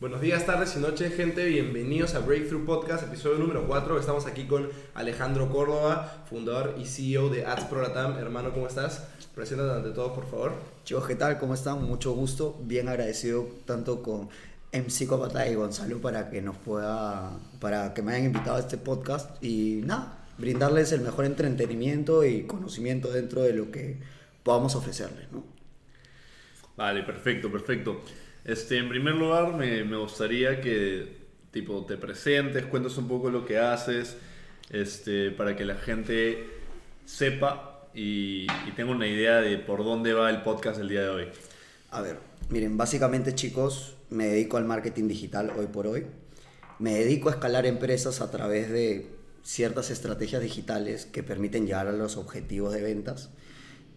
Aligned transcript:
Buenos 0.00 0.22
días, 0.22 0.46
tardes 0.46 0.74
y 0.76 0.78
noches, 0.78 1.14
gente. 1.14 1.44
Bienvenidos 1.44 2.14
a 2.14 2.20
Breakthrough 2.20 2.64
Podcast, 2.64 3.02
episodio 3.02 3.36
número 3.36 3.66
4. 3.66 4.00
Estamos 4.00 4.24
aquí 4.24 4.46
con 4.46 4.70
Alejandro 4.94 5.50
Córdoba, 5.50 6.24
fundador 6.24 6.74
y 6.78 6.86
CEO 6.86 7.28
de 7.28 7.44
Ads 7.44 7.64
Pro 7.64 7.82
Latam. 7.82 8.16
Hermano, 8.16 8.54
¿cómo 8.54 8.66
estás? 8.66 9.06
Preséntate 9.34 9.72
ante 9.72 9.90
todo, 9.90 10.14
por 10.14 10.26
favor. 10.26 10.54
Chicos, 10.84 11.06
¿qué 11.06 11.16
tal? 11.16 11.38
¿Cómo 11.38 11.52
están? 11.52 11.84
Mucho 11.84 12.12
gusto. 12.12 12.58
Bien 12.62 12.88
agradecido 12.88 13.46
tanto 13.66 14.02
con 14.02 14.30
MC 14.72 15.06
Copata 15.06 15.46
y 15.46 15.54
Gonzalo 15.54 16.00
para 16.00 16.30
que 16.30 16.40
nos 16.40 16.56
pueda, 16.56 17.38
para 17.60 17.92
que 17.92 18.00
me 18.00 18.12
hayan 18.12 18.24
invitado 18.24 18.56
a 18.56 18.60
este 18.60 18.78
podcast 18.78 19.36
y 19.44 19.82
nada, 19.84 20.26
brindarles 20.38 20.92
el 20.92 21.02
mejor 21.02 21.26
entretenimiento 21.26 22.24
y 22.24 22.44
conocimiento 22.44 23.12
dentro 23.12 23.42
de 23.42 23.52
lo 23.52 23.70
que 23.70 23.98
podamos 24.44 24.74
ofrecerles, 24.76 25.30
¿no? 25.30 25.44
Vale, 26.78 27.02
perfecto, 27.02 27.52
perfecto. 27.52 28.00
Este, 28.44 28.78
en 28.78 28.88
primer 28.88 29.14
lugar, 29.14 29.54
me, 29.54 29.84
me 29.84 29.96
gustaría 29.96 30.60
que 30.60 31.20
tipo, 31.50 31.84
te 31.84 31.96
presentes, 31.96 32.64
cuentes 32.66 32.96
un 32.96 33.08
poco 33.08 33.30
lo 33.30 33.44
que 33.44 33.58
haces, 33.58 34.16
este, 34.70 35.30
para 35.30 35.56
que 35.56 35.64
la 35.64 35.76
gente 35.76 36.46
sepa 37.04 37.88
y, 37.94 38.46
y 38.66 38.72
tenga 38.76 38.92
una 38.92 39.08
idea 39.08 39.40
de 39.40 39.58
por 39.58 39.84
dónde 39.84 40.12
va 40.12 40.30
el 40.30 40.42
podcast 40.42 40.80
el 40.80 40.88
día 40.88 41.02
de 41.02 41.08
hoy. 41.08 41.28
A 41.90 42.02
ver, 42.02 42.18
miren, 42.50 42.76
básicamente 42.76 43.34
chicos, 43.34 43.96
me 44.10 44.26
dedico 44.26 44.56
al 44.56 44.64
marketing 44.64 45.08
digital 45.08 45.52
hoy 45.56 45.66
por 45.66 45.86
hoy. 45.86 46.06
Me 46.78 46.94
dedico 46.94 47.28
a 47.28 47.32
escalar 47.32 47.66
empresas 47.66 48.20
a 48.20 48.30
través 48.30 48.70
de 48.70 49.10
ciertas 49.42 49.90
estrategias 49.90 50.40
digitales 50.40 51.04
que 51.06 51.22
permiten 51.22 51.66
llegar 51.66 51.88
a 51.88 51.92
los 51.92 52.16
objetivos 52.16 52.72
de 52.72 52.82
ventas. 52.82 53.30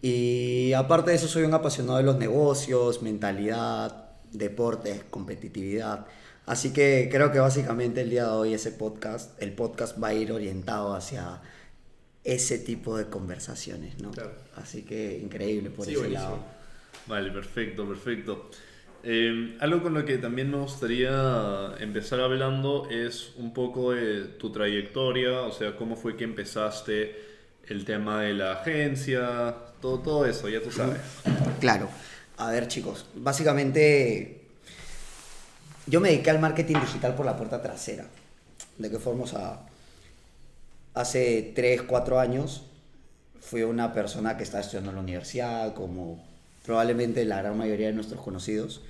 Y 0.02 0.74
aparte 0.74 1.12
de 1.12 1.18
eso, 1.18 1.28
soy 1.28 1.44
un 1.44 1.54
apasionado 1.54 1.98
de 1.98 2.04
los 2.04 2.18
negocios, 2.18 3.02
mentalidad, 3.02 4.03
deportes, 4.34 5.04
competitividad. 5.10 6.06
Así 6.46 6.74
que 6.74 7.08
creo 7.12 7.32
que 7.32 7.40
básicamente 7.40 8.02
el 8.02 8.10
día 8.10 8.24
de 8.26 8.32
hoy 8.32 8.54
ese 8.54 8.72
podcast, 8.72 9.42
el 9.42 9.54
podcast 9.54 10.02
va 10.02 10.10
a 10.10 10.14
ir 10.14 10.32
orientado 10.32 10.94
hacia 10.94 11.42
ese 12.24 12.58
tipo 12.60 12.98
de 12.98 13.06
conversaciones, 13.08 14.02
¿no? 14.02 14.12
Claro. 14.12 14.32
Así 14.56 14.84
que 14.84 15.18
increíble 15.18 15.70
por 15.70 15.86
Sí, 15.86 15.92
ese 15.92 16.00
buenísimo. 16.02 16.30
lado. 16.32 16.44
Vale, 17.08 17.32
perfecto, 17.32 17.88
perfecto. 17.88 18.50
Eh, 19.06 19.58
algo 19.60 19.82
con 19.84 19.94
lo 19.94 20.06
que 20.06 20.18
también 20.18 20.50
me 20.50 20.58
gustaría 20.58 21.74
empezar 21.80 22.22
hablando 22.22 22.88
es 22.90 23.34
un 23.36 23.54
poco 23.54 23.92
de 23.92 24.24
tu 24.26 24.52
trayectoria, 24.52 25.42
o 25.42 25.52
sea, 25.52 25.76
cómo 25.76 25.96
fue 25.98 26.16
que 26.16 26.24
empezaste 26.24 27.14
el 27.68 27.84
tema 27.84 28.22
de 28.22 28.34
la 28.34 28.54
agencia, 28.54 29.56
todo, 29.82 30.00
todo 30.00 30.26
eso, 30.26 30.48
ya 30.48 30.62
tú 30.62 30.72
sabes. 30.72 31.00
Claro. 31.60 31.90
A 32.38 32.50
ver, 32.50 32.68
chicos, 32.68 33.06
básicamente 33.16 34.42
yo 35.86 36.00
me 36.00 36.10
dediqué 36.10 36.30
al 36.30 36.40
marketing 36.40 36.76
digital 36.80 37.16
por 37.16 37.26
la 37.26 37.38
puerta 37.38 37.62
trasera. 37.62 38.06
¿De 38.78 38.90
qué 38.90 39.00
forma? 39.00 39.26
O 39.26 39.60
hace 40.96 41.52
3, 41.56 41.84
4 41.84 42.20
años 42.20 42.64
fui 43.42 43.64
una 43.64 43.94
persona 43.94 44.38
que 44.38 44.44
estaba 44.44 44.62
estudiando 44.62 44.92
en 44.92 44.96
la 44.96 45.02
universidad, 45.02 45.74
como 45.74 46.24
probablemente 46.66 47.26
la 47.26 47.40
gran 47.40 47.58
mayoría 47.58 47.88
de 47.88 47.94
nuestros 47.94 48.22
conocidos. 48.22 48.82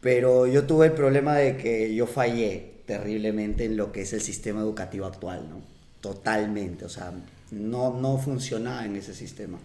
Pero 0.00 0.46
yo 0.46 0.64
tuve 0.64 0.86
el 0.86 0.92
problema 0.92 1.36
de 1.36 1.56
que 1.56 1.94
yo 1.94 2.06
fallé 2.06 2.74
terriblemente 2.86 3.64
en 3.64 3.76
lo 3.76 3.92
que 3.92 4.02
es 4.02 4.12
el 4.12 4.20
sistema 4.20 4.60
educativo 4.60 5.06
actual, 5.06 5.48
¿no? 5.48 5.60
Totalmente, 6.00 6.84
o 6.84 6.88
sea, 6.88 7.12
no, 7.50 7.98
no 7.98 8.18
funcionaba 8.18 8.84
en 8.84 8.96
ese 8.96 9.14
sistema. 9.14 9.58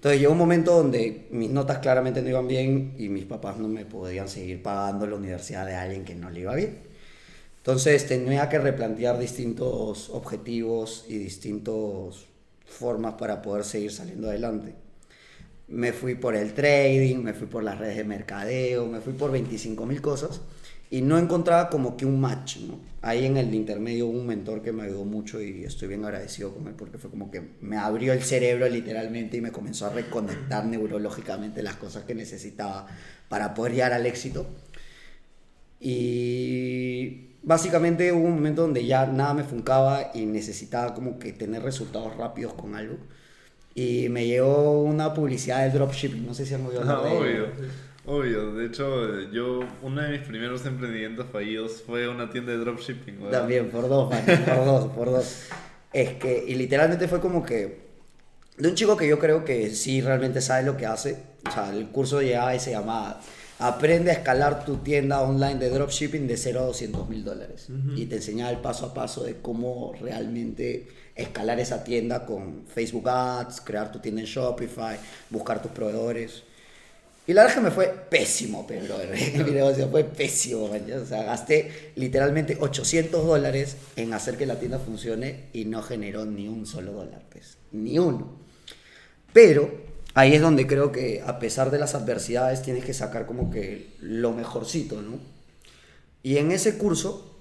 Entonces 0.00 0.18
llegó 0.18 0.32
un 0.32 0.38
momento 0.38 0.74
donde 0.74 1.26
mis 1.30 1.50
notas 1.50 1.80
claramente 1.80 2.22
no 2.22 2.30
iban 2.30 2.48
bien 2.48 2.94
y 2.96 3.10
mis 3.10 3.26
papás 3.26 3.58
no 3.58 3.68
me 3.68 3.84
podían 3.84 4.30
seguir 4.30 4.62
pagando 4.62 5.06
la 5.06 5.16
universidad 5.16 5.66
de 5.66 5.74
alguien 5.74 6.06
que 6.06 6.14
no 6.14 6.30
le 6.30 6.40
iba 6.40 6.54
bien. 6.54 6.78
Entonces 7.58 8.06
tenía 8.06 8.48
que 8.48 8.58
replantear 8.58 9.18
distintos 9.18 10.08
objetivos 10.08 11.04
y 11.06 11.18
distintas 11.18 12.24
formas 12.64 13.16
para 13.18 13.42
poder 13.42 13.62
seguir 13.62 13.92
saliendo 13.92 14.30
adelante. 14.30 14.72
Me 15.68 15.92
fui 15.92 16.14
por 16.14 16.34
el 16.34 16.54
trading, 16.54 17.18
me 17.18 17.34
fui 17.34 17.46
por 17.46 17.62
las 17.62 17.78
redes 17.78 17.98
de 17.98 18.04
mercadeo, 18.04 18.86
me 18.86 19.02
fui 19.02 19.12
por 19.12 19.30
25 19.30 19.84
mil 19.84 20.00
cosas 20.00 20.40
y 20.90 21.02
no 21.02 21.18
encontraba 21.18 21.70
como 21.70 21.96
que 21.96 22.04
un 22.04 22.20
match, 22.20 22.58
¿no? 22.58 22.80
Ahí 23.02 23.24
en 23.24 23.36
el 23.36 23.54
intermedio 23.54 24.08
hubo 24.08 24.18
un 24.18 24.26
mentor 24.26 24.60
que 24.62 24.72
me 24.72 24.82
ayudó 24.84 25.04
mucho 25.04 25.40
y 25.40 25.64
estoy 25.64 25.88
bien 25.88 26.04
agradecido 26.04 26.52
con 26.52 26.66
él 26.66 26.74
porque 26.76 26.98
fue 26.98 27.10
como 27.10 27.30
que 27.30 27.42
me 27.60 27.76
abrió 27.78 28.12
el 28.12 28.22
cerebro 28.22 28.68
literalmente 28.68 29.36
y 29.38 29.40
me 29.40 29.52
comenzó 29.52 29.86
a 29.86 29.90
reconectar 29.90 30.66
neurológicamente 30.66 31.62
las 31.62 31.76
cosas 31.76 32.04
que 32.04 32.14
necesitaba 32.14 32.86
para 33.28 33.54
poder 33.54 33.72
llegar 33.74 33.92
al 33.92 34.04
éxito. 34.06 34.46
Y 35.78 37.36
básicamente 37.42 38.12
hubo 38.12 38.26
un 38.26 38.34
momento 38.34 38.62
donde 38.62 38.84
ya 38.84 39.06
nada 39.06 39.34
me 39.34 39.44
funcaba 39.44 40.10
y 40.14 40.26
necesitaba 40.26 40.94
como 40.94 41.18
que 41.18 41.32
tener 41.32 41.62
resultados 41.62 42.16
rápidos 42.16 42.54
con 42.54 42.74
algo. 42.74 42.96
Y 43.74 44.08
me 44.10 44.26
llegó 44.26 44.82
una 44.82 45.14
publicidad 45.14 45.62
de 45.64 45.70
dropshipping, 45.78 46.26
no 46.26 46.34
sé 46.34 46.44
si 46.44 46.54
han 46.54 46.66
oído 46.66 46.80
hablar 46.82 46.98
Ah, 47.00 47.08
de 47.08 47.16
obvio, 47.16 47.46
obvio. 48.06 48.54
De 48.54 48.66
hecho, 48.66 49.20
yo, 49.30 49.60
uno 49.82 50.02
de 50.02 50.18
mis 50.18 50.26
primeros 50.26 50.64
emprendimientos 50.66 51.26
fallidos 51.30 51.82
fue 51.86 52.08
una 52.08 52.30
tienda 52.30 52.52
de 52.52 52.58
dropshipping. 52.58 53.22
¿verdad? 53.24 53.40
También, 53.40 53.70
por 53.70 53.88
dos, 53.88 54.10
man, 54.10 54.24
por 54.44 54.64
dos, 54.64 54.92
por 54.92 55.10
dos. 55.10 55.46
Es 55.92 56.14
que, 56.14 56.44
y 56.46 56.54
literalmente 56.54 57.08
fue 57.08 57.20
como 57.20 57.44
que, 57.44 57.90
de 58.56 58.68
un 58.68 58.74
chico 58.74 58.96
que 58.96 59.08
yo 59.08 59.18
creo 59.18 59.44
que 59.44 59.70
sí 59.70 60.00
realmente 60.00 60.40
sabe 60.40 60.64
lo 60.64 60.76
que 60.76 60.86
hace. 60.86 61.16
O 61.48 61.50
sea, 61.50 61.70
el 61.70 61.88
curso 61.88 62.20
llegaba 62.20 62.54
y 62.54 62.60
se 62.60 62.70
llamaba 62.70 63.20
Aprende 63.60 64.10
a 64.10 64.14
escalar 64.14 64.64
tu 64.64 64.78
tienda 64.78 65.20
online 65.20 65.56
de 65.56 65.68
dropshipping 65.68 66.26
de 66.26 66.38
0 66.38 66.60
a 66.60 66.62
200 66.64 67.06
mil 67.10 67.22
dólares. 67.22 67.68
Y 67.94 68.06
te 68.06 68.16
enseñaba 68.16 68.50
el 68.50 68.56
paso 68.56 68.86
a 68.86 68.94
paso 68.94 69.22
de 69.22 69.36
cómo 69.36 69.92
realmente 70.00 70.88
escalar 71.14 71.60
esa 71.60 71.84
tienda 71.84 72.24
con 72.24 72.64
Facebook 72.66 73.06
Ads, 73.06 73.60
crear 73.60 73.92
tu 73.92 73.98
tienda 73.98 74.22
en 74.22 74.26
Shopify, 74.26 74.96
buscar 75.28 75.60
tus 75.60 75.72
proveedores. 75.72 76.42
Y 77.30 77.32
la 77.32 77.42
verdad 77.42 77.54
que 77.58 77.62
me 77.62 77.70
fue 77.70 77.86
pésimo, 78.10 78.66
pero 78.66 78.96
mi 79.44 79.52
negocio 79.52 79.88
fue 79.88 80.02
pésimo. 80.02 80.66
man. 80.66 80.82
O 81.00 81.06
sea, 81.06 81.22
gasté 81.22 81.92
literalmente 81.94 82.56
800 82.58 83.24
dólares 83.24 83.76
en 83.94 84.12
hacer 84.14 84.36
que 84.36 84.46
la 84.46 84.58
tienda 84.58 84.80
funcione 84.80 85.44
y 85.52 85.64
no 85.66 85.80
generó 85.80 86.24
ni 86.26 86.48
un 86.48 86.66
solo 86.66 86.90
dólar, 86.90 87.22
pues. 87.30 87.56
Ni 87.70 88.00
uno. 88.00 88.32
Pero 89.32 89.70
ahí 90.14 90.34
es 90.34 90.40
donde 90.42 90.66
creo 90.66 90.90
que 90.90 91.22
a 91.24 91.38
pesar 91.38 91.70
de 91.70 91.78
las 91.78 91.94
adversidades 91.94 92.62
tienes 92.62 92.84
que 92.84 92.94
sacar 92.94 93.26
como 93.26 93.48
que 93.52 93.90
lo 94.00 94.32
mejorcito, 94.32 95.00
¿no? 95.00 95.20
Y 96.24 96.38
en 96.38 96.50
ese 96.50 96.78
curso 96.78 97.38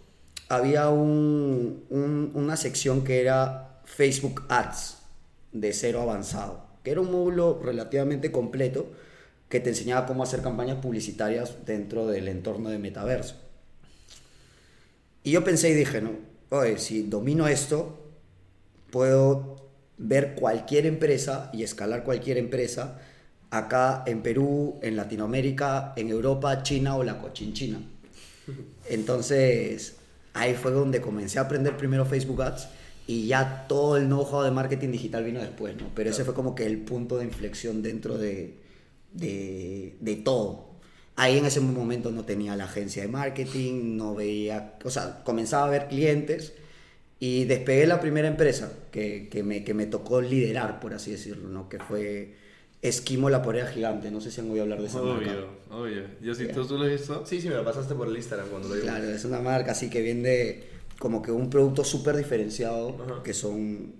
había 0.50 0.90
un- 0.90 1.84
un- 1.90 2.32
una 2.36 2.58
sección 2.58 3.04
que 3.04 3.22
era 3.22 3.82
Facebook 3.86 4.44
Ads 4.50 4.98
de 5.52 5.74
cero 5.74 6.02
avanzado, 6.02 6.64
que 6.84 6.92
era 6.92 7.02
un 7.02 7.12
módulo 7.12 7.60
relativamente 7.64 8.32
completo 8.32 8.86
que 9.50 9.60
te 9.60 9.70
enseñaba 9.70 10.06
cómo 10.06 10.24
hacer 10.24 10.42
campañas 10.42 10.78
publicitarias 10.78 11.66
dentro 11.66 12.08
del 12.08 12.28
entorno 12.28 12.70
de 12.70 12.78
metaverso. 12.78 13.36
Y 15.24 15.32
yo 15.32 15.44
pensé 15.44 15.72
y 15.72 15.74
dije, 15.74 16.02
no, 16.02 16.12
oye, 16.50 16.78
si 16.78 17.04
domino 17.04 17.48
esto, 17.48 18.00
puedo 18.92 19.68
ver 19.98 20.36
cualquier 20.36 20.86
empresa 20.86 21.50
y 21.52 21.64
escalar 21.64 22.04
cualquier 22.04 22.38
empresa 22.38 23.00
acá 23.50 24.04
en 24.06 24.22
Perú, 24.22 24.80
en 24.82 24.96
Latinoamérica, 24.96 25.94
en 25.96 26.10
Europa, 26.10 26.62
China 26.62 26.96
o 26.96 27.04
la 27.04 27.20
cochinchina. 27.20 27.82
Entonces, 28.90 29.96
ahí 30.34 30.54
fue 30.54 30.72
donde 30.72 31.02
comencé 31.02 31.40
a 31.40 31.44
aprender 31.44 31.76
primero 31.76 32.06
Facebook 32.06 32.44
Ads 32.44 32.68
y 33.08 33.26
ya 33.26 33.66
todo 33.68 33.98
el 33.98 34.06
know-how 34.06 34.44
de 34.44 34.52
marketing 34.52 34.92
digital 34.92 35.24
vino 35.24 35.40
después, 35.40 35.76
¿no? 35.76 35.90
Pero 35.96 36.12
ese 36.12 36.24
fue 36.24 36.36
como 36.36 36.54
que 36.54 36.68
el 36.68 36.78
punto 36.78 37.18
de 37.18 37.26
inflexión 37.26 37.82
dentro 37.82 38.20
de, 38.20 38.59
de, 39.14 39.96
de 40.00 40.16
todo. 40.16 40.70
Ahí 41.16 41.38
en 41.38 41.46
ese 41.46 41.60
momento 41.60 42.12
no 42.12 42.24
tenía 42.24 42.56
la 42.56 42.64
agencia 42.66 43.02
de 43.02 43.10
marketing, 43.10 43.98
no 43.98 44.16
veía, 44.16 44.76
o 44.86 44.90
sea, 44.90 45.22
comenzaba 45.24 45.68
a 45.68 45.70
ver 45.70 45.88
clientes 45.90 46.54
y 47.20 47.44
despegué 47.44 47.86
la 47.88 48.00
primera 48.00 48.30
empresa 48.30 48.72
que, 48.92 49.28
que, 49.30 49.44
me, 49.44 49.64
que 49.66 49.74
me 49.74 49.86
tocó 49.86 50.22
liderar, 50.22 50.80
por 50.80 50.94
así 50.94 51.12
decirlo, 51.12 51.50
¿no? 51.50 51.68
Que 51.68 51.78
fue 51.80 52.36
Esquimo 52.82 53.30
la 53.30 53.42
Porera 53.42 53.68
Gigante, 53.68 54.10
no 54.12 54.22
sé 54.22 54.32
si 54.32 54.40
han 54.40 54.50
oído 54.50 54.64
hablar 54.64 54.80
de 54.80 54.88
esa 54.88 55.02
marca. 55.02 55.30
Obvio, 55.30 55.48
obvio. 55.70 56.04
Yo 56.22 56.34
si 56.34 56.48
Ya. 56.48 56.54
tú, 56.54 56.66
tú 56.66 56.78
lo 56.78 56.86
has 56.86 56.92
visto. 56.92 57.26
Sí, 57.26 57.42
sí, 57.42 57.50
me 57.50 57.56
lo 57.56 57.66
pasaste 57.66 57.94
por 57.96 58.08
el 58.08 58.16
Instagram 58.16 58.48
cuando 58.48 58.70
lo 58.70 58.76
vimos. 58.76 58.90
Claro, 58.90 59.10
es 59.10 59.26
una 59.26 59.42
marca 59.42 59.74
así 59.74 59.90
que 59.90 60.02
vende 60.02 60.64
como 60.98 61.22
que 61.22 61.32
un 61.34 61.50
producto 61.50 61.84
súper 61.84 62.16
diferenciado, 62.16 62.96
Ajá. 63.04 63.24
que 63.24 63.34
son 63.34 63.96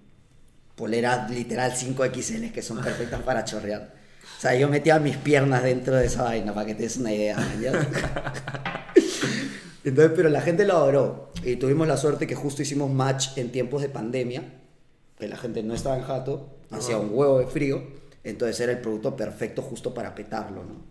poleras 0.76 1.30
literal 1.30 1.74
5XL 1.74 2.54
que 2.54 2.62
son 2.62 2.82
perfectas 2.82 3.22
para 3.24 3.44
chorrear. 3.44 3.99
O 4.38 4.42
sea, 4.42 4.56
yo 4.56 4.70
metía 4.70 5.00
mis 5.00 5.18
piernas 5.18 5.64
dentro 5.64 5.96
de 5.96 6.06
esa 6.06 6.24
vaina 6.24 6.54
para 6.54 6.66
que 6.66 6.76
te 6.76 6.84
des 6.84 6.98
una 6.98 7.14
idea. 7.14 7.38
Entonces, 9.84 10.14
pero 10.16 10.30
la 10.30 10.42
gente 10.42 10.66
lo 10.66 10.74
adoró 10.78 11.32
y 11.44 11.56
tuvimos 11.56 11.88
la 11.88 11.98
suerte 11.98 12.28
que 12.28 12.36
justo 12.36 12.62
hicimos 12.62 12.92
match 12.92 13.38
en 13.38 13.52
tiempos 13.52 13.82
de 13.82 13.90
pandemia, 13.90 14.44
que 15.18 15.28
la 15.28 15.38
gente 15.38 15.64
no 15.64 15.74
estaba 15.74 15.98
en 15.98 16.04
jato, 16.04 16.58
hacía 16.70 16.98
un 16.98 17.10
huevo 17.12 17.40
de 17.40 17.48
frío, 17.48 17.84
entonces 18.24 18.60
era 18.60 18.74
el 18.74 18.80
producto 18.80 19.16
perfecto 19.16 19.62
justo 19.62 19.94
para 19.94 20.16
petarlo, 20.16 20.64
¿no? 20.64 20.90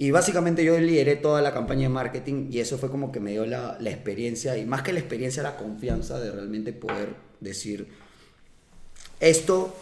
Y 0.00 0.12
básicamente 0.12 0.64
yo 0.64 0.78
lideré 0.78 1.16
toda 1.16 1.42
la 1.42 1.52
campaña 1.52 1.82
de 1.82 1.88
marketing 1.88 2.50
y 2.52 2.60
eso 2.60 2.78
fue 2.78 2.88
como 2.88 3.10
que 3.10 3.18
me 3.18 3.32
dio 3.32 3.44
la, 3.46 3.76
la 3.80 3.90
experiencia 3.90 4.56
y 4.56 4.64
más 4.64 4.82
que 4.82 4.92
la 4.92 5.00
experiencia, 5.00 5.42
la 5.42 5.56
confianza 5.56 6.20
de 6.20 6.30
realmente 6.30 6.72
poder 6.72 7.16
decir, 7.40 7.88
esto 9.18 9.74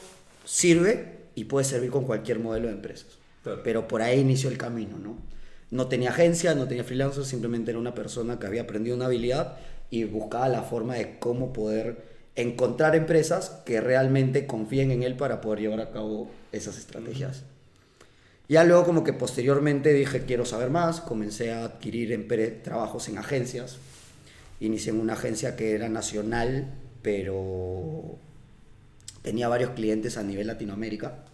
sirve 0.46 1.15
y 1.36 1.44
puede 1.44 1.64
servir 1.64 1.90
con 1.90 2.04
cualquier 2.04 2.40
modelo 2.40 2.66
de 2.66 2.72
empresas. 2.72 3.18
Claro. 3.44 3.60
Pero 3.62 3.86
por 3.86 4.02
ahí 4.02 4.18
inició 4.18 4.50
el 4.50 4.58
camino, 4.58 4.98
¿no? 4.98 5.16
No 5.70 5.86
tenía 5.86 6.10
agencia, 6.10 6.54
no 6.54 6.66
tenía 6.66 6.82
freelancer, 6.82 7.24
simplemente 7.24 7.70
era 7.70 7.78
una 7.78 7.94
persona 7.94 8.40
que 8.40 8.46
había 8.48 8.62
aprendido 8.62 8.96
una 8.96 9.06
habilidad 9.06 9.58
y 9.90 10.04
buscaba 10.04 10.48
la 10.48 10.62
forma 10.62 10.94
de 10.94 11.18
cómo 11.20 11.52
poder 11.52 12.16
encontrar 12.34 12.96
empresas 12.96 13.50
que 13.64 13.80
realmente 13.80 14.46
confíen 14.46 14.90
en 14.90 15.02
él 15.02 15.16
para 15.16 15.40
poder 15.40 15.60
llevar 15.60 15.80
a 15.80 15.90
cabo 15.90 16.30
esas 16.52 16.78
estrategias. 16.78 17.44
Ya 18.48 18.64
luego 18.64 18.84
como 18.84 19.04
que 19.04 19.12
posteriormente 19.12 19.92
dije 19.92 20.24
quiero 20.24 20.44
saber 20.44 20.70
más, 20.70 21.00
comencé 21.00 21.52
a 21.52 21.64
adquirir 21.64 22.28
trabajos 22.62 23.08
en 23.08 23.18
agencias. 23.18 23.78
Inicié 24.60 24.92
en 24.92 25.00
una 25.00 25.14
agencia 25.14 25.56
que 25.56 25.74
era 25.74 25.88
nacional, 25.88 26.72
pero 27.02 28.18
tenía 29.26 29.48
varios 29.48 29.70
clientes 29.70 30.16
a 30.18 30.22
nivel 30.22 30.46
Latinoamérica. 30.46 31.24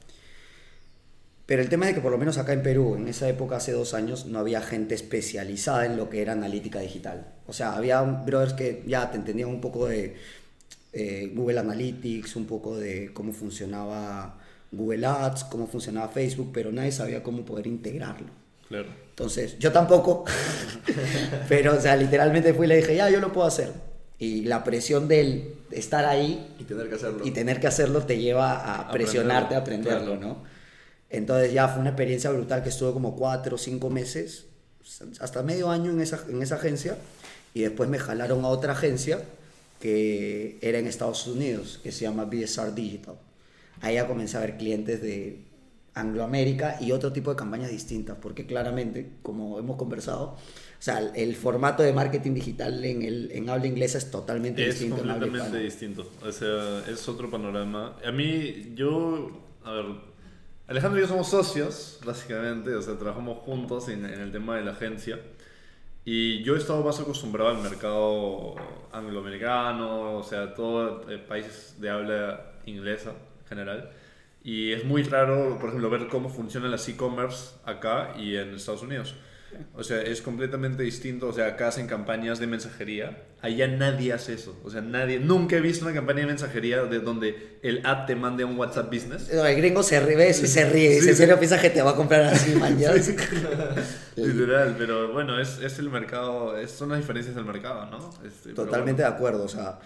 Pero 1.44 1.61
el 1.61 1.69
tema 1.69 1.87
es 1.89 1.94
que 1.94 2.00
por 2.00 2.11
lo 2.11 2.17
menos 2.17 2.39
acá 2.39 2.55
en 2.55 2.62
Perú, 2.62 2.94
en 2.94 3.06
esa 3.06 3.29
época, 3.29 3.56
hace 3.56 3.73
dos 3.73 3.93
años, 3.93 4.25
no 4.25 4.39
había 4.39 4.62
gente 4.62 4.94
especializada 4.94 5.85
en 5.85 5.99
lo 5.99 6.09
que 6.09 6.23
era 6.23 6.33
analítica 6.33 6.81
digital. 6.81 7.27
O 7.47 7.53
sea, 7.53 7.75
había 7.75 8.00
brothers 8.00 8.55
que 8.55 8.83
ya 8.87 9.11
te 9.11 9.19
entendían 9.19 9.50
un 9.50 9.61
poco 9.61 9.87
de 9.89 10.17
eh, 10.94 11.31
Google 11.35 11.61
Analytics, 11.61 12.35
un 12.37 12.47
poco 12.47 12.79
de 12.79 13.12
cómo 13.12 13.31
funcionaba 13.35 14.38
Google 14.71 15.05
Ads, 15.05 15.45
cómo 15.45 15.67
funcionaba 15.67 16.09
Facebook, 16.09 16.50
pero 16.55 16.73
nadie 16.73 16.93
sabía 16.93 17.23
cómo 17.23 17.45
poder 17.45 17.67
integrarlo. 17.67 18.29
Claro. 18.69 18.88
Entonces, 19.11 19.59
yo 19.59 19.71
tampoco, 19.71 20.25
pero, 21.50 21.77
o 21.77 21.81
sea, 21.81 21.95
literalmente 21.95 22.55
fui 22.55 22.65
y 22.65 22.69
le 22.71 22.77
dije, 22.77 22.97
ya, 22.97 23.11
yo 23.11 23.21
lo 23.21 23.35
puedo 23.35 23.47
hacer. 23.47 23.92
Y 24.23 24.43
la 24.43 24.63
presión 24.63 25.09
del 25.09 25.55
estar 25.73 26.05
ahí 26.05 26.55
Y 26.61 26.65
tener 26.65 26.89
que 26.89 26.95
hacerlo. 26.95 27.27
y 27.27 27.31
tener 27.33 27.59
que 27.61 27.67
hacerlo 27.67 28.03
te 28.05 28.19
lleva 28.21 28.53
a 28.81 28.91
presionarte 28.93 29.57
a 29.57 29.59
aprenderlo, 29.59 30.17
Claro. 30.17 30.21
¿no? 30.21 30.43
Entonces 31.11 31.53
ya 31.53 31.67
fue 31.69 31.81
una 31.81 31.91
experiencia 31.91 32.31
brutal 32.31 32.63
que 32.63 32.69
estuve 32.69 32.93
como 32.93 33.17
cuatro 33.17 33.57
o 33.57 33.59
cinco 33.59 33.91
meses, 33.91 34.47
hasta 35.21 35.43
medio 35.43 35.71
año 35.71 35.91
en 35.91 36.01
esa, 36.01 36.25
en 36.29 36.41
esa 36.41 36.55
agencia, 36.55 36.97
y 37.53 37.63
después 37.63 37.89
me 37.89 37.99
jalaron 37.99 38.45
a 38.45 38.49
otra 38.49 38.73
agencia 38.75 39.19
que 39.81 40.57
era 40.63 40.79
en 40.79 40.87
Estados 40.87 41.27
Unidos, 41.27 41.81
que 41.83 41.91
se 41.91 42.03
llama 42.05 42.25
BSR 42.25 42.73
Digital. 42.75 43.17
Ahí 43.81 43.97
ya 43.97 44.07
comencé 44.07 44.37
a 44.37 44.41
ver 44.41 44.57
clientes 44.57 45.03
de 45.03 45.43
Angloamérica 45.95 46.79
y 46.81 46.93
otro 46.93 47.13
tipo 47.13 47.31
de 47.31 47.37
campañas 47.37 47.71
distintas, 47.71 48.17
porque 48.23 48.47
claramente, 48.47 49.11
como 49.23 49.59
hemos 49.59 49.77
conversado, 49.77 50.37
o 50.82 50.84
sea, 50.84 50.99
el, 51.14 51.37
formato 51.37 51.84
de 51.84 51.93
marketing 51.93 52.34
digital 52.34 52.84
en, 52.84 53.02
el, 53.02 53.31
en 53.31 53.49
habla 53.49 53.69
inglesa 53.69 53.99
es 53.99 54.11
totalmente 54.11 54.67
Es 54.67 54.81
distinto 54.81 55.02
habla 55.02 55.12
completamente 55.12 55.58
distinto. 55.58 56.11
O 56.26 56.32
sea, 56.32 56.82
es 56.88 57.08
otro 57.08 57.31
panorama. 57.31 57.96
A 58.05 58.11
mí, 58.11 58.73
yo, 58.75 59.31
a 59.62 59.70
ver, 59.75 59.84
Alejandro 60.67 60.99
y 60.99 61.02
yo 61.02 61.06
somos 61.06 61.31
socios, 61.31 62.00
básicamente. 62.05 62.75
O 62.75 62.82
sea, 62.82 62.99
trabajamos 62.99 63.38
juntos 63.44 63.88
en, 63.90 64.05
en 64.05 64.19
el 64.19 64.32
tema 64.32 64.56
de 64.56 64.64
la 64.64 64.73
agencia. 64.73 65.20
Y 66.05 66.43
yo 66.43 66.56
he 66.56 66.58
estado 66.58 66.82
más 66.82 66.99
acostumbrado 66.99 67.50
al 67.50 67.62
mercado 67.62 68.56
angloamericano, 68.90 70.17
o 70.17 70.25
sea, 70.25 70.52
todos 70.52 71.06
países 71.28 71.76
de 71.81 71.90
habla 71.90 72.55
inglesa 72.67 73.11
en 73.43 73.46
general. 73.46 73.93
Y 74.43 74.73
es 74.73 74.85
muy 74.85 75.05
raro, 75.05 75.61
por 75.61 75.69
ejemplo, 75.69 75.90
ver 75.90 76.08
cómo 76.08 76.28
funcionan 76.28 76.73
las 76.73 76.88
e-commerce 76.88 77.55
acá 77.64 78.17
y 78.19 78.35
en 78.35 78.52
Estados 78.56 78.82
Unidos. 78.82 79.14
O 79.75 79.82
sea, 79.82 80.02
es 80.02 80.20
completamente 80.20 80.82
distinto. 80.82 81.28
O 81.28 81.32
sea, 81.32 81.46
acá 81.46 81.69
hacen 81.69 81.87
campañas 81.87 82.38
de 82.38 82.46
mensajería. 82.46 83.25
Allá 83.40 83.66
nadie 83.69 84.12
hace 84.12 84.34
eso. 84.34 84.56
O 84.64 84.70
sea, 84.70 84.81
nadie. 84.82 85.19
Nunca 85.19 85.56
he 85.56 85.60
visto 85.60 85.84
una 85.84 85.94
campaña 85.94 86.20
de 86.20 86.26
mensajería 86.26 86.84
de 86.84 87.00
donde 87.00 87.58
el 87.62 87.84
app 87.84 88.06
te 88.06 88.14
mande 88.14 88.44
un 88.44 88.58
WhatsApp 88.58 88.93
Business. 88.93 89.31
No, 89.32 89.44
el 89.46 89.56
gringo 89.56 89.82
se 89.82 89.99
ríe, 90.00 90.32
se 90.34 90.64
ríe, 90.70 90.90
dice, 90.90 91.10
en 91.10 91.16
serio 91.16 91.38
piensa 91.38 91.60
que 91.60 91.70
te 91.70 91.81
va 91.82 91.93
a 91.93 91.96
comprar 91.96 92.22
así 92.25 92.54
mañana. 92.56 92.94
Literal, 94.16 94.75
pero 94.78 95.12
bueno, 95.12 95.40
es, 95.40 95.58
es 95.58 95.78
el 95.78 95.90
mercado. 95.90 96.54
son 96.69 96.90
las 96.90 96.99
diferencias 96.99 97.34
del 97.34 97.44
mercado, 97.44 97.87
¿no? 97.87 98.10
Este, 98.26 98.52
Totalmente 98.52 99.02
de 99.02 99.08
acuerdo, 99.08 99.44
o 99.44 99.49
sea, 99.49 99.78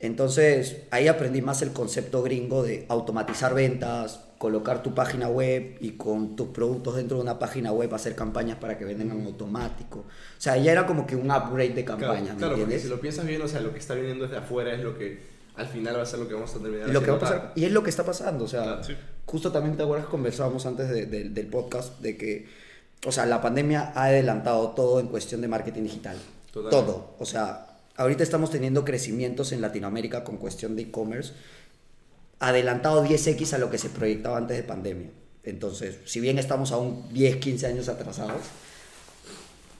entonces 0.00 0.78
ahí 0.90 1.08
aprendí 1.08 1.42
más 1.42 1.62
el 1.62 1.72
concepto 1.72 2.22
gringo 2.22 2.62
de 2.62 2.86
automatizar 2.88 3.54
ventas, 3.54 4.20
colocar 4.40 4.82
tu 4.82 4.94
página 4.94 5.28
web 5.28 5.76
y 5.82 5.90
con 5.98 6.34
tus 6.34 6.48
productos 6.48 6.96
dentro 6.96 7.18
de 7.18 7.22
una 7.24 7.38
página 7.38 7.72
web 7.72 7.94
hacer 7.94 8.16
campañas 8.16 8.56
para 8.56 8.78
que 8.78 8.86
vendan 8.86 9.10
en 9.10 9.26
automático. 9.26 9.98
O 9.98 10.04
sea, 10.40 10.56
ya 10.56 10.72
era 10.72 10.86
como 10.86 11.06
que 11.06 11.14
un 11.14 11.30
upgrade 11.30 11.74
de 11.74 11.84
Claro, 11.84 12.00
campaña, 12.00 12.32
¿me 12.32 12.38
claro, 12.38 12.52
porque 12.52 12.62
entiendes? 12.62 12.82
si 12.82 12.88
lo 12.88 12.98
piensas 13.02 13.26
bien, 13.26 13.42
o 13.42 13.48
sea, 13.48 13.60
lo 13.60 13.70
que 13.74 13.78
está 13.78 13.92
viniendo 13.94 14.24
desde 14.24 14.38
afuera 14.38 14.72
es 14.72 14.80
lo 14.82 14.96
que 14.96 15.20
al 15.56 15.66
final 15.66 15.98
va 15.98 16.02
a 16.04 16.06
ser 16.06 16.20
lo 16.20 16.26
que 16.26 16.32
vamos 16.32 16.54
a 16.54 16.58
terminar 16.58 16.88
Y 16.88 16.92
lo 16.92 17.02
que 17.02 17.10
va 17.10 17.18
a 17.18 17.20
pasar, 17.20 17.52
y 17.54 17.66
es 17.66 17.72
lo 17.72 17.82
que 17.82 17.90
está 17.90 18.02
pasando, 18.02 18.44
o 18.46 18.48
sea, 18.48 18.62
Claro, 18.62 18.84
sí. 18.84 18.94
justo 19.26 19.52
también 19.52 19.76
te 19.76 19.82
acuerdas 19.82 20.06
que 20.06 20.10
conversábamos 20.10 20.64
antes 20.64 20.88
de- 20.88 21.04
de- 21.04 21.28
del 21.28 21.46
podcast 21.48 22.00
de 22.00 22.16
que, 22.16 22.46
o 23.06 23.12
sea, 23.12 23.26
la 23.26 23.42
pandemia 23.42 23.92
ha 23.94 24.04
adelantado 24.04 24.70
todo 24.70 25.00
en 25.00 25.08
cuestión 25.08 25.42
de 25.42 25.48
marketing 25.48 25.82
digital. 25.82 26.16
Todo, 26.50 27.14
o 27.18 27.26
sea, 27.26 27.66
ahorita 27.96 28.22
estamos 28.22 28.50
teniendo 28.50 28.86
crecimientos 28.86 29.52
en 29.52 29.60
Latinoamérica 29.60 30.24
con 30.24 30.38
cuestión 30.38 30.76
de 30.76 30.82
e-commerce, 30.84 31.34
adelantado 32.40 33.04
10x 33.04 33.52
a 33.52 33.58
lo 33.58 33.70
que 33.70 33.78
se 33.78 33.90
proyectaba 33.90 34.38
antes 34.38 34.56
de 34.56 34.62
pandemia. 34.64 35.10
Entonces, 35.44 35.96
si 36.04 36.20
bien 36.20 36.38
estamos 36.38 36.72
aún 36.72 37.04
10, 37.12 37.36
15 37.36 37.66
años 37.66 37.88
atrasados, 37.88 38.42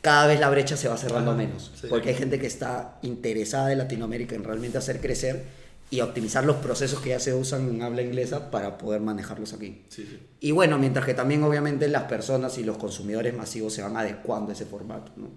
cada 0.01 0.27
vez 0.27 0.41
la 0.41 0.49
brecha 0.49 0.77
se 0.77 0.89
va 0.89 0.97
cerrando 0.97 1.33
Ajá, 1.33 1.39
menos. 1.39 1.73
sí. 1.79 1.87
Porque 1.91 2.11
hay 2.11 2.15
gente 2.15 2.39
que 2.39 2.47
está 2.47 2.99
interesada 3.03 3.73
en 3.73 3.79
Latinoamérica 3.79 4.35
en 4.35 4.45
realmente 4.45 4.79
hacer 4.79 5.01
crecer 5.01 5.45
y 5.91 6.01
optimizar 6.01 6.45
los 6.45 6.57
procesos 6.57 7.01
que 7.01 7.11
ya 7.11 7.21
se 7.21 7.35
usan 7.35 7.69
en 7.69 7.83
habla 7.83 8.01
inglesa 8.01 8.51
para 8.51 8.79
poder 8.79 9.01
manejarlos 9.01 9.53
aquí. 9.53 9.83
Sí, 9.89 10.07
sí. 10.09 10.19
Y 10.41 10.53
bueno, 10.53 10.79
mientras 10.79 11.05
que 11.05 11.15
también 11.15 11.43
obviamente 11.43 11.89
las 11.89 12.05
personas 12.05 12.57
y 12.59 12.65
los 12.65 12.79
consumidores 12.79 13.35
masivos 13.35 13.75
se 13.75 13.83
van 13.83 13.97
adecuando 13.97 14.51
a 14.51 14.55
ese 14.55 14.65
formato. 14.67 15.13
¿no? 15.17 15.29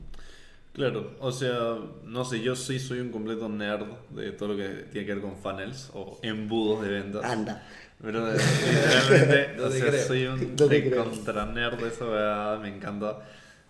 Claro, 0.73 1.15
o 1.19 1.31
sea, 1.31 1.77
no 2.03 2.25
sé, 2.25 2.41
yo 2.41 2.55
sí 2.55 2.79
soy 2.79 2.99
un 2.99 3.11
completo 3.11 3.47
nerd 3.47 3.85
de 4.09 4.31
todo 4.31 4.49
lo 4.49 4.57
que 4.57 4.69
tiene 4.91 5.05
que 5.05 5.13
ver 5.13 5.21
con 5.21 5.37
funnels 5.37 5.91
o 5.93 6.19
embudos 6.23 6.81
de 6.83 6.89
ventas. 6.89 7.23
Anda. 7.23 7.63
Pero 8.01 8.27
eh, 8.33 8.37
literalmente, 8.71 9.53
No 9.57 9.65
o 9.65 9.71
sea, 9.71 9.85
creo. 9.87 10.07
soy 10.07 10.25
un 10.25 10.55
No 10.59 10.67
creo. 10.67 11.03
contra 11.05 11.45
nerd 11.45 11.79
de 11.79 11.87
esa 11.89 12.05
verdad, 12.05 12.59
me 12.59 12.69
encanta. 12.69 13.19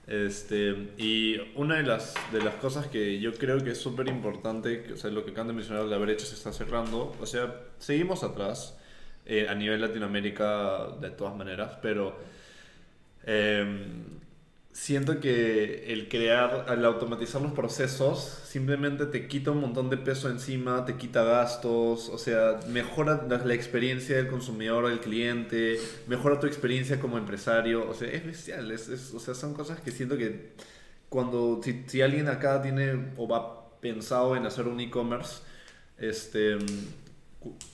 Este, 0.07 0.93
y 0.97 1.37
una 1.55 1.75
de 1.77 1.83
las, 1.83 2.13
de 2.31 2.41
las 2.41 2.55
cosas 2.55 2.87
que 2.87 3.19
yo 3.19 3.33
creo 3.33 3.61
que 3.63 3.71
es 3.71 3.77
súper 3.79 4.07
importante, 4.07 4.93
o 4.93 4.97
sea, 4.97 5.11
lo 5.11 5.25
que 5.25 5.31
acaban 5.31 5.47
de 5.49 5.53
mencionar, 5.55 5.83
la 5.85 5.97
brecha 5.97 6.25
se 6.25 6.35
está 6.35 6.53
cerrando, 6.53 7.15
o 7.19 7.25
sea, 7.25 7.53
seguimos 7.79 8.23
atrás 8.23 8.77
eh, 9.25 9.47
a 9.49 9.55
nivel 9.55 9.81
Latinoamérica 9.81 10.87
de 11.01 11.09
todas 11.11 11.35
maneras, 11.35 11.77
pero 11.81 12.17
em, 13.25 14.21
siento 14.73 15.19
que 15.19 15.93
el 15.93 16.09
crear, 16.09 16.65
al 16.67 16.83
automatizar 16.85 17.41
los 17.41 17.53
procesos, 17.53 18.41
simplemente 18.45 19.05
te 19.05 19.27
quita 19.27 19.51
un 19.51 19.61
montón 19.61 19.89
de 19.89 19.97
peso 19.97 20.29
encima, 20.29 20.85
te 20.85 20.95
quita 20.97 21.23
gastos, 21.23 22.09
o 22.09 22.17
sea, 22.17 22.59
mejora 22.69 23.25
la, 23.29 23.53
experiencia 23.53 24.15
del 24.17 24.27
consumidor, 24.27 24.87
del 24.89 24.99
cliente, 24.99 25.79
mejora 26.07 26.39
tu 26.39 26.47
experiencia 26.47 26.99
como 26.99 27.17
empresario, 27.19 27.87
o 27.89 27.93
sea, 27.93 28.09
es 28.11 28.25
bestial, 28.25 28.71
es, 28.71 28.89
es- 28.89 29.13
o 29.13 29.19
sea, 29.19 29.35
son 29.35 29.53
cosas 29.53 29.79
que 29.81 29.91
siento 29.91 30.17
que 30.17 30.53
cuando, 31.09 31.61
si, 31.63 31.83
si 31.87 32.01
alguien 32.01 32.27
acá 32.27 32.61
tiene 32.61 33.13
o 33.17 33.27
va 33.27 33.79
pensado 33.79 34.35
en 34.35 34.45
hacer 34.45 34.67
un 34.67 34.79
e-commerce, 34.79 35.41
este, 35.97 36.57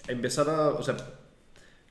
empezar 0.07 0.49
a, 0.49 0.69
o 0.69 0.83
sea, 0.83 0.95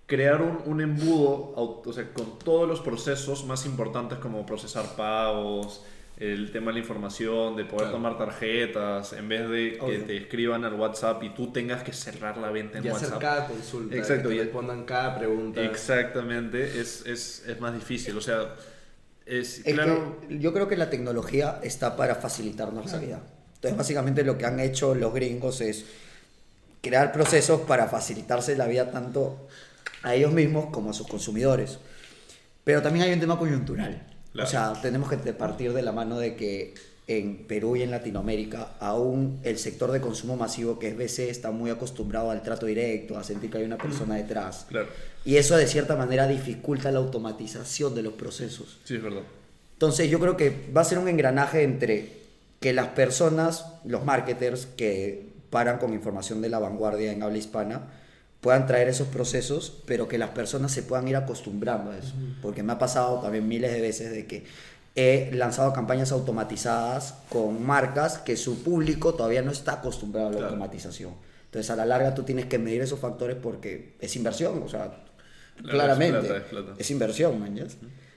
crear 0.09 0.43
un, 0.43 0.59
un 0.67 0.81
embudo, 0.81 1.55
au- 1.55 1.83
o 1.87 1.93
sea, 1.93 2.13
con 2.13 2.41
todos 2.41 2.67
los 2.67 2.81
procesos 2.81 3.45
más 3.45 3.65
importantes 3.67 4.19
como 4.19 4.45
procesar 4.45 4.97
pagos, 4.97 5.83
el 6.17 6.51
tema 6.51 6.69
de 6.69 6.73
la 6.73 6.79
información, 6.81 7.55
de 7.55 7.65
poder 7.65 7.91
Claro. 7.91 7.93
tomar 7.99 8.19
tarjetas, 8.19 9.13
en 9.13 9.29
vez 9.29 9.49
de 9.49 9.75
que 9.75 9.81
Obvio. 9.81 10.05
te 10.05 10.17
escriban 10.17 10.65
al 10.65 10.75
WhatsApp 10.75 11.23
y 11.23 11.29
tú 11.31 11.53
tengas 11.53 11.85
que 11.85 11.93
cerrar 11.93 12.39
la 12.39 12.51
venta 12.51 12.79
en 12.79 12.85
Y 12.87 12.89
hacer 12.89 13.03
WhatsApp. 13.05 13.21
cada 13.21 13.47
consulta, 13.47 13.95
Exacto, 13.97 14.29
que 14.31 14.35
y- 14.35 14.39
te 14.39 14.45
respondan 14.45 14.85
cada 14.85 15.17
pregunta. 15.19 15.63
Exactamente, 15.63 16.81
es, 16.81 17.07
es, 17.07 17.45
es 17.47 17.61
más 17.61 17.73
difícil, 17.75 18.17
o 18.17 18.21
sea, 18.21 18.57
es, 19.27 19.59
Es 19.65 19.75
claro... 19.75 20.17
que 20.27 20.39
yo 20.41 20.53
creo 20.55 20.67
que 20.67 20.77
la 20.77 20.91
tecnología 20.91 21.61
está 21.63 21.97
para 21.97 22.17
facilitarnos 22.17 22.91
la 22.91 22.99
vida. 22.99 23.21
Entonces, 23.57 23.77
básicamente 23.77 24.25
lo 24.25 24.39
que 24.39 24.47
han 24.47 24.59
hecho 24.59 24.95
los 24.97 25.13
gringos 25.13 25.61
es 25.61 25.85
crear 26.81 27.13
procesos 27.13 27.61
para 27.61 27.87
facilitarse 27.89 28.57
la 28.57 28.67
vida 28.67 28.91
tanto 28.91 29.49
a 30.03 30.15
ellos 30.15 30.33
mismos 30.33 30.67
como 30.71 30.91
a 30.91 30.93
sus 30.93 31.07
consumidores. 31.07 31.79
Pero 32.65 32.83
también 32.83 33.07
hay 33.07 33.13
un 33.13 33.21
tema 33.21 33.39
coyuntural. 33.39 34.07
Claro. 34.33 34.47
O 34.47 34.51
sea, 34.51 34.73
tenemos 34.81 35.09
que 35.09 35.17
partir 35.33 35.73
de 35.73 35.83
la 35.83 35.93
mano 35.93 36.19
de 36.19 36.37
que 36.37 36.75
en 37.09 37.47
Perú 37.47 37.75
y 37.75 37.83
en 37.83 37.91
Latinoamérica 37.91 38.75
aún 38.81 39.41
el 39.43 39.59
sector 39.59 39.91
de 39.91 40.01
consumo 40.01 40.37
masivo 40.37 40.79
que 40.79 40.89
es 40.89 40.97
BC 40.97 41.31
está 41.31 41.51
muy 41.51 41.71
acostumbrado 41.71 42.31
al 42.31 42.43
trato 42.43 42.67
directo, 42.67 43.19
a 43.19 43.25
sentir 43.25 43.51
que 43.51 43.59
hay 43.59 43.65
una 43.65 43.79
persona 43.79 44.17
detrás. 44.17 44.67
Claro, 44.69 44.89
Y 45.25 45.37
eso 45.37 45.57
de 45.57 45.67
cierta 45.67 45.97
manera 45.97 46.29
dificulta 46.29 46.93
la 46.93 46.99
automatización 46.99 47.95
de 47.95 48.03
los 48.03 48.13
procesos. 48.13 48.79
sí, 48.85 48.97
es 48.97 49.03
verdad. 49.03 49.23
Entonces 49.73 50.11
yo 50.11 50.19
creo 50.19 50.37
que 50.37 50.69
va 50.77 50.81
a 50.81 50.85
ser 50.85 50.99
un 50.99 51.09
engranaje 51.09 51.63
entre 51.63 52.19
que 52.61 52.73
las 52.73 52.89
personas, 52.89 53.65
los 53.85 54.05
marketers 54.05 54.67
que 54.67 55.29
paran 55.51 55.79
con 55.79 55.95
información 55.95 56.43
de 56.43 56.49
la 56.49 56.59
vanguardia 56.59 57.13
en 57.13 57.23
habla 57.23 57.39
hispana, 57.39 57.83
puedan 58.41 58.67
traer 58.67 58.89
esos 58.89 59.09
procesos, 59.09 59.83
pero 59.87 60.07
que 60.09 60.17
las 60.19 60.31
personas 60.31 60.71
se 60.73 60.83
puedan 60.83 61.09
ir 61.09 61.17
acostumbrando 61.17 61.91
a 61.91 61.99
eso. 61.99 62.13
Porque 62.41 62.63
me 62.63 62.73
ha 62.73 62.79
pasado 62.79 63.21
también 63.21 63.49
miles 63.49 63.73
de 63.73 63.81
veces 63.81 64.11
de 64.13 64.27
que 64.27 64.45
he 64.95 65.31
lanzado 65.33 65.73
campañas 65.73 66.13
automatizadas 66.13 67.15
con 67.29 67.65
marcas 67.65 68.19
que 68.19 68.37
su 68.37 68.63
público 68.63 69.15
todavía 69.15 69.43
no 69.43 69.51
está 69.53 69.75
acostumbrado 69.75 70.29
a 70.29 70.31
la 70.31 70.37
Claro. 70.39 70.53
automatización. 70.55 71.13
Entonces 71.47 71.71
a 71.71 71.77
la 71.77 71.85
larga 71.87 72.15
tú 72.15 72.23
tienes 72.25 72.47
que 72.47 72.59
medir 72.59 72.83
esos 72.83 72.99
factores 73.01 73.37
porque 73.41 73.95
es 74.01 74.15
inversión, 74.17 74.63
o 74.63 74.69
sea, 74.69 74.93
claramente 75.63 76.19
es 76.19 76.25
plata, 76.25 76.37
es 76.39 76.45
plata. 76.51 76.75
es 76.79 76.91
inversión, 76.91 77.41
man, 77.41 77.57
¿ya? 77.57 77.67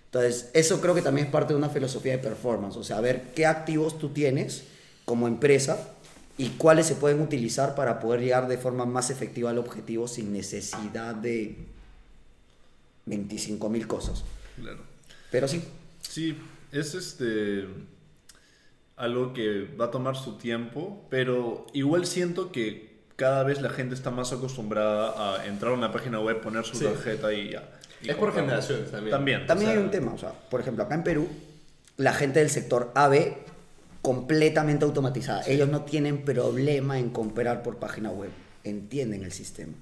Entonces, 0.06 0.50
eso 0.54 0.82
creo 0.82 0.94
que 0.94 1.01
también 1.01 1.28
es 1.28 1.32
parte 1.32 1.54
de 1.54 1.58
una 1.58 1.70
filosofía 1.70 2.12
de 2.12 2.18
performance, 2.18 2.75
o 2.75 2.84
sea, 2.84 3.00
ver 3.00 3.22
qué 3.34 3.46
activos 3.46 3.98
tú 3.98 4.10
tienes 4.10 4.63
como 5.06 5.25
empresa 5.28 5.78
y 6.41 6.50
cuáles 6.57 6.88
se 6.88 6.95
pueden 6.95 7.21
utilizar 7.21 7.75
para 7.75 8.00
poder 8.00 8.21
llegar 8.21 8.48
de 8.48 8.57
forma 8.57 8.86
más 8.86 9.12
efectiva 9.12 9.51
al 9.51 9.60
objetivo 9.60 10.07
sin 10.07 10.33
necesidad 10.33 11.13
de 11.13 11.55
25 13.05 13.69
mil 13.69 13.86
cosas. 13.88 14.24
Claro. 14.60 14.79
Pero 15.29 15.48
sí, 15.48 15.63
Sí, 16.01 16.36
es 16.71 16.95
este 16.95 17.67
algo 18.98 19.33
que 19.33 19.65
va 19.79 19.86
a 19.86 19.91
tomar 19.91 20.15
su 20.17 20.38
tiempo, 20.38 21.05
pero 21.10 21.67
igual 21.74 22.05
siento 22.07 22.51
que 22.51 22.91
cada 23.15 23.43
vez 23.43 23.62
la 23.62 23.69
gente 23.69 23.93
está 23.93 24.10
más 24.10 24.33
acostumbrada 24.33 25.36
a 25.41 25.45
entrar 25.45 25.71
a 25.71 25.75
una 25.75 25.91
página 25.91 26.19
web, 26.19 26.41
poner 26.41 26.65
su 26.65 26.75
Sí. 26.75 26.86
tarjeta 26.86 27.31
y 27.33 27.51
ya. 27.51 27.69
y 28.01 28.10
Es 28.10 28.15
por 28.15 28.33
generaciones 28.33 28.89
también. 28.89 29.12
También. 29.12 29.45
también 29.48 29.69
o 29.69 29.74
sea, 29.74 29.79
hay 29.79 29.86
un 29.86 29.91
tema, 29.91 30.13
o 30.13 30.17
sea, 30.17 30.31
por 30.50 30.60
ejemplo, 30.60 30.83
acá 30.83 30.95
en 30.95 31.03
Perú, 31.03 31.29
la 31.98 32.13
gente 32.13 32.39
del 32.39 32.50
sector 32.50 32.91
AB 32.95 33.38
completamente 34.01 34.86
automatizada. 34.86 35.43
Ellos 35.48 35.70
no 35.70 35.84
tienen 35.84 36.24
problema 36.24 36.98
en 37.00 37.10
comprar 37.10 37.62
por 37.63 37.77
página 37.77 38.10
web, 38.10 38.31
entienden 38.63 39.24
el 39.24 39.31
sistema. 39.31 39.74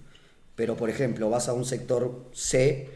Pero, 0.56 0.76
por 0.76 0.90
ejemplo, 0.90 1.30
vas 1.30 1.48
a 1.48 1.54
un 1.54 1.66
sector 1.66 2.26
C 2.34 2.90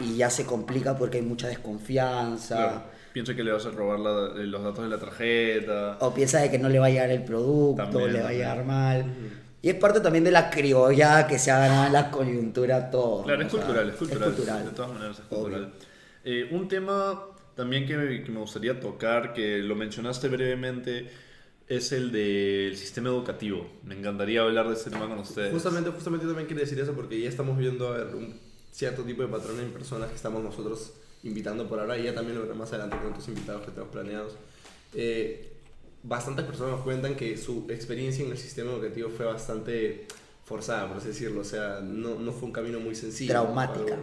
y 0.00 0.16
ya 0.16 0.28
se 0.30 0.44
complica 0.44 0.96
porque 0.96 1.18
hay 1.18 1.24
mucha 1.24 1.46
desconfianza. 1.48 2.56
claro, 2.56 2.82
piensa 3.12 3.34
que 3.36 3.44
le 3.44 3.52
vas 3.52 3.64
a 3.66 3.70
robar 3.70 4.00
la- 4.00 4.28
los 4.44 4.62
datos 4.64 4.82
de 4.84 4.90
la 4.90 4.98
tarjeta. 4.98 5.98
O 6.00 6.12
piensa 6.12 6.40
de 6.40 6.50
que 6.50 6.58
no 6.58 6.68
le 6.68 6.78
va 6.80 6.86
a 6.86 6.90
llegar 6.90 7.10
el 7.10 7.22
producto, 7.22 7.84
También, 7.84 8.12
le 8.12 8.20
va 8.22 8.28
a 8.28 8.32
llegar 8.32 8.64
mal. 8.64 9.04
Y 9.62 9.68
es 9.70 9.74
parte 9.76 10.00
también 10.00 10.22
de 10.24 10.30
la 10.32 10.50
criolla 10.50 11.26
que 11.26 11.38
se 11.38 11.50
ha 11.50 11.58
ganado 11.58 11.86
en 11.86 11.92
la 11.92 12.10
coyuntura 12.10 12.90
todo. 12.90 13.22
Claro, 13.22 13.40
es 13.42 13.46
O 13.48 13.50
sea, 13.56 13.64
cultural, 13.66 13.88
es 13.90 13.96
cultural. 13.96 14.32
cultural. 14.34 14.64
De 14.64 14.70
todas 14.72 14.92
maneras, 14.92 15.18
es 15.18 15.24
cultural. 15.24 15.72
Eh, 16.24 16.48
un 16.50 16.68
tema 16.68 17.20
también 17.56 17.86
que 17.86 17.96
me, 17.96 18.22
que 18.22 18.30
me 18.30 18.38
gustaría 18.38 18.78
tocar, 18.78 19.32
que 19.32 19.58
lo 19.58 19.74
mencionaste 19.74 20.28
brevemente, 20.28 21.10
es 21.68 21.90
el 21.90 22.12
del 22.12 22.76
sistema 22.76 23.08
educativo. 23.08 23.66
Me 23.82 23.98
encantaría 23.98 24.42
hablar 24.42 24.68
de 24.68 24.74
ese 24.74 24.90
tema 24.90 25.08
con 25.08 25.18
ustedes. 25.18 25.52
Justamente, 25.52 25.90
justamente 25.90 26.24
yo 26.24 26.30
también 26.30 26.46
quería 26.46 26.62
decir 26.62 26.78
eso 26.78 26.92
porque 26.92 27.20
ya 27.20 27.28
estamos 27.28 27.58
viendo 27.58 27.88
a 27.88 27.96
ver, 27.96 28.14
un 28.14 28.38
cierto 28.70 29.02
tipo 29.02 29.22
de 29.22 29.28
patrón 29.28 29.58
en 29.58 29.70
personas 29.70 30.10
que 30.10 30.16
estamos 30.16 30.44
nosotros 30.44 30.92
invitando 31.24 31.66
por 31.66 31.80
ahora 31.80 31.98
y 31.98 32.04
ya 32.04 32.14
también 32.14 32.36
lo 32.36 32.42
veremos 32.42 32.60
más 32.60 32.72
adelante 32.72 32.98
con 32.98 33.08
otros 33.12 33.26
invitados 33.28 33.62
que 33.62 33.70
tenemos 33.70 33.90
planeados. 33.90 34.36
Eh, 34.94 35.48
bastantes 36.02 36.44
personas 36.44 36.74
nos 36.74 36.82
cuentan 36.82 37.16
que 37.16 37.36
su 37.36 37.66
experiencia 37.68 38.24
en 38.24 38.30
el 38.30 38.38
sistema 38.38 38.70
educativo 38.70 39.08
fue 39.08 39.26
bastante 39.26 40.06
forzada, 40.44 40.86
por 40.88 40.98
así 40.98 41.08
decirlo. 41.08 41.40
O 41.40 41.44
sea, 41.44 41.80
no, 41.82 42.16
no 42.20 42.32
fue 42.32 42.46
un 42.46 42.52
camino 42.52 42.78
muy 42.78 42.94
sencillo. 42.94 43.32
Traumática. 43.32 43.96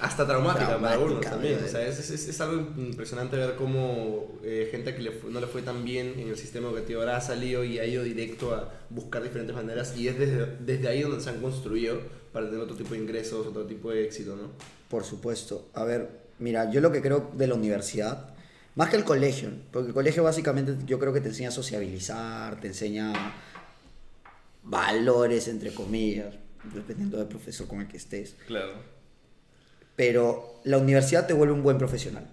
Hasta 0.00 0.26
traumática, 0.26 0.66
para 0.66 0.78
Traumática, 0.78 1.02
algunos 1.02 1.20
también. 1.26 1.58
O 1.64 1.68
sea, 1.68 1.86
es, 1.86 1.98
es, 2.10 2.28
es 2.28 2.40
algo 2.40 2.56
impresionante 2.80 3.36
ver 3.36 3.54
cómo 3.56 4.38
eh, 4.42 4.68
gente 4.70 4.94
que 4.94 5.02
le 5.02 5.10
fue- 5.12 5.30
no 5.30 5.40
le 5.40 5.46
fue 5.46 5.62
tan 5.62 5.84
bien 5.84 6.14
en 6.18 6.28
el 6.28 6.36
sistema 6.38 6.68
educativo 6.68 7.00
ahora 7.00 7.16
ha 7.18 7.20
salido 7.20 7.64
y 7.64 7.78
ha 7.78 7.84
ido 7.84 8.02
directo 8.02 8.54
a 8.54 8.72
buscar 8.88 9.22
diferentes 9.22 9.54
maneras 9.54 9.94
y 9.96 10.08
es 10.08 10.18
desde, 10.18 10.56
desde 10.60 10.88
ahí 10.88 11.02
donde 11.02 11.20
se 11.20 11.28
han 11.30 11.40
construido 11.40 12.00
para 12.32 12.46
tener 12.46 12.60
otro 12.62 12.76
tipo 12.76 12.94
de 12.94 13.00
ingresos, 13.00 13.46
otro 13.46 13.64
tipo 13.66 13.90
de 13.90 14.04
éxito, 14.04 14.36
¿no? 14.36 14.50
Por 14.88 15.04
supuesto. 15.04 15.68
A 15.74 15.84
ver, 15.84 16.08
mira, 16.38 16.70
yo 16.70 16.80
lo 16.80 16.90
que 16.92 17.02
creo 17.02 17.30
de 17.34 17.46
la 17.46 17.54
universidad, 17.54 18.30
más 18.76 18.88
que 18.88 18.96
el 18.96 19.04
colegio, 19.04 19.50
porque 19.72 19.88
el 19.88 19.94
colegio 19.94 20.22
básicamente 20.22 20.76
yo 20.86 20.98
creo 20.98 21.12
que 21.12 21.20
te 21.20 21.28
enseña 21.28 21.48
a 21.50 21.52
sociabilizar, 21.52 22.58
te 22.60 22.68
enseña 22.68 23.12
valores, 24.62 25.48
entre 25.48 25.72
comillas, 25.74 26.34
dependiendo 26.74 27.18
del 27.18 27.26
profesor 27.26 27.66
con 27.66 27.80
el 27.80 27.88
que 27.88 27.96
estés. 27.96 28.36
Claro. 28.46 28.74
Pero 30.00 30.54
la 30.64 30.78
universidad 30.78 31.26
te 31.26 31.34
vuelve 31.34 31.52
un 31.52 31.62
buen 31.62 31.76
profesional. 31.76 32.26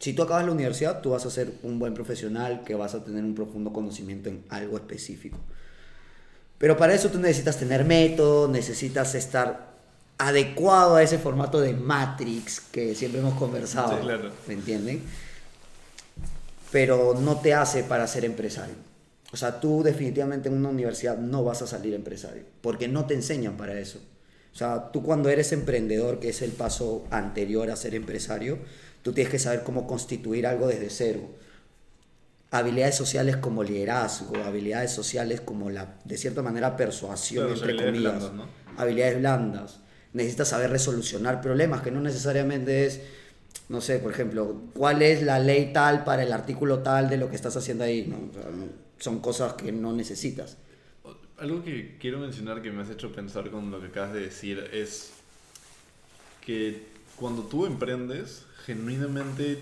Si 0.00 0.12
tú 0.12 0.24
acabas 0.24 0.44
la 0.44 0.50
universidad, 0.50 1.00
tú 1.00 1.10
vas 1.10 1.24
a 1.24 1.30
ser 1.30 1.52
un 1.62 1.78
buen 1.78 1.94
profesional 1.94 2.64
que 2.64 2.74
vas 2.74 2.96
a 2.96 3.04
tener 3.04 3.22
un 3.22 3.36
profundo 3.36 3.72
conocimiento 3.72 4.28
en 4.28 4.42
algo 4.48 4.76
específico. 4.76 5.38
Pero 6.58 6.76
para 6.76 6.92
eso 6.92 7.08
tú 7.08 7.20
necesitas 7.20 7.58
tener 7.58 7.84
método, 7.84 8.48
necesitas 8.48 9.14
estar 9.14 9.70
adecuado 10.18 10.96
a 10.96 11.04
ese 11.04 11.18
formato 11.18 11.60
de 11.60 11.74
Matrix 11.74 12.58
que 12.58 12.96
siempre 12.96 13.20
hemos 13.20 13.34
conversado. 13.34 13.96
Sí, 13.96 14.02
claro. 14.02 14.32
¿Me 14.48 14.54
entienden? 14.54 15.00
Pero 16.72 17.14
no 17.20 17.36
te 17.38 17.54
hace 17.54 17.84
para 17.84 18.08
ser 18.08 18.24
empresario. 18.24 18.74
O 19.30 19.36
sea, 19.36 19.60
tú 19.60 19.84
definitivamente 19.84 20.48
en 20.48 20.56
una 20.56 20.70
universidad 20.70 21.16
no 21.18 21.44
vas 21.44 21.62
a 21.62 21.68
salir 21.68 21.94
empresario, 21.94 22.42
porque 22.60 22.88
no 22.88 23.06
te 23.06 23.14
enseñan 23.14 23.56
para 23.56 23.78
eso. 23.78 24.00
O 24.52 24.56
sea, 24.56 24.90
tú 24.92 25.02
cuando 25.02 25.28
eres 25.28 25.52
emprendedor, 25.52 26.18
que 26.20 26.30
es 26.30 26.42
el 26.42 26.50
paso 26.52 27.04
anterior 27.10 27.70
a 27.70 27.76
ser 27.76 27.94
empresario, 27.94 28.58
tú 29.02 29.12
tienes 29.12 29.30
que 29.30 29.38
saber 29.38 29.62
cómo 29.62 29.86
constituir 29.86 30.46
algo 30.46 30.66
desde 30.66 30.90
cero. 30.90 31.20
Habilidades 32.50 32.96
sociales 32.96 33.36
como 33.36 33.62
liderazgo, 33.62 34.34
habilidades 34.44 34.90
sociales 34.90 35.40
como 35.40 35.70
la, 35.70 35.94
de 36.04 36.18
cierta 36.18 36.42
manera, 36.42 36.76
persuasión, 36.76 37.46
Claro, 37.46 37.60
entre 37.60 37.88
habilidades 37.88 37.92
comillas. 38.24 38.32
blandas, 38.32 38.48
¿no? 38.74 38.80
Habilidades 38.82 39.18
blandas. 39.18 39.80
Necesitas 40.14 40.48
saber 40.48 40.70
resolucionar 40.70 41.40
problemas, 41.40 41.82
que 41.82 41.92
no 41.92 42.00
necesariamente 42.00 42.86
es, 42.86 43.00
no 43.68 43.80
sé, 43.80 44.00
por 44.00 44.10
ejemplo, 44.10 44.62
cuál 44.74 45.00
es 45.02 45.22
la 45.22 45.38
ley 45.38 45.70
tal 45.72 46.02
para 46.02 46.24
el 46.24 46.32
artículo 46.32 46.80
tal 46.80 47.08
de 47.08 47.18
lo 47.18 47.30
que 47.30 47.36
estás 47.36 47.56
haciendo 47.56 47.84
ahí. 47.84 48.06
¿no? 48.08 48.16
O 48.16 48.32
sea, 48.42 48.50
no- 48.50 48.66
son 48.98 49.20
cosas 49.20 49.52
que 49.54 49.70
no 49.70 49.92
necesitas. 49.92 50.56
Algo 51.40 51.64
que 51.64 51.96
quiero 51.98 52.18
mencionar 52.18 52.60
que 52.62 52.70
me 52.70 52.82
has 52.82 52.90
hecho 52.90 53.10
pensar 53.12 53.50
con 53.50 53.70
lo 53.70 53.80
que 53.80 53.86
acabas 53.86 54.12
de 54.12 54.20
decir 54.20 54.62
es 54.72 55.12
que 56.44 56.82
cuando 57.16 57.42
tú 57.42 57.66
emprendes, 57.66 58.44
genuinamente 58.66 59.58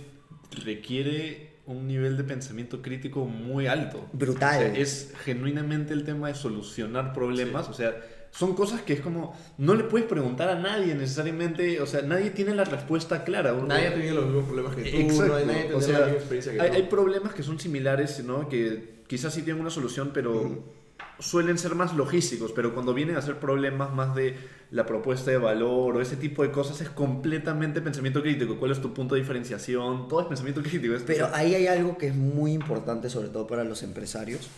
requiere 0.65 1.49
un 1.67 1.87
nivel 1.87 2.17
de 2.17 2.25
pensamiento 2.25 2.81
crítico 2.83 3.25
muy 3.27 3.67
alto. 3.67 4.09
Brutal. 4.13 4.57
O 4.57 4.61
sea, 4.61 4.75
es 4.77 5.13
genuinamente 5.25 5.93
el 5.93 6.05
tema 6.05 6.29
de 6.29 6.35
solucionar 6.35 7.13
problemas. 7.13 7.69
O 7.69 7.75
sea, 7.75 7.95
son 8.31 8.55
cosas 8.55 8.81
que 8.83 8.95
es 8.95 9.01
como, 9.01 9.37
no 9.59 9.75
le 9.75 9.85
puedes 9.85 10.07
preguntar 10.09 10.49
a 10.49 10.55
nadie 10.59 10.95
necesariamente, 10.95 11.81
o 11.81 11.87
sea, 11.87 12.03
nadie 12.03 12.31
tiene 12.31 12.55
la 12.55 12.65
respuesta 12.65 13.23
clara. 13.25 13.53
Uno- 13.53 13.67
Nadie 13.69 13.89
ha 13.89 13.95
tenido 13.95 14.15
los 14.17 14.27
mismos 14.27 14.45
problemas 14.47 14.77
que 14.77 14.83
tú, 14.91 14.97
Exacto. 14.97 15.27
no 15.27 15.35
hay 15.35 15.47
nadie 15.47 15.65
o 15.75 15.79
tiene 15.79 15.83
sea, 15.83 15.99
la 16.01 16.05
misma 16.07 16.19
experiencia 16.19 16.53
que 16.53 16.61
hay, 16.61 16.71
tú. 16.71 16.77
hay 16.77 16.83
problemas 16.85 17.35
que 17.35 17.43
son 17.43 17.59
similares, 17.61 18.25
¿no? 18.25 18.49
Que 18.49 18.99
quizás 19.07 19.35
sí 19.35 19.43
tienen 19.43 19.61
una 19.61 19.71
solución, 19.71 20.11
pero 20.15 20.65
suelen 21.19 21.59
ser 21.59 21.75
más 21.75 21.95
logísticos. 21.95 22.53
Pero 22.53 22.75
cuando 22.75 22.95
vienen 22.95 23.17
a 23.17 23.23
ser 23.23 23.39
problemas 23.39 23.93
más 23.93 24.15
de 24.15 24.37
la 24.71 24.85
propuesta 24.87 25.31
de 25.31 25.39
valor 25.39 25.97
o 25.97 26.01
ese 26.01 26.17
tipo 26.17 26.43
de 26.43 26.51
cosas, 26.51 26.81
es 26.81 26.89
completamente 26.91 27.81
pensamiento 27.81 28.23
crítico. 28.23 28.59
¿Cuál 28.59 28.73
es 28.73 28.81
tu 28.81 28.93
punto 28.95 29.15
de 29.15 29.21
diferenciación? 29.23 30.09
Todo 30.09 30.21
es 30.23 30.27
pensamiento 30.27 30.63
crítico. 30.63 30.95
Es- 30.95 31.03
Pero 31.03 31.29
ahí 31.33 31.55
hay 31.55 31.67
algo 31.67 31.97
que 31.99 32.09
es 32.09 32.15
muy 32.15 32.53
importante, 32.53 33.11
sobre 33.11 33.29
todo 33.29 33.47
para 33.47 33.65
los 33.65 33.83
empresarios. 33.83 34.49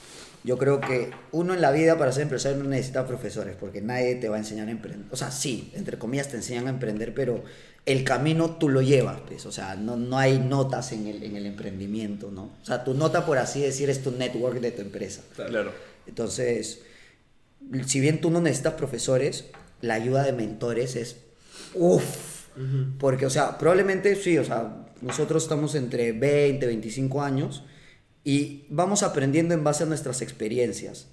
Yo 0.42 0.56
creo 0.56 0.80
que 0.80 1.10
uno 1.32 1.52
en 1.52 1.60
la 1.60 1.70
vida 1.70 1.98
para 1.98 2.12
ser 2.12 2.22
empresario 2.22 2.62
no 2.62 2.68
necesita 2.70 3.06
profesores, 3.06 3.56
porque 3.60 3.82
nadie 3.82 4.14
te 4.14 4.28
va 4.30 4.36
a 4.36 4.38
enseñar 4.38 4.68
a 4.68 4.70
emprender. 4.70 5.06
O 5.12 5.16
sea, 5.16 5.30
sí, 5.30 5.70
entre 5.74 5.98
comillas 5.98 6.28
te 6.30 6.36
enseñan 6.36 6.66
a 6.66 6.70
emprender, 6.70 7.12
pero 7.14 7.44
el 7.84 8.04
camino 8.04 8.56
tú 8.56 8.70
lo 8.70 8.80
llevas, 8.80 9.20
pues. 9.28 9.44
O 9.44 9.52
sea, 9.52 9.74
no, 9.76 9.96
no 9.98 10.16
hay 10.16 10.38
notas 10.38 10.92
en 10.92 11.06
el, 11.08 11.22
en 11.24 11.36
el 11.36 11.44
emprendimiento, 11.44 12.30
¿no? 12.30 12.44
O 12.62 12.64
sea, 12.64 12.84
tu 12.84 12.94
nota, 12.94 13.26
por 13.26 13.36
así 13.36 13.60
decir, 13.60 13.90
es 13.90 14.02
tu 14.02 14.12
network 14.12 14.60
de 14.60 14.70
tu 14.70 14.80
empresa. 14.80 15.20
Claro. 15.36 15.72
Entonces, 16.10 16.82
si 17.86 18.00
bien 18.00 18.20
tú 18.20 18.30
no 18.30 18.40
necesitas 18.40 18.74
profesores, 18.74 19.44
la 19.80 19.94
ayuda 19.94 20.24
de 20.24 20.32
mentores 20.32 20.96
es 20.96 21.16
uff. 21.74 22.04
Porque, 22.98 23.24
o 23.24 23.30
sea, 23.30 23.56
probablemente 23.56 24.14
sí, 24.16 24.36
o 24.36 24.44
sea, 24.44 24.86
nosotros 25.00 25.44
estamos 25.44 25.74
entre 25.76 26.12
20, 26.12 26.66
25 26.66 27.22
años 27.22 27.62
y 28.24 28.64
vamos 28.68 29.02
aprendiendo 29.02 29.54
en 29.54 29.64
base 29.64 29.84
a 29.84 29.86
nuestras 29.86 30.20
experiencias. 30.20 31.06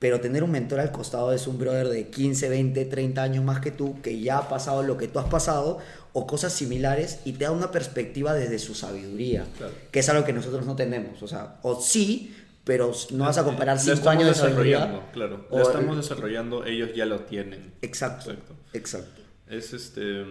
Pero 0.00 0.20
tener 0.20 0.42
un 0.42 0.50
mentor 0.50 0.80
al 0.80 0.90
costado 0.90 1.32
es 1.32 1.46
un 1.46 1.56
brother 1.58 1.88
de 1.88 2.08
15, 2.08 2.48
20, 2.48 2.84
30 2.86 3.22
años 3.22 3.44
más 3.44 3.60
que 3.60 3.70
tú, 3.70 4.02
que 4.02 4.18
ya 4.20 4.38
ha 4.38 4.48
pasado 4.48 4.82
lo 4.82 4.98
que 4.98 5.06
tú 5.08 5.20
has 5.20 5.28
pasado 5.28 5.78
o 6.12 6.26
cosas 6.26 6.52
similares 6.52 7.20
y 7.24 7.32
te 7.34 7.44
da 7.44 7.52
una 7.52 7.70
perspectiva 7.70 8.34
desde 8.34 8.58
su 8.58 8.74
sabiduría, 8.74 9.46
Claro. 9.56 9.72
que 9.92 10.00
es 10.00 10.08
algo 10.10 10.24
que 10.24 10.32
nosotros 10.34 10.66
no 10.66 10.74
tenemos. 10.76 11.22
O 11.22 11.28
sea, 11.28 11.58
o 11.62 11.80
sí, 11.80 12.34
pero 12.64 12.92
no 13.10 13.24
vas 13.24 13.38
a 13.38 13.44
comparar 13.44 13.76
La 13.76 13.82
5 13.82 13.94
estamos 13.94 14.22
años 14.24 14.36
de 14.40 14.46
desarrollando, 14.48 15.04
claro. 15.12 15.46
o- 15.50 15.56
La 15.58 15.62
estamos 15.64 15.96
desarrollando, 15.96 16.64
ellos 16.64 16.90
ya 16.94 17.06
lo 17.06 17.20
tienen. 17.20 17.72
Exacto, 17.82 18.30
Exacto. 18.30 18.54
exacto. 18.72 19.22
Es 19.48 19.72
este. 19.72 20.24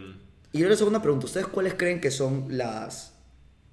Y 0.54 0.60
yo 0.60 0.68
les 0.70 0.80
hago 0.82 0.90
una 0.90 1.02
pregunta. 1.02 1.26
¿Ustedes 1.26 1.48
cuáles 1.48 1.74
creen 1.76 2.02
que 2.02 2.12
son 2.12 2.46
las 2.58 3.14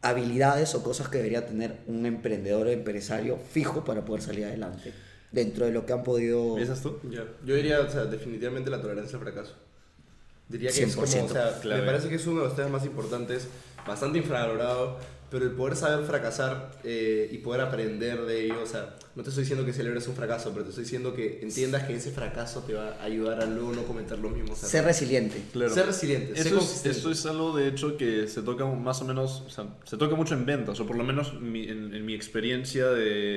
habilidades 0.02 0.74
o 0.74 0.82
cosas 0.82 1.08
que 1.08 1.18
debería 1.18 1.46
tener 1.46 1.78
un 1.86 2.06
emprendedor 2.06 2.66
o 2.66 2.70
empresario 2.70 3.36
fijo 3.36 3.84
para 3.84 4.04
poder 4.04 4.22
salir 4.22 4.44
adelante. 4.44 4.92
Dentro 5.32 5.66
de 5.66 5.72
lo 5.72 5.84
que 5.84 5.92
han 5.92 6.04
podido... 6.04 6.54
¿Piensas 6.54 6.80
tú? 6.80 7.00
Ya. 7.10 7.24
Yo 7.44 7.54
diría, 7.54 7.80
o 7.80 7.90
sea, 7.90 8.04
definitivamente 8.04 8.70
la 8.70 8.80
tolerancia 8.80 9.18
al 9.18 9.24
fracaso. 9.24 9.54
Diría 10.48 10.70
que 10.70 10.84
es 10.84 10.94
como, 10.94 11.06
o 11.06 11.10
100%, 11.10 11.28
sea, 11.32 11.58
clave. 11.60 11.80
me 11.82 11.86
parece 11.86 12.08
que 12.08 12.14
es 12.14 12.26
uno 12.26 12.40
de 12.42 12.46
los 12.46 12.56
temas 12.56 12.70
más 12.72 12.84
importantes, 12.86 13.48
bastante 13.86 14.18
infravalorado, 14.18 14.98
pero 15.30 15.44
el 15.44 15.50
poder 15.52 15.76
saber 15.76 16.04
fracasar 16.06 16.70
eh, 16.84 17.28
y 17.30 17.38
poder 17.38 17.60
aprender 17.62 18.22
de 18.22 18.44
ello, 18.46 18.62
o 18.62 18.66
sea, 18.66 18.94
no 19.14 19.22
te 19.22 19.28
estoy 19.30 19.42
diciendo 19.44 19.64
que 19.66 19.72
celebres 19.72 20.06
un 20.08 20.14
fracaso, 20.14 20.50
pero 20.52 20.62
te 20.64 20.70
estoy 20.70 20.84
diciendo 20.84 21.12
que 21.14 21.40
entiendas 21.42 21.84
que 21.84 21.94
ese 21.96 22.12
fracaso 22.12 22.62
te 22.62 22.74
va 22.74 22.96
a 23.00 23.04
ayudar 23.04 23.40
a 23.42 23.46
luego 23.46 23.72
no 23.72 23.82
cometer 23.82 24.18
los 24.18 24.30
mismos 24.32 24.50
errores. 24.58 24.70
Ser 24.70 24.84
resiliente. 24.84 25.42
Claro. 25.52 25.74
Ser 25.74 25.86
resiliente, 25.86 26.36
ser 26.36 26.46
Eso 26.90 27.10
es, 27.10 27.26
algo, 27.26 27.56
de 27.56 27.68
hecho, 27.68 27.96
que 27.96 28.26
se 28.28 28.42
toca 28.42 28.64
más 28.64 29.02
o 29.02 29.04
menos, 29.04 29.42
o 29.46 29.50
sea, 29.50 29.66
se 29.84 29.96
toca 29.96 30.14
mucho 30.14 30.34
en 30.34 30.46
ventas, 30.46 30.78
o 30.80 30.86
por 30.86 30.96
lo 30.96 31.04
menos 31.04 31.34
mi- 31.40 31.68
en, 31.68 31.92
en 31.94 32.06
mi 32.06 32.14
experiencia 32.14 32.86
de... 32.88 33.36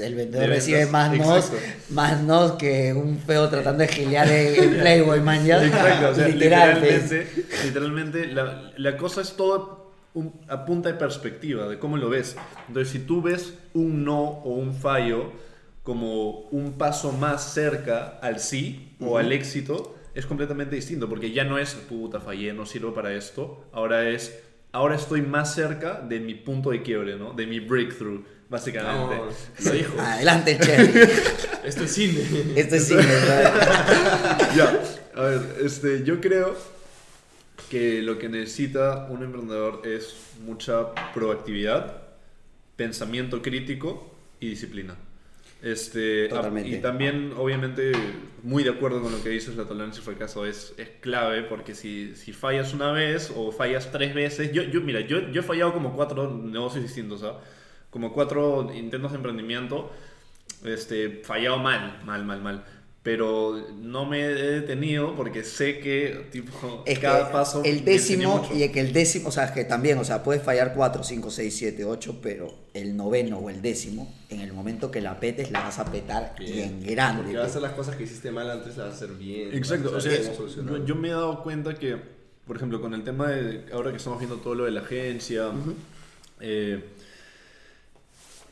El 0.00 0.14
vendedor 0.14 0.46
de 0.48 0.54
recibe 0.54 0.86
más 0.86 1.16
nos, 1.16 1.52
más 1.90 2.22
nos 2.22 2.52
que 2.52 2.92
un 2.92 3.18
feo 3.18 3.48
tratando 3.48 3.82
de 3.82 3.88
gilear 3.88 4.28
en, 4.30 4.62
en 4.62 4.70
Playboy, 4.80 5.20
man. 5.20 5.44
ya. 5.44 5.64
Exacto, 5.64 6.10
o 6.10 6.14
sea, 6.14 6.28
Literal, 6.36 6.80
literalmente, 6.80 7.26
literalmente 7.64 8.26
la, 8.28 8.72
la 8.76 8.96
cosa 8.96 9.20
es 9.22 9.32
todo 9.36 9.85
un- 10.16 10.32
a 10.48 10.64
punta 10.64 10.88
de 10.88 10.94
perspectiva, 10.96 11.68
de 11.68 11.78
cómo 11.78 11.96
lo 11.96 12.08
ves. 12.08 12.36
Entonces, 12.68 12.90
si 12.92 12.98
tú 13.00 13.22
ves 13.22 13.54
un 13.74 14.04
no 14.04 14.18
o 14.20 14.54
un 14.54 14.74
fallo 14.74 15.30
como 15.82 16.40
un 16.50 16.72
paso 16.78 17.12
más 17.12 17.52
cerca 17.54 18.18
al 18.20 18.40
sí 18.40 18.96
o 19.00 19.18
al 19.18 19.30
éxito, 19.30 19.94
es 20.14 20.26
completamente 20.26 20.74
distinto, 20.74 21.08
porque 21.08 21.30
ya 21.30 21.44
no 21.44 21.58
es, 21.58 21.74
puta, 21.74 22.20
fallé, 22.20 22.52
no 22.54 22.64
sirvo 22.66 22.94
para 22.94 23.12
esto, 23.12 23.64
ahora 23.72 24.08
es, 24.08 24.40
ahora 24.72 24.96
estoy 24.96 25.20
más 25.22 25.54
cerca 25.54 26.00
de 26.00 26.18
mi 26.18 26.34
punto 26.34 26.70
de 26.70 26.82
quiebre, 26.82 27.16
¿no? 27.16 27.32
De 27.34 27.46
mi 27.46 27.60
breakthrough, 27.60 28.24
básicamente. 28.48 29.16
No, 29.16 29.26
lo 29.64 29.72
dijo. 29.72 30.00
Adelante, 30.00 30.58
Cherry. 30.62 31.00
Esto 31.64 31.84
es 31.84 31.92
cine. 31.92 32.20
Esto 32.56 32.74
es 32.76 32.88
cine, 32.88 33.02
¿verdad? 33.04 34.38
ya, 34.56 34.82
a 35.14 35.20
ver, 35.22 35.40
este, 35.62 36.02
yo 36.04 36.20
creo 36.20 36.56
que 37.70 38.02
lo 38.02 38.18
que 38.18 38.28
necesita 38.28 39.06
un 39.10 39.22
emprendedor 39.22 39.82
es 39.84 40.34
mucha 40.44 40.94
proactividad, 41.12 42.02
pensamiento 42.76 43.42
crítico 43.42 44.14
y 44.40 44.50
disciplina. 44.50 44.96
Este, 45.62 46.28
Totalmente. 46.28 46.68
Y 46.70 46.80
también, 46.80 47.32
obviamente, 47.36 47.92
muy 48.42 48.62
de 48.62 48.70
acuerdo 48.70 49.02
con 49.02 49.10
lo 49.10 49.22
que 49.22 49.30
dices, 49.30 49.56
la 49.56 49.64
tolerancia 49.64 50.00
al 50.00 50.04
fracaso 50.04 50.46
es, 50.46 50.74
es 50.76 50.90
clave 51.00 51.42
porque 51.42 51.74
si, 51.74 52.14
si 52.14 52.32
fallas 52.32 52.74
una 52.74 52.92
vez 52.92 53.32
o 53.34 53.50
fallas 53.50 53.90
tres 53.90 54.14
veces, 54.14 54.52
yo, 54.52 54.62
yo 54.62 54.80
mira, 54.80 55.00
yo, 55.00 55.30
yo 55.30 55.40
he 55.40 55.44
fallado 55.44 55.72
como 55.72 55.96
cuatro 55.96 56.30
negocios 56.30 56.84
distintos, 56.84 57.22
¿ah? 57.22 57.40
como 57.90 58.12
cuatro 58.12 58.70
intentos 58.74 59.12
de 59.12 59.16
emprendimiento, 59.16 59.90
este, 60.64 61.22
fallado 61.24 61.58
mal, 61.58 62.02
mal, 62.04 62.24
mal, 62.24 62.40
mal. 62.42 62.64
Pero 63.06 63.64
no 63.80 64.04
me 64.04 64.20
he 64.20 64.34
detenido 64.34 65.14
porque 65.14 65.44
sé 65.44 65.78
que 65.78 66.26
tipo, 66.32 66.82
Es 66.84 66.98
cada 66.98 67.28
que 67.28 67.32
paso 67.32 67.62
el 67.62 67.84
décimo 67.84 68.44
y 68.52 68.64
es 68.64 68.72
que 68.72 68.80
el 68.80 68.92
décimo, 68.92 69.28
o 69.28 69.30
sea, 69.30 69.54
que 69.54 69.62
también, 69.64 69.96
o 69.98 70.04
sea, 70.04 70.24
puedes 70.24 70.42
fallar 70.42 70.74
4, 70.74 71.04
5, 71.04 71.30
6, 71.30 71.56
7, 71.56 71.84
8, 71.84 72.18
pero 72.20 72.52
el 72.74 72.96
noveno 72.96 73.38
o 73.38 73.48
el 73.48 73.62
décimo, 73.62 74.12
en 74.28 74.40
el 74.40 74.52
momento 74.52 74.90
que 74.90 75.00
la 75.00 75.20
petes, 75.20 75.52
la 75.52 75.60
vas 75.60 75.78
a 75.78 75.84
petar 75.84 76.34
bien, 76.36 76.82
grande. 76.84 77.22
Porque 77.22 77.36
vas 77.36 77.46
a 77.46 77.50
hacer 77.50 77.62
las 77.62 77.74
cosas 77.74 77.94
que 77.94 78.02
hiciste 78.02 78.32
mal 78.32 78.50
antes, 78.50 78.76
las 78.76 78.88
vas 78.88 78.94
a 78.94 78.96
hacer 78.96 79.10
bien. 79.16 79.54
Exacto, 79.54 79.92
o 79.94 80.00
sea, 80.00 80.12
yo, 80.68 80.84
yo 80.84 80.96
me 80.96 81.06
he 81.06 81.12
dado 81.12 81.44
cuenta 81.44 81.74
que, 81.74 81.96
por 82.44 82.56
ejemplo, 82.56 82.80
con 82.80 82.92
el 82.92 83.04
tema 83.04 83.28
de 83.28 83.72
ahora 83.72 83.92
que 83.92 83.98
estamos 83.98 84.18
viendo 84.18 84.38
todo 84.38 84.56
lo 84.56 84.64
de 84.64 84.72
la 84.72 84.80
agencia, 84.80 85.52
eh, 86.40 86.82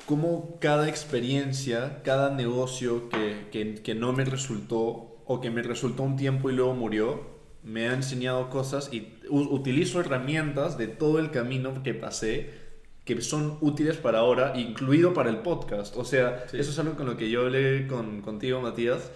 cómo 0.07 0.59
cada 0.61 0.89
experiencia, 0.89 2.03
cada 2.05 2.35
negocio 2.35 3.09
que, 3.09 3.49
que, 3.51 3.75
que 3.83 3.95
no 3.95 4.13
me 4.13 4.25
resultó 4.25 5.23
o 5.27 5.41
que 5.41 5.51
me 5.51 5.63
resultó 5.63 6.03
un 6.03 6.17
tiempo 6.17 6.51
y 6.51 6.55
luego 6.55 6.75
murió, 6.75 7.35
me 7.63 7.89
ha 7.89 7.95
enseñado 7.95 8.51
cosas 8.51 8.93
y 8.93 9.15
utilizo 9.31 10.01
herramientas 10.01 10.77
de 10.77 10.87
todo 10.89 11.19
el 11.19 11.31
camino 11.31 11.83
que 11.83 11.95
pasé 11.95 12.63
que 13.05 13.21
son 13.21 13.59
útiles 13.61 13.99
para 13.99 14.21
ahora, 14.21 14.55
incluido 14.57 15.13
para 15.13 15.29
el 15.29 15.39
podcast. 15.39 15.95
O 15.99 16.05
sea, 16.07 16.47
Sí. 16.51 16.57
eso 16.59 16.71
es 16.71 16.79
algo 16.79 16.95
con 16.95 17.05
lo 17.07 17.19
que 17.19 17.29
yo 17.29 17.43
hablé 17.43 17.87
con, 17.87 18.23
contigo, 18.23 18.63
Matías, 18.63 19.11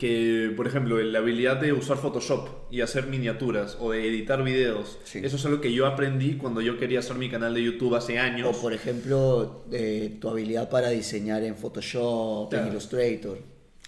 que, 0.00 0.52
por 0.56 0.66
ejemplo, 0.66 0.98
la 1.00 1.18
habilidad 1.18 1.58
de 1.60 1.72
usar 1.74 1.98
Photoshop 1.98 2.48
y 2.70 2.80
hacer 2.80 3.06
miniaturas 3.06 3.76
o 3.78 3.92
de 3.92 4.08
editar 4.08 4.42
videos, 4.42 4.98
Sí. 5.04 5.20
eso 5.22 5.36
es 5.36 5.44
algo 5.44 5.60
que 5.60 5.72
yo 5.74 5.86
aprendí 5.86 6.36
cuando 6.38 6.62
yo 6.62 6.78
quería 6.78 7.00
hacer 7.00 7.16
mi 7.16 7.28
canal 7.28 7.52
de 7.54 7.62
YouTube 7.62 7.94
hace 7.94 8.18
años. 8.18 8.56
O 8.56 8.60
por 8.62 8.72
ejemplo, 8.72 9.62
eh, 9.70 10.16
tu 10.20 10.28
habilidad 10.30 10.70
para 10.70 10.88
diseñar 10.88 11.44
en 11.44 11.54
Photoshop, 11.54 12.48
Claro. 12.50 12.64
en 12.66 12.72
Illustrator. 12.72 13.38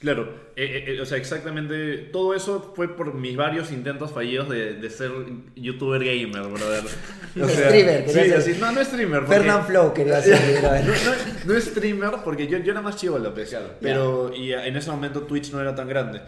Claro, 0.02 0.34
eh, 0.56 0.84
eh, 0.88 1.00
o 1.00 1.06
sea, 1.06 1.16
exactamente, 1.16 1.96
todo 2.12 2.34
eso 2.34 2.72
fue 2.74 2.94
por 2.94 3.14
mis 3.14 3.36
varios 3.36 3.70
intentos 3.72 4.10
fallidos 4.12 4.48
de, 4.48 4.74
de 4.74 4.90
ser 4.90 5.12
youtuber 5.56 6.02
gamer, 6.04 6.42
brother. 6.50 6.82
O 7.40 7.48
sea, 7.48 7.68
Streamer, 7.68 8.04
sí, 8.08 8.12
ser. 8.12 8.34
así, 8.34 8.56
no, 8.60 8.72
no 8.72 8.84
streamer. 8.84 9.20
porque- 9.20 9.36
Fernand 9.38 9.66
Flow 9.66 9.94
quería 9.94 10.20
ser. 10.22 10.60
no, 10.62 10.70
no, 10.92 11.54
no 11.54 11.60
streamer, 11.60 12.10
porque 12.24 12.46
yo, 12.48 12.58
yo 12.58 12.72
era 12.72 12.82
más 12.82 12.96
chivo 12.96 13.18
López. 13.18 13.48
Claro. 13.50 13.74
Pero 13.80 14.34
y 14.34 14.52
en 14.52 14.76
ese 14.76 14.90
momento 14.90 15.22
Twitch 15.22 15.50
no 15.52 15.60
era 15.60 15.74
tan 15.74 15.88
grande. 15.88 16.20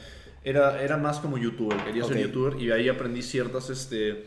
Era, 0.45 0.81
era 0.83 0.97
más 0.97 1.19
como 1.19 1.37
youtuber, 1.37 1.77
quería 1.85 2.05
ser 2.05 2.19
youtuber 2.19 2.61
y 2.63 2.71
ahí 2.71 2.89
aprendí 2.89 3.23
ciertas, 3.23 3.71
este, 3.71 4.23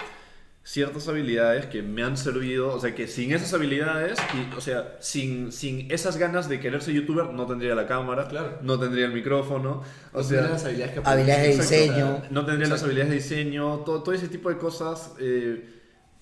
ciertas 0.69 1.07
habilidades 1.07 1.65
que 1.67 1.81
me 1.81 2.03
han 2.03 2.17
servido. 2.17 2.73
O 2.73 2.79
sea, 2.79 2.93
que 2.93 3.07
sin 3.07 3.31
esas 3.31 3.53
habilidades, 3.53 4.19
y, 4.35 4.53
o 4.57 4.59
sea, 4.59 4.97
sin, 4.99 5.53
sin 5.53 5.89
esas 5.91 6.17
ganas 6.17 6.49
de 6.49 6.59
querer 6.59 6.81
ser 6.81 6.93
youtuber, 6.93 7.27
no 7.27 7.45
tendría 7.45 7.73
la 7.73 7.87
cámara, 7.87 8.27
Claro. 8.27 8.59
no 8.61 8.77
tendría 8.77 9.05
el 9.05 9.13
micrófono. 9.13 9.81
O 10.11 10.19
O 10.19 10.23
sea, 10.23 10.41
las 10.41 10.65
habilidades 10.65 10.93
que 10.93 11.01
habilidades 11.09 11.57
de 11.57 11.63
diseño. 11.63 12.21
No 12.31 12.45
tendría 12.45 12.67
las 12.67 12.83
habilidades 12.83 13.11
de 13.11 13.15
diseño, 13.15 13.77
todo, 13.85 14.03
todo 14.03 14.13
ese 14.13 14.27
tipo 14.27 14.49
de 14.49 14.57
cosas. 14.57 15.13
eh, 15.19 15.73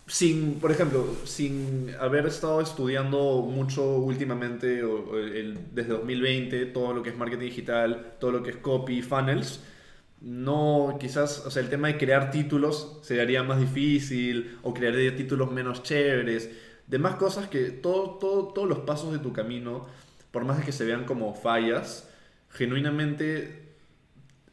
sin, 0.08 0.60
por 0.60 0.72
ejemplo, 0.72 1.04
sin 1.24 1.90
haber 2.00 2.28
estado 2.28 2.62
estudiando 2.62 3.42
mucho 3.42 3.84
últimamente, 3.98 4.84
o, 4.84 5.10
o 5.10 5.18
el- 5.18 5.58
desde 5.74 5.90
2020, 5.94 6.68
todo 6.68 6.94
lo 6.94 7.02
que 7.02 7.10
es 7.10 7.18
marketing 7.18 7.46
digital, 7.48 8.14
todo 8.20 8.32
lo 8.32 8.44
que 8.44 8.52
es 8.52 8.58
copy, 8.58 9.02
funnels, 9.02 9.62
no, 10.22 10.98
quizás, 11.00 11.46
o 11.46 11.52
sea, 11.52 11.62
el 11.62 11.70
tema 11.70 11.88
de 11.88 11.98
crear 11.98 12.32
títulos 12.32 13.00
se 13.04 13.22
haría 13.22 13.44
más 13.44 13.60
difícil, 13.60 14.58
o 14.64 14.74
crear 14.74 14.96
títulos 15.16 15.52
menos 15.52 15.84
chéveres, 15.84 16.50
demás 16.88 17.16
cosas 17.16 17.48
que 17.48 17.70
todo, 17.72 18.18
todo, 18.18 18.48
todos 18.54 18.68
los 18.68 18.80
pasos 18.80 19.12
de 19.12 19.20
tu 19.20 19.34
camino, 19.34 19.86
por 20.32 20.46
más 20.46 20.64
que 20.64 20.72
se 20.72 20.86
vean 20.86 21.06
como 21.06 21.34
fallas, 21.34 22.10
genuinamente 22.50 23.66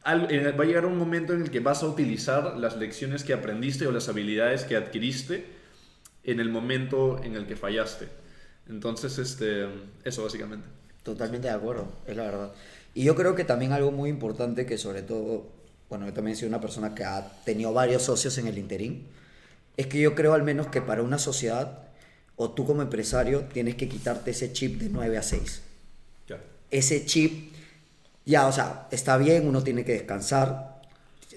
va 0.05 0.64
a 0.64 0.66
llegar 0.66 0.85
un 0.85 0.98
momento 0.98 1.33
en 1.33 1.42
el 1.42 1.51
que 1.51 1.61
vas 1.61 1.83
a 1.83 1.87
utilizar 1.87 2.57
las 2.57 2.77
lecciones 2.77 3.22
que 3.22 3.33
aprendiste 3.33 3.87
o 3.87 3.92
las 3.92 4.09
habilidades 4.09 4.64
que 4.64 4.77
adquiriste 4.77 5.46
en 6.25 6.40
el 6.40 6.51
momento 6.51 7.22
en 7.22 7.35
el 7.35 7.46
que 7.46 7.57
fallaste. 7.57 8.09
Entonces, 8.68 9.18
este, 9.18 9.66
eso 10.05 10.25
básicamente. 10.25 10.66
Totalmente 11.03 11.48
de 11.48 11.55
acuerdo, 11.55 11.92
es 12.07 12.16
la 12.16 12.25
verdad. 12.25 12.53
Y 12.94 13.05
yo 13.05 13.14
creo 13.14 13.35
que 13.35 13.44
también 13.44 13.72
algo 13.72 13.90
muy 13.90 14.11
importante 14.11 14.66
que 14.66 14.76
sobre 14.76 15.02
todo, 15.02 15.46
bueno, 15.88 16.07
yo 16.07 16.12
también 16.12 16.37
soy 16.37 16.48
una 16.48 16.61
persona 16.61 16.94
que 16.94 17.05
ha 17.05 17.26
tenido 17.44 17.72
varios 17.72 18.02
socios 18.02 18.37
en 18.38 18.46
el 18.46 18.59
interín, 18.59 19.07
es 19.76 19.87
que 19.87 19.98
yo 19.98 20.14
creo 20.14 20.35
al 20.35 20.42
menos 20.42 20.66
que 20.66 20.83
para 20.83 21.02
una 21.02 21.18
sociedad, 21.18 21.78
o 22.37 22.50
tú 22.50 22.66
como 22.66 22.83
empresario, 22.83 23.44
tienes 23.52 23.76
que 23.76 23.88
quitarte 23.88 24.33
ese 24.33 24.52
chip 24.52 24.81
de 24.81 24.90
9 24.90 25.16
a 25.16 25.22
6. 25.22 25.62
Claro. 26.26 26.42
Ese 26.70 27.07
chip, 27.07 27.55
ya, 28.26 28.46
o 28.46 28.52
sea, 28.52 28.88
está 28.90 29.16
bien, 29.16 29.46
uno 29.46 29.62
tiene 29.62 29.85
que 29.85 29.92
descansar. 29.92 30.81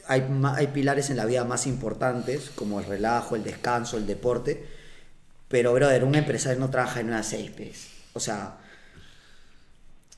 Hay, 0.08 0.24
hay 0.56 0.68
pilares 0.68 1.10
en 1.10 1.18
la 1.18 1.26
vida 1.26 1.46
más 1.46 1.68
importantes, 1.68 2.52
como 2.54 2.80
el 2.80 2.86
relajo, 2.86 3.36
el 3.36 3.44
descanso, 3.44 3.98
el 3.98 4.06
deporte. 4.06 4.66
Pero, 5.48 5.74
brother, 5.74 6.04
un 6.04 6.16
empresario 6.16 6.60
no 6.60 6.70
trabaja 6.70 7.00
en 7.00 7.08
9 7.08 7.20
a 7.20 7.24
6, 7.24 7.52
pues. 7.56 7.88
O 8.14 8.20
sea, 8.20 8.58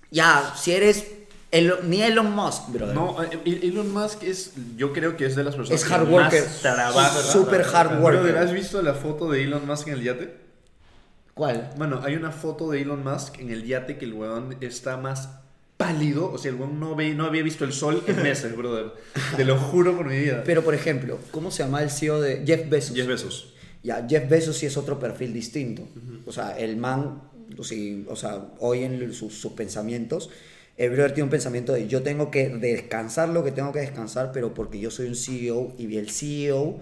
ya, 0.10 0.54
si 0.58 0.71
eres 0.71 1.06
Ni 1.51 2.01
Elon 2.01 2.33
Musk, 2.36 2.69
brother. 2.69 2.93
No, 2.93 3.23
eh, 3.23 3.60
Elon 3.63 3.93
Musk 3.93 4.23
es, 4.23 4.53
yo 4.75 4.91
creo 4.91 5.15
que 5.15 5.25
es 5.25 5.36
de 5.36 5.43
las 5.43 5.55
personas 5.55 5.81
Es 5.81 5.88
que 5.88 5.93
hard 5.93 6.03
más 6.03 6.12
worker. 6.12 6.43
trabaja. 6.62 7.21
Super 7.21 7.62
hard 7.62 8.01
worker. 8.01 8.38
¿Has 8.38 8.51
visto 8.51 8.81
la 8.81 8.93
foto 8.93 9.31
de 9.31 9.43
Elon 9.43 9.65
Musk 9.65 9.88
en 9.88 9.93
el 9.93 10.03
yate? 10.03 10.36
¿Cuál? 11.33 11.69
Bueno, 11.77 12.01
hay 12.03 12.15
una 12.15 12.31
foto 12.31 12.69
de 12.71 12.81
Elon 12.81 13.03
Musk 13.03 13.39
en 13.39 13.49
el 13.51 13.63
yate 13.65 13.97
que 13.97 14.05
el 14.05 14.13
weón 14.13 14.57
está 14.60 14.97
más 14.97 15.29
pálido. 15.77 16.31
O 16.31 16.38
sea, 16.38 16.51
el 16.51 16.57
weón 16.57 16.79
no, 16.79 16.95
ve, 16.95 17.13
no 17.13 17.25
había 17.25 17.43
visto 17.43 17.63
el 17.63 17.71
sol 17.71 18.03
en 18.07 18.21
meses, 18.23 18.55
brother. 18.57 18.91
Te 19.38 19.45
lo 19.45 19.57
juro 19.57 19.95
por 19.95 20.07
mi 20.07 20.17
vida. 20.19 20.43
Pero, 20.45 20.63
por 20.63 20.73
ejemplo, 20.73 21.17
¿cómo 21.31 21.49
se 21.51 21.63
llama 21.63 21.81
el 21.81 21.91
CEO 21.91 22.19
de 22.19 22.43
Jeff 22.45 22.69
Bezos? 22.69 22.95
Jeff 22.95 23.07
Bezos. 23.07 23.53
Ya, 23.83 24.05
Jeff 24.10 24.27
Bezos 24.27 24.57
sí 24.57 24.65
es 24.65 24.75
otro 24.75 24.99
perfil 24.99 25.31
distinto. 25.31 25.88
O 26.25 26.31
sea, 26.33 26.57
el 26.57 26.75
man, 26.75 27.21
o 27.57 28.15
sea, 28.15 28.47
hoy 28.60 28.83
en 28.83 29.13
sus, 29.13 29.36
sus 29.39 29.53
pensamientos, 29.53 30.29
el 30.78 30.92
brother 30.92 31.13
tiene 31.13 31.24
un 31.26 31.30
pensamiento 31.32 31.74
de 31.74 31.88
yo 31.88 32.04
tengo 32.04 32.30
que 32.32 32.50
descansar 32.50 33.30
lo 33.30 33.44
que 33.44 33.52
tengo 33.52 33.72
que 33.72 33.80
descansar, 33.80 34.32
pero 34.32 34.54
porque 34.54 34.80
yo 34.80 34.92
soy 34.92 35.08
un 35.08 35.16
CEO 35.16 35.74
y 35.78 35.98
el 35.98 36.10
CEO 36.12 36.80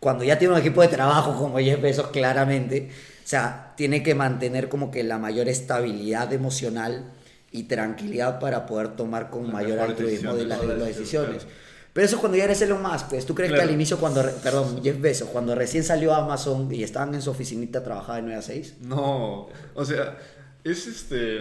cuando 0.00 0.22
ya 0.24 0.38
tiene 0.38 0.52
un 0.52 0.60
equipo 0.60 0.82
de 0.82 0.88
trabajo 0.88 1.34
como 1.38 1.58
Jeff 1.58 1.80
Bezos, 1.80 2.08
claramente, 2.08 2.90
o 2.90 3.26
sea, 3.26 3.72
tiene 3.74 4.02
que 4.02 4.14
mantener 4.14 4.68
como 4.68 4.90
que 4.90 5.02
la 5.02 5.16
mayor 5.16 5.48
estabilidad 5.48 6.30
emocional 6.34 7.06
y 7.50 7.62
tranquilidad 7.62 8.38
para 8.38 8.66
poder 8.66 8.96
tomar 8.96 9.30
con 9.30 9.50
mayor 9.50 9.78
altruismo 9.78 10.34
de 10.34 10.44
las, 10.44 10.60
de 10.60 10.66
las 10.66 10.76
Mejores 10.76 10.96
decisiones. 10.98 11.46
Pero 11.94 12.06
eso 12.06 12.18
cuando 12.18 12.36
ya 12.36 12.44
eres 12.44 12.60
Elon 12.60 12.82
Musk, 12.82 13.08
pues, 13.08 13.24
¿tú 13.24 13.34
crees 13.34 13.50
Claro. 13.50 13.62
que 13.62 13.68
al 13.68 13.74
inicio 13.74 13.98
cuando, 13.98 14.22
perdón, 14.42 14.82
Jeff 14.82 15.00
Bezos, 15.00 15.28
cuando 15.28 15.54
recién 15.54 15.84
salió 15.84 16.12
a 16.12 16.18
Amazon 16.18 16.68
y 16.74 16.82
estaban 16.82 17.14
en 17.14 17.22
su 17.22 17.30
oficinita 17.30 17.82
trabajaba 17.82 18.16
de 18.16 18.22
9 18.22 18.36
a 18.38 18.42
6? 18.42 18.74
No, 18.80 19.48
o 19.74 19.84
sea, 19.84 20.18
es 20.64 20.86
este... 20.86 21.38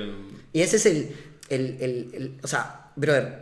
Y 0.54 0.62
ese 0.62 0.78
es 0.78 0.86
el, 0.86 1.16
el, 1.54 1.78
el, 1.80 2.10
el- 2.14 2.38
o 2.44 2.48
sea, 2.48 2.92
brother, 2.96 3.40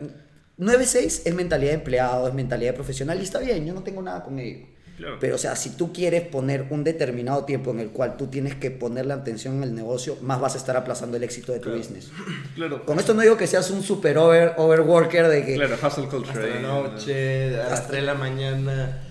9-6 0.58 1.22
es 1.24 1.34
mentalidad 1.34 1.70
de 1.70 1.76
empleado, 1.76 2.28
es 2.28 2.34
mentalidad 2.34 2.70
de 2.70 2.74
profesional 2.74 3.18
y 3.20 3.24
está 3.24 3.38
bien, 3.38 3.64
yo 3.66 3.74
no 3.74 3.82
tengo 3.82 4.02
nada 4.02 4.22
con 4.22 4.38
ello. 4.38 4.66
Claro. 4.96 5.16
Pero, 5.18 5.34
o 5.34 5.38
sea, 5.38 5.56
si 5.56 5.70
tú 5.70 5.92
quieres 5.92 6.22
poner 6.22 6.66
un 6.70 6.84
determinado 6.84 7.44
tiempo 7.44 7.70
en 7.72 7.80
el 7.80 7.88
cual 7.90 8.16
tú 8.18 8.26
tienes 8.28 8.54
que 8.54 8.70
poner 8.70 9.06
la 9.06 9.14
atención 9.14 9.56
en 9.56 9.62
el 9.64 9.74
negocio, 9.74 10.16
más 10.20 10.38
vas 10.38 10.54
a 10.54 10.58
estar 10.58 10.76
aplazando 10.76 11.16
el 11.16 11.24
éxito 11.24 11.50
de 11.50 11.58
tu 11.58 11.64
Claro. 11.64 11.78
business. 11.78 12.10
Claro, 12.54 12.84
Con 12.84 12.98
esto 13.00 13.14
no 13.14 13.22
digo 13.22 13.36
que 13.36 13.46
seas 13.46 13.70
un 13.70 13.82
super 13.82 14.18
over, 14.18 14.52
overworker 14.58 15.28
de 15.28 15.44
que... 15.44 15.54
claro, 15.54 15.74
hustle 15.84 16.06
culture. 16.08 16.38
Hasta 16.44 16.54
la 16.54 16.60
noche, 16.60 17.60
a 17.60 17.68
las 17.70 17.88
3 17.88 18.00
de 18.02 18.06
la 18.06 18.14
mañana. 18.14 19.02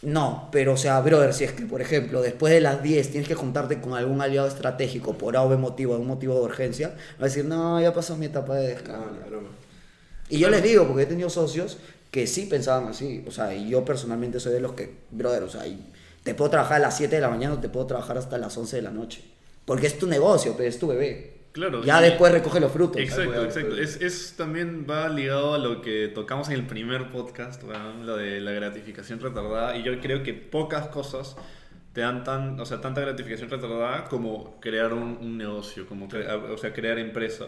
No, 0.00 0.48
pero 0.52 0.74
o 0.74 0.76
sea, 0.76 1.00
brother, 1.00 1.34
si 1.34 1.44
es 1.44 1.52
que, 1.52 1.66
por 1.66 1.80
ejemplo, 1.80 2.22
después 2.22 2.52
de 2.52 2.60
las 2.60 2.82
10 2.82 3.10
tienes 3.10 3.28
que 3.28 3.34
juntarte 3.34 3.80
con 3.80 3.94
algún 3.94 4.20
aliado 4.20 4.46
estratégico 4.46 5.18
por 5.18 5.36
A 5.36 5.42
o 5.42 5.48
B 5.48 5.56
motivo, 5.56 5.94
algún 5.94 6.06
motivo 6.06 6.34
de 6.34 6.42
urgencia, 6.42 6.90
va 7.20 7.22
a 7.22 7.24
decir, 7.24 7.44
no, 7.44 7.80
ya 7.80 7.92
pasó 7.92 8.16
mi 8.16 8.26
etapa 8.26 8.54
de 8.56 8.68
descanso. 8.68 9.06
No, 9.06 9.20
no, 9.20 9.26
broma. 9.26 9.48
Y 10.28 10.38
yo 10.38 10.50
les 10.50 10.62
digo, 10.62 10.86
porque 10.86 11.02
he 11.02 11.06
tenido 11.06 11.30
socios 11.30 11.78
que 12.12 12.26
sí 12.26 12.46
pensaban 12.46 12.86
así. 12.88 13.24
O 13.26 13.30
sea, 13.32 13.54
y 13.54 13.68
yo 13.70 13.84
personalmente 13.84 14.38
soy 14.38 14.52
de 14.52 14.60
los 14.60 14.72
que, 14.72 14.94
brother, 15.10 15.42
o 15.42 15.48
sea, 15.48 15.62
te 16.22 16.34
puedo 16.34 16.50
trabajar 16.50 16.76
a 16.76 16.80
las 16.80 16.96
7 16.96 17.16
de 17.16 17.20
la 17.20 17.30
mañana 17.30 17.54
o 17.54 17.58
te 17.58 17.68
puedo 17.68 17.86
trabajar 17.86 18.18
hasta 18.18 18.38
las 18.38 18.56
11 18.56 18.76
de 18.76 18.82
la 18.82 18.90
noche. 18.90 19.24
Porque 19.64 19.86
es 19.86 19.98
tu 19.98 20.06
negocio, 20.06 20.54
pero 20.56 20.68
es 20.68 20.78
tu 20.78 20.86
bebé. 20.86 21.37
Claro, 21.58 21.82
Ya 21.84 22.00
y- 22.00 22.10
después 22.10 22.32
recoge 22.32 22.60
los 22.60 22.70
frutos. 22.72 23.00
Exacto, 23.00 23.44
exacto. 23.44 23.76
Es, 23.76 24.00
es 24.00 24.34
también 24.36 24.86
va 24.88 25.08
ligado 25.08 25.54
a 25.54 25.58
lo 25.58 25.82
que 25.82 26.08
tocamos 26.08 26.48
en 26.48 26.54
el 26.54 26.66
primer 26.66 27.10
podcast, 27.10 27.62
weón, 27.64 28.06
lo 28.06 28.16
de 28.16 28.40
la 28.40 28.52
gratificación 28.52 29.20
retardada. 29.20 29.76
Y 29.76 29.82
yo 29.82 30.00
creo 30.00 30.22
que 30.22 30.34
pocas 30.34 30.88
cosas 30.88 31.36
te 31.92 32.02
dan 32.02 32.22
tan, 32.22 32.60
o 32.60 32.64
sea, 32.64 32.80
tanta 32.80 33.00
gratificación 33.00 33.50
retardada 33.50 34.04
como 34.04 34.60
crear 34.60 34.92
un, 34.92 35.18
un 35.20 35.36
negocio, 35.36 35.86
como 35.86 36.08
cre- 36.08 36.28
o 36.52 36.56
sea, 36.58 36.72
crear 36.72 36.98
empresa. 36.98 37.46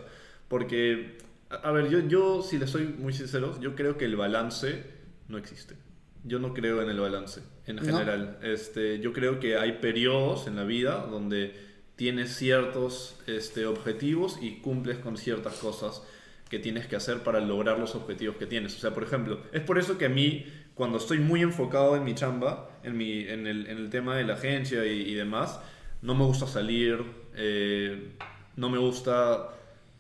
Porque, 0.49 1.19
a, 1.51 1.57
a 1.69 1.73
ver, 1.73 1.89
yo, 1.89 2.01
yo, 2.01 2.43
si 2.43 2.59
le 2.59 2.67
soy 2.67 2.87
muy 2.87 3.13
sincero, 3.13 3.59
yo 3.61 3.77
creo 3.77 3.97
que 3.97 4.07
el 4.07 4.17
balance 4.17 4.85
no 5.29 5.39
existe. 5.39 5.77
Yo 6.25 6.39
no 6.39 6.53
creo 6.53 6.83
en 6.83 6.91
el 6.91 6.99
balance, 7.01 7.41
en 7.67 7.77
¿No? 7.77 7.83
general. 7.83 8.39
Este, 8.43 8.99
yo 9.01 9.13
creo 9.13 9.39
que 9.41 9.57
hay 9.57 9.73
periodos 9.73 10.47
en 10.49 10.57
la 10.57 10.65
vida 10.65 11.07
donde 11.09 11.70
tienes 12.01 12.35
ciertos 12.35 13.15
este, 13.27 13.67
objetivos 13.67 14.39
y 14.41 14.53
cumples 14.63 14.97
con 14.97 15.19
ciertas 15.19 15.57
cosas 15.57 16.03
que 16.49 16.59
tienes 16.59 16.87
que 16.87 16.97
hacer 16.97 17.23
para 17.23 17.41
lograr 17.41 17.79
los 17.79 17.95
objetivos 17.95 18.37
que 18.37 18.47
tienes. 18.47 18.75
O 18.75 18.79
sea, 18.79 18.95
por 18.95 19.03
ejemplo, 19.03 19.43
es 19.53 19.61
por 19.61 19.79
eso 19.79 19.99
que 19.99 20.07
a 20.07 20.09
mí, 20.09 20.47
cuando 20.75 20.97
estoy 20.97 21.19
muy 21.19 21.43
enfocado 21.43 21.97
en 21.97 22.05
mi 22.05 22.15
chamba, 22.15 22.71
en, 22.85 23.03
el, 23.47 23.91
tema 23.91 24.17
de 24.17 24.25
la 24.25 24.33
agencia 24.33 24.87
y, 24.87 25.11
y 25.11 25.13
demás, 25.13 25.61
no 26.01 26.15
me 26.15 26.25
gusta 26.25 26.47
salir, 26.47 27.05
eh, 27.37 28.13
no 28.57 28.71
me 28.71 28.79
gusta, 28.79 29.51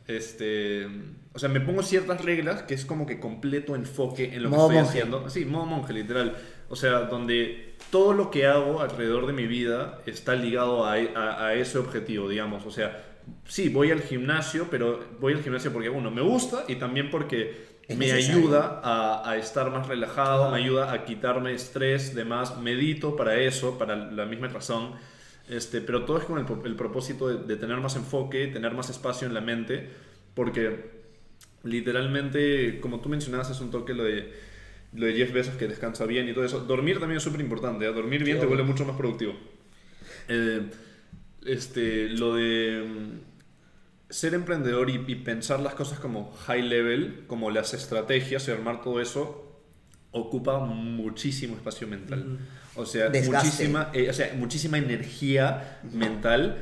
este, 0.06 0.88
o 1.32 1.38
sea, 1.38 1.48
me 1.48 1.60
pongo 1.60 1.82
ciertas 1.82 2.24
reglas 2.24 2.62
que 2.64 2.74
es 2.74 2.84
como 2.84 3.06
que 3.06 3.20
completo 3.20 3.76
enfoque 3.76 4.34
en 4.34 4.42
lo 4.42 4.50
Modo 4.50 4.68
que 4.68 4.76
estoy 4.76 4.76
monje. 4.76 4.88
haciendo. 4.88 5.30
Sí, 5.30 5.44
modo 5.44 5.66
monje, 5.66 5.92
literal. 5.92 6.36
O 6.68 6.76
sea, 6.76 7.00
donde 7.02 7.76
todo 7.90 8.12
lo 8.14 8.30
que 8.30 8.46
hago 8.46 8.80
alrededor 8.80 9.26
de 9.26 9.32
mi 9.32 9.46
vida 9.46 10.00
está 10.06 10.34
ligado 10.34 10.84
a, 10.84 10.94
a- 10.94 11.46
a 11.46 11.54
ese 11.54 11.78
objetivo, 11.78 12.28
digamos. 12.28 12.66
O 12.66 12.70
sea, 12.70 13.04
sí, 13.44 13.68
voy 13.68 13.90
al 13.92 14.02
gimnasio, 14.02 14.66
pero 14.70 15.00
voy 15.20 15.34
al 15.34 15.42
gimnasio 15.42 15.72
porque, 15.72 15.88
uno, 15.90 16.10
me 16.10 16.20
gusta 16.22 16.64
y 16.68 16.76
también 16.76 17.10
porque 17.10 17.68
Es 17.88 17.96
me 17.96 18.06
necesario. 18.06 18.38
ayuda 18.38 18.80
a, 18.82 19.30
a 19.30 19.36
estar 19.36 19.70
más 19.70 19.86
relajado, 19.88 20.50
me 20.50 20.58
ayuda 20.58 20.92
a 20.92 21.04
quitarme 21.04 21.52
estrés, 21.54 22.14
demás. 22.14 22.58
Medito 22.58 23.16
para 23.16 23.36
eso, 23.36 23.78
para 23.78 23.96
la 23.96 24.26
misma 24.26 24.48
razón. 24.48 24.94
Este, 25.48 25.80
pero 25.80 26.04
todo 26.04 26.18
es 26.18 26.24
con 26.24 26.38
el, 26.38 26.46
el 26.66 26.76
propósito 26.76 27.28
de, 27.28 27.44
de 27.44 27.56
tener 27.56 27.78
más 27.78 27.96
enfoque, 27.96 28.46
tener 28.48 28.72
más 28.74 28.90
espacio 28.90 29.26
en 29.26 29.34
la 29.34 29.40
mente, 29.40 29.90
porque 30.34 30.99
literalmente, 31.62 32.80
como 32.80 33.00
tú 33.00 33.08
mencionabas, 33.08 33.50
es 33.50 33.60
un 33.60 33.70
toque 33.70 33.94
lo 33.94 34.04
de, 34.04 34.32
lo 34.94 35.06
de 35.06 35.14
Jeff 35.14 35.32
Bezos 35.32 35.54
que 35.54 35.68
descansa 35.68 36.06
bien 36.06 36.28
y 36.28 36.32
todo 36.32 36.44
eso. 36.44 36.60
Dormir 36.60 36.98
también 36.98 37.18
es 37.18 37.22
súper 37.22 37.40
importante, 37.40 37.86
¿eh? 37.86 37.92
dormir 37.92 38.24
bien 38.24 38.36
Sí, 38.36 38.40
te 38.40 38.46
vuelve 38.46 38.64
mucho 38.64 38.84
más 38.84 38.96
productivo. 38.96 39.34
Eh, 40.28 40.62
este, 41.46 42.08
lo 42.08 42.34
de 42.34 42.84
mm, 42.86 44.10
ser 44.10 44.34
emprendedor 44.34 44.90
y, 44.90 45.04
y 45.06 45.14
pensar 45.16 45.60
las 45.60 45.74
cosas 45.74 45.98
como 45.98 46.32
high 46.46 46.62
level, 46.62 47.24
como 47.26 47.50
las 47.50 47.74
estrategias 47.74 48.46
y 48.48 48.50
armar 48.50 48.82
todo 48.82 49.00
eso, 49.00 49.50
ocupa 50.12 50.58
muchísimo 50.60 51.56
espacio 51.56 51.86
mental. 51.86 52.38
O 52.74 52.86
sea, 52.86 53.08
Desgaste. 53.08 53.48
muchísima, 53.48 53.90
eh, 53.92 54.10
o 54.10 54.12
sea, 54.12 54.32
muchísima 54.36 54.78
energía 54.78 55.80
mental. 55.92 56.58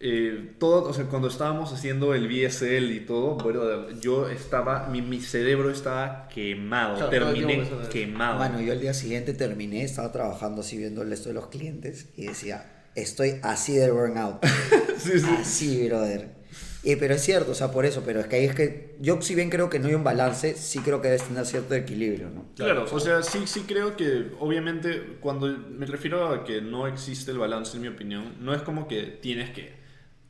Eh, 0.00 0.52
todo, 0.60 0.88
o 0.88 0.92
sea, 0.92 1.06
cuando 1.06 1.26
estábamos 1.26 1.72
haciendo 1.72 2.14
el 2.14 2.28
BSL 2.28 2.92
y 2.92 3.00
todo, 3.00 3.34
bueno, 3.36 3.90
yo 4.00 4.28
estaba, 4.28 4.86
mi, 4.86 5.02
mi 5.02 5.20
cerebro 5.20 5.70
estaba 5.70 6.28
quemado, 6.28 6.96
Claro, 6.96 7.10
terminé 7.10 7.68
quemado. 7.90 8.38
Bueno, 8.38 8.60
yo 8.60 8.72
el 8.72 8.80
día 8.80 8.94
siguiente 8.94 9.34
terminé, 9.34 9.82
estaba 9.82 10.12
trabajando 10.12 10.60
así 10.60 10.76
viendo 10.76 11.02
el 11.02 11.10
resto 11.10 11.30
de 11.30 11.34
los 11.34 11.48
clientes 11.48 12.06
y 12.16 12.26
decía, 12.26 12.84
estoy 12.94 13.40
así 13.42 13.76
de 13.76 13.90
burnout. 13.90 14.44
Sí, 14.98 15.20
sí. 15.20 15.26
Así, 15.38 15.88
brother. 15.88 16.38
Y, 16.82 16.96
pero 16.96 17.14
es 17.14 17.22
cierto, 17.22 17.52
o 17.52 17.54
sea, 17.54 17.70
por 17.70 17.86
eso, 17.86 18.02
pero 18.04 18.18
es 18.18 18.26
que 18.26 18.34
ahí 18.36 18.44
es 18.46 18.54
que 18.54 18.96
yo 19.00 19.22
si 19.22 19.36
bien 19.36 19.48
creo 19.48 19.70
que 19.70 19.78
no 19.78 19.86
hay 19.86 19.94
un 19.94 20.02
balance, 20.02 20.56
sí 20.56 20.80
creo 20.80 21.00
que 21.00 21.06
debes 21.08 21.22
tener 21.22 21.46
cierto 21.46 21.74
equilibrio, 21.74 22.30
¿no? 22.30 22.46
Claro, 22.56 22.84
o 22.90 23.00
sea, 23.00 23.22
sí, 23.22 23.42
sí 23.46 23.64
creo 23.66 23.96
que 23.96 24.32
obviamente 24.40 25.18
cuando 25.20 25.46
me 25.48 25.86
refiero 25.86 26.28
a 26.28 26.44
que 26.44 26.60
no 26.60 26.88
existe 26.88 27.30
el 27.30 27.38
balance, 27.38 27.76
en 27.76 27.82
mi 27.82 27.88
opinión, 27.88 28.34
no 28.40 28.54
es 28.54 28.62
como 28.62 28.88
que 28.88 29.02
tienes 29.02 29.50
que 29.50 29.77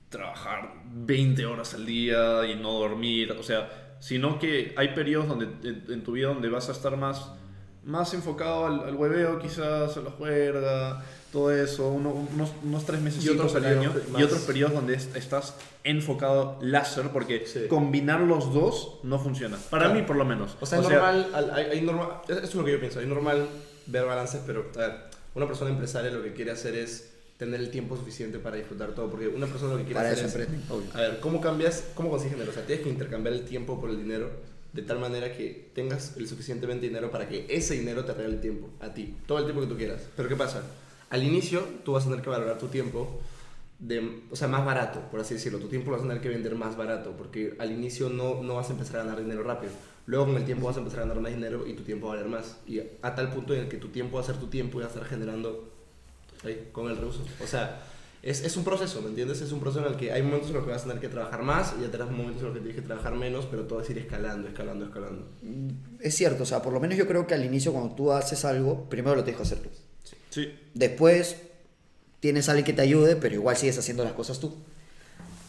trabajar 0.08 0.72
20 0.92 1.44
horas 1.46 1.74
al 1.74 1.84
día 1.86 2.46
y 2.46 2.54
no 2.56 2.72
dormir, 2.72 3.32
o 3.32 3.42
sea, 3.42 3.96
sino 4.00 4.38
que 4.38 4.72
hay 4.76 4.88
periodos 4.94 5.28
donde 5.28 5.46
en, 5.92 6.02
tu 6.02 6.12
vida 6.12 6.28
donde 6.28 6.48
vas 6.48 6.68
a 6.68 6.72
estar 6.72 6.96
más, 6.96 7.30
más 7.84 8.14
enfocado 8.14 8.66
al, 8.66 8.80
al 8.80 8.94
hueveo, 8.94 9.38
quizás 9.38 9.96
a 9.96 10.00
la 10.00 10.10
juerga, 10.10 11.02
todo 11.32 11.52
eso, 11.52 11.88
uno- 11.88 12.26
unos, 12.34 12.52
unos 12.62 12.86
tres 12.86 13.00
meses 13.02 13.24
Y 13.24 13.28
otros 13.28 13.54
al 13.54 13.64
año, 13.66 13.92
y 14.16 14.22
otros 14.22 14.40
periodos 14.42 14.74
donde 14.74 14.94
es- 14.94 15.14
estás 15.14 15.54
enfocado 15.84 16.58
láser, 16.62 17.10
porque 17.12 17.46
Sí. 17.46 17.66
combinar 17.68 18.20
los 18.20 18.52
dos 18.54 19.00
no 19.02 19.18
funciona. 19.18 19.56
Para 19.70 19.86
Claro. 19.86 20.00
mí, 20.00 20.06
por 20.06 20.16
lo 20.16 20.24
menos. 20.24 20.56
O 20.60 20.66
sea, 20.66 20.78
es 20.80 20.88
normal, 20.88 21.28
al- 21.34 21.50
hay, 21.52 21.64
hay 21.66 21.80
normal, 21.82 22.08
eso 22.28 22.38
es 22.40 22.54
lo 22.54 22.64
que 22.64 22.72
yo 22.72 22.80
pienso, 22.80 23.00
es 23.00 23.06
normal 23.06 23.46
ver 23.86 24.04
balances, 24.06 24.40
pero 24.46 24.70
a 24.74 24.78
ver, 24.78 24.92
una 25.34 25.46
persona 25.46 25.70
empresaria 25.70 26.10
lo 26.10 26.22
que 26.22 26.32
quiere 26.32 26.50
hacer 26.52 26.74
es 26.76 27.14
tener 27.38 27.60
el 27.60 27.70
tiempo 27.70 27.96
suficiente 27.96 28.38
para 28.38 28.56
disfrutar 28.56 28.94
todo, 28.94 29.08
porque 29.10 29.28
una 29.28 29.46
persona 29.46 29.72
lo 29.72 29.78
que 29.78 29.84
quiere 29.84 30.00
Para 30.00 30.10
hacer 30.10 30.26
eso 30.26 30.38
es, 30.40 30.48
obvio. 30.70 30.90
a 30.92 31.00
ver, 31.00 31.20
¿cómo 31.20 31.40
cambias, 31.40 31.84
cómo 31.94 32.10
consigues 32.10 32.34
dinero? 32.34 32.50
O 32.50 32.54
sea, 32.54 32.66
tienes 32.66 32.84
que 32.84 32.90
intercambiar 32.90 33.34
el 33.34 33.44
tiempo 33.44 33.80
por 33.80 33.90
el 33.90 33.96
dinero 33.96 34.28
de 34.72 34.82
tal 34.82 34.98
manera 34.98 35.32
que 35.32 35.70
tengas 35.74 36.16
el 36.16 36.28
suficientemente 36.28 36.86
dinero 36.86 37.10
para 37.10 37.28
que 37.28 37.46
ese 37.48 37.74
dinero 37.74 38.04
te 38.04 38.12
regale 38.12 38.34
el 38.34 38.40
tiempo 38.40 38.68
a 38.80 38.92
ti, 38.92 39.14
todo 39.26 39.38
el 39.38 39.44
tiempo 39.44 39.62
que 39.62 39.68
tú 39.68 39.76
quieras. 39.76 40.02
Pero 40.16 40.28
¿qué 40.28 40.36
pasa? 40.36 40.62
Al 41.10 41.22
inicio 41.22 41.62
tú 41.84 41.92
vas 41.92 42.04
a 42.04 42.10
tener 42.10 42.22
que 42.22 42.28
valorar 42.28 42.58
tu 42.58 42.66
tiempo 42.66 43.20
de, 43.78 44.22
o 44.30 44.36
sea, 44.36 44.48
más 44.48 44.66
barato, 44.66 45.00
por 45.10 45.20
así 45.20 45.34
decirlo. 45.34 45.58
Tu 45.58 45.68
tiempo 45.68 45.90
lo 45.90 45.96
vas 45.96 46.04
a 46.04 46.08
tener 46.08 46.22
que 46.22 46.28
vender 46.28 46.54
más 46.56 46.76
barato, 46.76 47.12
porque 47.16 47.54
al 47.58 47.70
inicio 47.70 48.08
no, 48.08 48.42
no 48.42 48.56
vas 48.56 48.68
a 48.68 48.72
empezar 48.72 49.00
a 49.00 49.04
ganar 49.04 49.20
dinero 49.20 49.42
rápido. 49.44 49.72
Luego 50.06 50.26
con 50.26 50.36
el 50.36 50.44
tiempo 50.44 50.66
vas 50.66 50.76
a 50.76 50.80
empezar 50.80 51.00
a 51.00 51.02
ganar 51.02 51.20
más 51.20 51.32
dinero 51.32 51.66
y 51.66 51.74
tu 51.74 51.84
tiempo 51.84 52.08
va 52.08 52.14
a 52.14 52.16
valer 52.16 52.30
más. 52.30 52.58
Y 52.66 52.80
a 52.80 53.14
tal 53.14 53.32
punto 53.32 53.54
en 53.54 53.60
el 53.60 53.68
que 53.68 53.76
tu 53.76 53.88
tiempo 53.88 54.16
va 54.16 54.22
a 54.22 54.26
ser 54.26 54.36
tu 54.36 54.48
tiempo 54.48 54.78
y 54.78 54.80
va 54.80 54.86
a 54.86 54.88
estar 54.88 55.04
generando 55.04 55.77
ahí, 56.44 56.68
con 56.72 56.88
el 56.90 56.96
reuso. 56.96 57.24
O 57.42 57.46
sea, 57.46 57.82
es, 58.22 58.42
es 58.42 58.56
un 58.56 58.64
proceso, 58.64 59.00
¿me 59.02 59.08
entiendes? 59.08 59.40
Es 59.40 59.52
un 59.52 59.60
proceso 59.60 59.86
en 59.86 59.92
el 59.92 59.98
que 59.98 60.12
hay 60.12 60.22
momentos 60.22 60.48
en 60.48 60.56
los 60.56 60.64
que 60.64 60.70
vas 60.70 60.82
a 60.82 60.86
tener 60.86 61.00
que 61.00 61.08
trabajar 61.08 61.42
más 61.42 61.74
y 61.80 61.84
otros 61.84 62.10
momentos 62.10 62.40
en 62.40 62.44
los 62.48 62.54
que 62.54 62.60
tienes 62.60 62.80
que 62.80 62.86
trabajar 62.86 63.14
menos, 63.14 63.46
pero 63.50 63.62
todo 63.64 63.80
es 63.80 63.90
ir 63.90 63.98
escalando, 63.98 64.48
escalando, 64.48 64.86
escalando. 64.86 65.26
Es 66.00 66.14
cierto, 66.16 66.42
o 66.42 66.46
sea, 66.46 66.60
por 66.62 66.72
lo 66.72 66.80
menos 66.80 66.96
yo 66.98 67.06
creo 67.06 67.26
que 67.26 67.34
al 67.34 67.44
inicio 67.44 67.72
cuando 67.72 67.94
tú 67.94 68.12
haces 68.12 68.44
algo, 68.44 68.88
primero 68.88 69.14
lo 69.16 69.24
tienes 69.24 69.36
que 69.36 69.42
hacer 69.42 69.58
tú. 69.58 69.68
Sí. 70.30 70.52
Después 70.74 71.36
tienes 72.20 72.48
a 72.48 72.52
alguien 72.52 72.64
que 72.66 72.72
te 72.72 72.82
ayude, 72.82 73.16
pero 73.16 73.34
igual 73.34 73.56
sigues 73.56 73.78
haciendo 73.78 74.04
las 74.04 74.12
cosas 74.12 74.40
tú. 74.40 74.54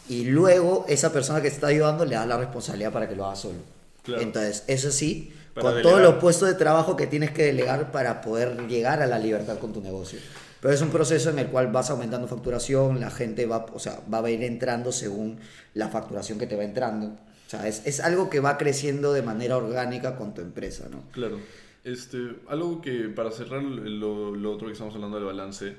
Y 0.08 0.25
luego 0.25 0.86
esa 0.88 1.12
persona 1.13 1.41
que 1.41 1.49
te 1.49 1.56
está 1.56 1.67
ayudando 1.67 2.06
le 2.06 2.15
das 2.15 2.28
la 2.28 2.38
responsabilidad 2.38 2.91
para 2.91 3.08
que 3.10 3.15
lo 3.15 3.25
haga 3.25 3.36
solo. 3.36 3.60
Claro. 4.04 4.21
Entonces, 4.21 4.63
eso 4.67 4.91
sí, 4.91 5.34
Para 5.54 5.63
con 5.63 5.75
delegar. 5.75 5.91
todos 5.91 6.04
los 6.04 6.21
puestos 6.21 6.47
de 6.47 6.56
trabajo 6.56 6.95
que 6.95 7.06
tienes 7.08 7.32
que 7.32 7.43
delegar 7.43 7.91
para 7.91 8.21
poder 8.21 8.67
llegar 8.67 9.02
a 9.02 9.08
la 9.08 9.19
libertad 9.19 9.60
con 9.60 9.73
tu 9.73 9.82
negocio. 9.82 10.19
Pero 10.62 10.74
es 10.74 10.82
un 10.82 10.89
proceso 10.89 11.30
en 11.30 11.39
el 11.39 11.48
cual 11.48 11.72
vas 11.72 11.89
aumentando 11.89 12.28
facturación, 12.28 13.00
la 13.00 13.12
gente 13.12 13.45
va, 13.45 13.65
o 13.74 13.80
sea, 13.80 14.02
va 14.13 14.19
a 14.19 14.30
ir 14.30 14.43
entrando 14.43 14.91
según 14.91 15.39
la 15.74 15.88
facturación 15.88 16.38
que 16.38 16.48
te 16.48 16.56
va 16.56 16.63
entrando. 16.63 17.08
O 17.08 17.50
sea, 17.50 17.67
es, 17.67 17.86
es 17.86 18.00
algo 18.00 18.30
que 18.30 18.39
va 18.39 18.58
creciendo 18.58 19.13
de 19.13 19.22
manera 19.22 19.58
orgánica 19.58 20.15
con 20.17 20.34
tu 20.34 20.41
empresa, 20.41 20.88
¿no? 20.91 21.04
Claro. 21.12 21.39
Este, 21.84 22.36
algo 22.48 22.82
que 22.82 23.10
para 23.10 23.32
cerrar 23.32 23.63
lo, 23.63 24.52
otro 24.52 24.67
que 24.67 24.74
estamos 24.74 24.93
hablando 24.93 25.17
del 25.17 25.26
balance, 25.26 25.76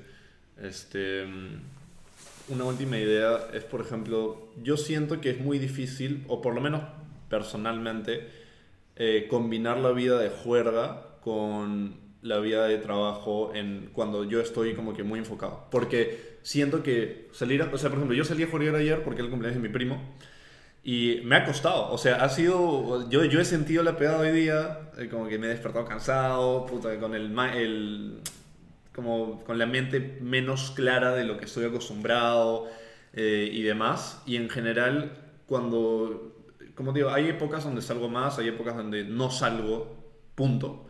este, 0.61 1.25
una 2.49 2.65
última 2.65 2.97
idea 2.97 3.47
es, 3.53 3.63
por 3.63 3.81
ejemplo, 3.81 4.49
yo 4.63 4.77
siento 4.77 5.21
que 5.21 5.29
es 5.29 5.39
muy 5.39 5.59
difícil, 5.59 6.25
o 6.27 6.41
por 6.41 6.55
lo 6.55 6.61
menos 6.61 6.81
personalmente, 7.29 8.27
eh, 8.95 9.27
combinar 9.29 9.77
la 9.77 9.91
vida 9.91 10.19
de 10.19 10.29
juerga 10.29 11.05
con 11.23 12.00
la 12.21 12.39
vida 12.39 12.65
de 12.67 12.77
trabajo 12.77 13.51
en 13.55 13.89
cuando 13.93 14.23
yo 14.25 14.41
estoy 14.41 14.73
como 14.75 14.93
que 14.93 15.03
muy 15.03 15.19
enfocado. 15.19 15.67
Porque 15.71 16.37
siento 16.43 16.83
que 16.83 17.29
salir, 17.33 17.61
a- 17.61 17.65
o 17.73 17.77
sea, 17.77 17.89
por 17.89 17.97
ejemplo, 17.99 18.15
yo 18.15 18.25
salí 18.25 18.43
a 18.43 18.47
jugar 18.47 18.75
ayer 18.75 19.03
porque 19.03 19.19
era 19.21 19.25
el 19.25 19.31
cumpleaños 19.31 19.61
de 19.61 19.67
mi 19.67 19.73
primo 19.73 20.01
y 20.83 21.21
me 21.25 21.35
ha 21.35 21.45
costado, 21.45 21.91
o 21.91 21.97
sea, 21.97 22.23
ha 22.23 22.29
sido, 22.29 23.09
yo, 23.09 23.23
yo 23.25 23.39
he 23.39 23.45
sentido 23.45 23.83
la 23.83 23.97
pegada 23.97 24.19
hoy 24.19 24.31
día, 24.31 24.91
eh, 24.97 25.07
como 25.09 25.27
que 25.27 25.37
me 25.37 25.47
he 25.47 25.49
despertado 25.51 25.85
cansado, 25.85 26.65
puta, 26.65 26.99
con 26.99 27.13
el, 27.15 27.31
como 28.93 29.43
con 29.45 29.57
la 29.59 29.65
mente 29.65 30.17
menos 30.21 30.71
clara 30.71 31.13
de 31.15 31.23
lo 31.23 31.37
que 31.37 31.45
estoy 31.45 31.65
acostumbrado 31.65 32.67
eh, 33.13 33.49
y 33.51 33.61
demás. 33.63 34.21
Y 34.25 34.35
en 34.35 34.49
general, 34.49 35.11
cuando, 35.47 36.35
como 36.75 36.93
digo, 36.93 37.09
hay 37.09 37.29
épocas 37.29 37.63
donde 37.63 37.81
salgo 37.81 38.09
más, 38.09 38.39
hay 38.39 38.47
épocas 38.49 38.75
donde 38.75 39.03
no 39.05 39.31
salgo, 39.31 39.95
punto. 40.35 40.87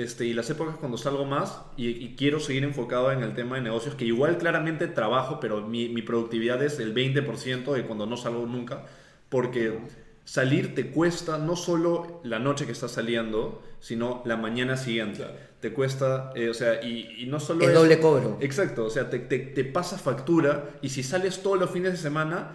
Este, 0.00 0.24
y 0.26 0.32
las 0.32 0.48
épocas 0.50 0.76
cuando 0.76 0.96
salgo 0.98 1.24
más 1.24 1.60
y, 1.76 1.88
y 1.88 2.14
quiero 2.16 2.40
seguir 2.40 2.64
enfocado 2.64 3.12
en 3.12 3.22
el 3.22 3.34
tema 3.34 3.56
de 3.56 3.62
negocios, 3.62 3.94
que 3.94 4.04
igual 4.04 4.38
claramente 4.38 4.86
trabajo, 4.86 5.38
pero 5.40 5.60
mi, 5.66 5.88
mi 5.88 6.02
productividad 6.02 6.62
es 6.62 6.78
el 6.78 6.94
20% 6.94 7.72
de 7.74 7.82
cuando 7.84 8.06
no 8.06 8.16
salgo 8.16 8.46
nunca, 8.46 8.86
porque 9.28 9.78
salir 10.24 10.74
te 10.74 10.90
cuesta 10.90 11.38
no 11.38 11.56
solo 11.56 12.20
la 12.24 12.38
noche 12.38 12.66
que 12.66 12.72
estás 12.72 12.92
saliendo, 12.92 13.62
sino 13.80 14.22
la 14.24 14.36
mañana 14.36 14.76
siguiente. 14.76 15.18
Claro. 15.18 15.32
Te 15.60 15.72
cuesta, 15.72 16.32
eh, 16.34 16.48
o 16.48 16.54
sea, 16.54 16.82
y, 16.82 17.16
y 17.22 17.26
no 17.26 17.38
solo 17.40 17.62
Es 17.64 17.70
eso- 17.70 17.80
doble 17.80 17.98
cobro. 18.00 18.38
Exacto, 18.40 18.84
o 18.86 18.90
sea, 18.90 19.10
te, 19.10 19.18
te, 19.18 19.38
te 19.38 19.64
pasa 19.64 19.98
factura 19.98 20.70
y 20.82 20.88
si 20.90 21.02
sales 21.02 21.42
todos 21.42 21.58
los 21.58 21.70
fines 21.70 21.92
de 21.92 21.98
semana, 21.98 22.52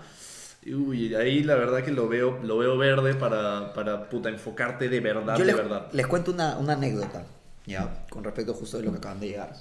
uy, 0.74 1.14
ahí 1.16 1.44
la 1.44 1.56
verdad 1.56 1.84
que 1.84 1.92
lo 1.92 2.08
veo, 2.08 2.40
lo 2.44 2.58
veo 2.58 2.78
verde 2.78 3.14
para, 3.14 3.74
para 3.74 4.10
puta, 4.10 4.30
enfocarte 4.30 4.90
de 4.90 5.00
verdad, 5.00 5.34
Yo 5.38 5.46
de 5.46 5.46
les, 5.46 5.56
verdad. 5.56 5.88
les 5.92 6.08
cuento 6.08 6.32
una, 6.32 6.58
una 6.58 6.74
anécdota, 6.74 7.24
¿ya? 7.66 8.06
Con 8.10 8.24
respecto 8.24 8.54
justo 8.54 8.78
de 8.78 8.84
lo 8.84 8.92
que 8.92 8.98
acaban 8.98 9.20
de 9.20 9.28
llegar. 9.28 9.54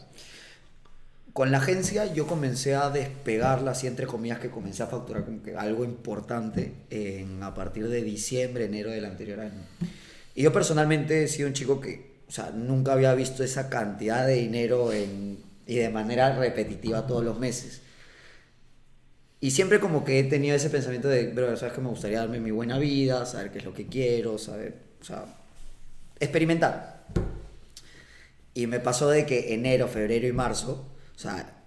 Con 1.32 1.50
la 1.50 1.58
agencia 1.58 2.12
yo 2.12 2.28
comencé 2.28 2.76
a 2.76 2.90
despegarla, 2.90 3.72
así 3.72 3.88
entre 3.88 4.06
comillas, 4.06 4.38
que 4.38 4.50
comencé 4.50 4.84
a 4.84 4.86
facturar 4.86 5.24
como 5.24 5.42
que 5.42 5.56
algo 5.56 5.84
importante 5.84 6.72
en, 6.90 7.42
a 7.42 7.54
partir 7.54 7.88
de 7.88 8.02
diciembre, 8.02 8.66
enero 8.66 8.90
del 8.90 9.04
anterior 9.04 9.40
año. 9.40 9.60
Y 10.36 10.44
yo 10.44 10.52
personalmente 10.52 11.24
he 11.24 11.28
sido 11.28 11.48
un 11.48 11.54
chico 11.54 11.80
que, 11.80 12.14
o 12.28 12.30
sea, 12.30 12.50
nunca 12.50 12.92
había 12.92 13.12
visto 13.14 13.42
esa 13.42 13.68
cantidad 13.68 14.24
de 14.26 14.34
dinero 14.34 14.92
en, 14.92 15.38
y 15.66 15.74
de 15.76 15.88
manera 15.90 16.36
repetitiva 16.38 17.06
todos 17.06 17.24
los 17.24 17.38
meses. 17.40 17.82
Y 19.44 19.50
siempre 19.50 19.78
como 19.78 20.06
que 20.06 20.18
he 20.18 20.24
tenido 20.24 20.56
ese 20.56 20.70
pensamiento 20.70 21.06
de, 21.06 21.26
bro, 21.26 21.54
sabes 21.58 21.74
que 21.74 21.82
me 21.82 21.90
gustaría 21.90 22.20
darme 22.20 22.40
mi 22.40 22.50
buena 22.50 22.78
vida, 22.78 23.26
saber 23.26 23.52
qué 23.52 23.58
es 23.58 23.66
lo 23.66 23.74
que 23.74 23.86
quiero, 23.88 24.38
saber, 24.38 24.74
o 25.02 25.04
sea, 25.04 25.26
experimentar. 26.18 27.04
Y 28.54 28.66
me 28.66 28.80
pasó 28.80 29.10
de 29.10 29.26
que 29.26 29.52
enero, 29.52 29.86
febrero 29.86 30.26
y 30.26 30.32
marzo, 30.32 30.88
o 31.14 31.18
sea, 31.18 31.62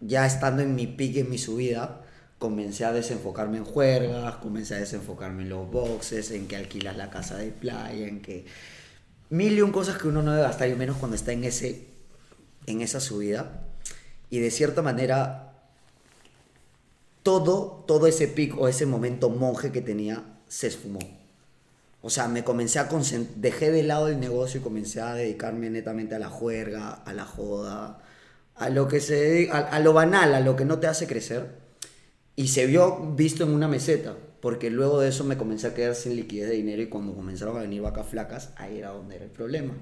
ya 0.00 0.26
estando 0.26 0.62
en 0.62 0.74
mi 0.74 0.88
pique, 0.88 1.20
en 1.20 1.30
mi 1.30 1.38
subida, 1.38 2.02
comencé 2.40 2.84
a 2.84 2.92
desenfocarme 2.92 3.58
en 3.58 3.64
juergas, 3.64 4.34
comencé 4.38 4.74
a 4.74 4.78
desenfocarme 4.78 5.44
en 5.44 5.50
los 5.50 5.70
boxes, 5.70 6.32
en 6.32 6.48
que 6.48 6.56
alquilas 6.56 6.96
la 6.96 7.10
casa 7.10 7.36
de 7.36 7.52
playa, 7.52 8.08
en 8.08 8.20
que 8.20 8.46
mil 9.30 9.56
y 9.56 9.62
un 9.62 9.70
cosas 9.70 9.96
que 9.96 10.08
uno 10.08 10.22
no 10.22 10.32
debe 10.32 10.42
gastar 10.42 10.68
y 10.68 10.74
menos 10.74 10.96
cuando 10.96 11.14
está 11.14 11.30
en 11.30 11.44
ese 11.44 11.86
en 12.66 12.80
esa 12.80 12.98
subida. 12.98 13.62
Y 14.28 14.40
de 14.40 14.50
cierta 14.50 14.82
manera 14.82 15.45
todo, 17.26 17.84
todo 17.90 18.06
ese 18.06 18.28
pico 18.28 18.54
o 18.62 18.68
ese 18.68 18.86
momento 18.86 19.28
monje 19.28 19.72
que 19.72 19.82
tenía 19.82 20.16
se 20.48 20.68
esfumó. 20.68 21.00
O 22.02 22.10
sea, 22.10 22.28
me 22.28 22.44
comencé 22.44 22.78
a 22.78 22.88
concent- 22.88 23.34
dejé 23.36 23.70
de 23.72 23.82
lado 23.82 24.06
el 24.08 24.20
negocio 24.20 24.60
y 24.60 24.62
comencé 24.62 25.00
a 25.00 25.14
dedicarme 25.14 25.68
netamente 25.70 26.14
a 26.14 26.20
la 26.20 26.28
juerga, 26.28 26.90
a 26.90 27.12
la 27.12 27.24
joda, 27.24 27.98
a 28.54 28.70
lo 28.70 28.86
que 28.86 29.00
se 29.00 29.48
a, 29.50 29.80
lo 29.80 29.92
banal, 29.92 30.34
a 30.34 30.40
lo 30.40 30.54
que 30.54 30.64
no 30.64 30.78
te 30.78 30.86
hace 30.86 31.06
crecer. 31.08 31.42
Y 32.36 32.48
se 32.48 32.66
vio 32.66 33.14
visto 33.16 33.42
en 33.44 33.50
una 33.50 33.66
meseta, 33.66 34.14
porque 34.40 34.70
luego 34.70 35.00
de 35.00 35.08
eso 35.08 35.24
me 35.24 35.36
comencé 35.36 35.66
a 35.68 35.74
quedar 35.74 35.94
sin 35.96 36.14
liquidez 36.16 36.48
de 36.50 36.56
dinero 36.56 36.82
y 36.82 36.88
cuando 36.88 37.14
comenzaron 37.14 37.56
a 37.56 37.62
venir 37.62 37.82
vacas 37.82 38.06
flacas, 38.06 38.50
ahí 38.56 38.78
era 38.78 38.90
donde 38.90 39.16
era 39.16 39.24
el 39.24 39.30
problema. 39.32 39.74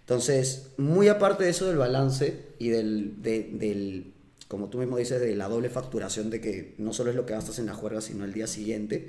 Entonces, 0.00 0.72
muy 0.78 1.08
aparte 1.08 1.44
de 1.44 1.50
eso 1.50 1.66
del 1.66 1.76
balance 1.78 2.26
y 2.58 2.68
del, 2.70 3.20
de- 3.22 3.50
del, 3.52 4.14
como 4.50 4.68
tú 4.68 4.78
mismo 4.78 4.96
dices, 4.96 5.20
de 5.20 5.36
la 5.36 5.48
doble 5.48 5.70
facturación 5.70 6.28
de 6.28 6.40
que 6.40 6.74
no 6.76 6.92
solo 6.92 7.10
es 7.10 7.16
lo 7.16 7.24
que 7.24 7.34
gastas 7.34 7.60
en 7.60 7.66
la 7.66 7.72
juerga, 7.72 8.00
sino 8.00 8.24
el 8.24 8.32
día 8.32 8.48
siguiente, 8.48 9.08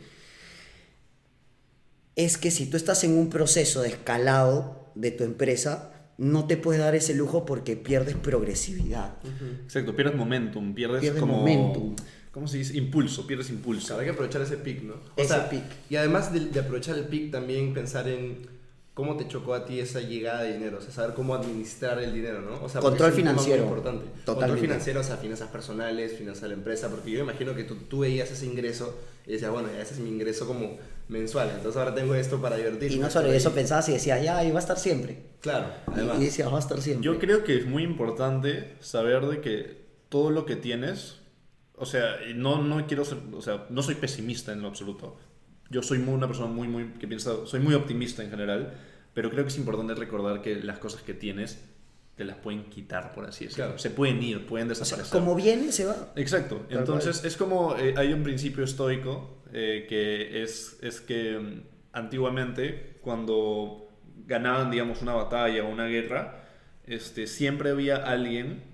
es 2.15 2.37
que 2.37 2.51
si 2.51 2.69
tú 2.69 2.77
estás 2.77 3.03
en 3.05 3.17
un 3.17 3.31
proceso 3.31 3.81
de 3.81 3.87
escalado 3.89 4.91
de 4.93 5.09
tu 5.09 5.23
empresa, 5.23 6.11
no 6.19 6.45
te 6.45 6.57
puedes 6.57 6.79
dar 6.79 6.93
ese 6.93 7.15
lujo 7.15 7.43
porque 7.43 7.75
pierdes 7.75 8.17
progresividad. 8.17 9.17
Exacto, 9.63 9.95
pierdes 9.95 10.15
momentum, 10.15 10.75
pierdes, 10.75 11.01
Pierdes 11.01 11.19
como... 11.19 11.37
momentum. 11.37 11.95
¿Cómo 12.31 12.47
se 12.47 12.59
dice? 12.59 12.77
Impulso, 12.77 13.25
pierdes 13.25 13.49
impulso. 13.49 13.87
Claro, 13.87 14.01
hay 14.01 14.05
que 14.05 14.11
aprovechar 14.11 14.43
ese 14.43 14.57
pic, 14.57 14.83
¿no? 14.83 14.93
Ese 15.17 15.39
pic. 15.49 15.63
Y 15.89 15.95
además 15.95 16.31
de, 16.31 16.41
de 16.41 16.59
aprovechar 16.59 16.99
el 16.99 17.05
pic, 17.05 17.31
también 17.31 17.73
pensar 17.73 18.07
en 18.07 18.45
cómo 18.93 19.15
te 19.15 19.27
chocó 19.27 19.53
a 19.53 19.65
ti 19.65 19.79
esa 19.79 20.01
llegada 20.01 20.43
de 20.43 20.53
dinero, 20.53 20.77
o 20.79 20.81
sea, 20.81 20.91
saber 20.91 21.15
cómo 21.15 21.33
administrar 21.33 21.97
el 22.01 22.13
dinero, 22.13 22.41
¿no? 22.41 22.61
O 22.63 22.67
sea, 22.69 22.81
Control 22.81 23.11
tema 23.13 23.31
muy 23.31 23.39
financiero. 23.43 23.63
importante. 23.63 24.05
Control 24.25 24.57
financiero, 24.59 24.99
o 24.99 25.03
sea, 25.03 25.17
finanzas 25.17 25.49
personales, 25.49 26.13
finanzas 26.17 26.43
de 26.43 26.47
la 26.49 26.53
empresa, 26.55 26.89
porque 26.89 27.09
yo 27.11 27.19
imagino 27.21 27.55
que 27.55 27.63
tú, 27.63 27.75
tú 27.89 27.99
veías 27.99 28.29
ese 28.31 28.45
ingreso 28.45 28.97
y 29.25 29.31
decías, 29.33 29.49
bueno, 29.51 29.69
ese 29.69 29.93
es 29.93 29.99
mi 29.99 30.09
ingreso 30.09 30.45
como 30.45 30.77
mensual, 31.07 31.49
entonces 31.55 31.77
ahora 31.79 31.95
tengo 31.95 32.15
esto 32.15 32.41
para 32.41 32.57
divertirme. 32.57 32.95
Y 32.95 32.99
no 32.99 33.07
ahí. 33.07 33.35
eso 33.35 33.51
pensabas 33.53 33.87
y 33.89 33.93
decías, 33.93 34.21
ya, 34.23 34.37
ahí 34.37 34.51
va 34.51 34.57
a 34.59 34.61
estar 34.61 34.77
siempre. 34.77 35.17
Claro, 35.39 35.67
Y- 35.87 35.91
además. 35.93 36.17
Y 36.21 36.25
decías, 36.25 36.51
va 36.51 36.57
a 36.57 36.59
estar 36.59 36.81
siempre. 36.81 37.05
Yo 37.05 37.17
creo 37.19 37.43
que 37.43 37.57
es 37.57 37.65
muy 37.65 37.83
importante 37.83 38.73
saber 38.81 39.25
de 39.25 39.39
que 39.41 39.81
todo 40.09 40.31
lo 40.31 40.45
que 40.45 40.55
tienes, 40.57 41.17
o 41.75 41.85
sea, 41.85 42.15
no, 42.35 42.61
no 42.61 42.85
quiero 42.87 43.05
ser, 43.05 43.19
o 43.33 43.41
sea, 43.41 43.65
no 43.69 43.81
soy 43.83 43.95
pesimista 43.95 44.51
en 44.51 44.61
lo 44.61 44.67
absoluto. 44.67 45.17
Yo 45.71 45.81
soy 45.81 45.97
muy, 45.97 46.13
una 46.13 46.27
persona 46.27 46.47
muy, 46.47 46.67
muy, 46.67 46.85
que 46.99 47.07
piensa, 47.07 47.45
soy 47.45 47.59
muy 47.59 47.73
optimista 47.73 48.23
en 48.23 48.29
general, 48.29 48.73
pero 49.13 49.31
creo 49.31 49.43
que 49.43 49.49
es 49.49 49.57
importante 49.57 49.95
recordar 49.95 50.41
que 50.41 50.55
las 50.61 50.77
cosas 50.77 51.01
que 51.01 51.13
tienes 51.13 51.59
te 52.15 52.25
las 52.25 52.37
pueden 52.37 52.65
quitar, 52.65 53.13
por 53.13 53.25
así 53.25 53.45
decirlo. 53.45 53.65
Claro. 53.65 53.79
Se 53.79 53.89
pueden 53.89 54.21
ir, 54.21 54.45
pueden 54.45 54.69
O 54.69 54.75
sea, 54.75 54.83
desaparecer. 54.83 55.19
como 55.19 55.35
viene, 55.35 55.71
se 55.71 55.85
va. 55.85 56.13
Exacto. 56.15 56.65
Tal 56.69 56.79
Entonces 56.79 57.23
es 57.23 57.35
como 57.35 57.75
eh, 57.77 57.95
hay 57.97 58.13
un 58.13 58.21
principio 58.21 58.63
estoico 58.63 59.41
eh, 59.53 59.85
que 59.89 60.43
es, 60.43 60.77
es 60.81 61.01
que 61.01 61.39
mm, 61.39 61.63
antiguamente 61.93 62.99
cuando 63.01 63.89
ganaban, 64.27 64.71
digamos, 64.71 65.01
una 65.01 65.13
batalla 65.13 65.63
o 65.63 65.69
una 65.69 65.87
guerra, 65.87 66.45
este, 66.85 67.27
siempre 67.27 67.71
había 67.71 67.95
alguien 67.95 68.70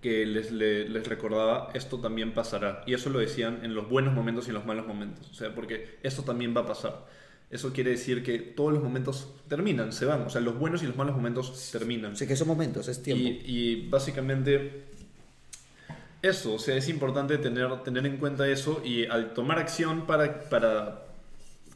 que 0.00 0.24
les, 0.26 0.50
le- 0.52 0.88
les 0.88 1.06
recordaba 1.06 1.70
esto 1.74 1.98
también 2.00 2.32
pasará. 2.34 2.82
Y 2.86 2.94
eso 2.94 3.10
lo 3.10 3.18
decían 3.18 3.60
en 3.64 3.74
los 3.74 3.88
buenos 3.88 4.14
momentos 4.14 4.46
y 4.46 4.50
en 4.50 4.54
los 4.54 4.66
malos 4.66 4.86
momentos. 4.86 5.28
O 5.30 5.34
sea, 5.34 5.54
porque 5.54 5.98
esto 6.02 6.22
también 6.22 6.56
va 6.56 6.62
a 6.62 6.66
pasar. 6.66 7.06
Eso 7.50 7.72
quiere 7.72 7.90
decir 7.90 8.22
que 8.22 8.38
todos 8.38 8.72
los 8.72 8.82
momentos 8.82 9.28
terminan, 9.48 9.92
se 9.92 10.06
van. 10.06 10.22
O 10.22 10.30
sea, 10.30 10.40
los 10.40 10.58
buenos 10.58 10.82
y 10.82 10.86
los 10.86 10.96
malos 10.96 11.16
momentos 11.16 11.70
terminan. 11.72 12.12
Así 12.12 12.26
que 12.26 12.36
son 12.36 12.48
momentos, 12.48 12.88
es 12.88 13.02
tiempo. 13.02 13.28
Y, 13.28 13.42
y 13.44 13.88
básicamente 13.88 14.84
eso, 16.22 16.54
o 16.54 16.58
sea, 16.58 16.76
es 16.76 16.88
importante 16.88 17.38
tener, 17.38 17.82
tener 17.82 18.04
en 18.06 18.18
cuenta 18.18 18.48
eso 18.48 18.82
y 18.84 19.06
al 19.06 19.32
tomar 19.32 19.58
acción 19.58 20.06
para, 20.06 20.48
para 20.50 21.06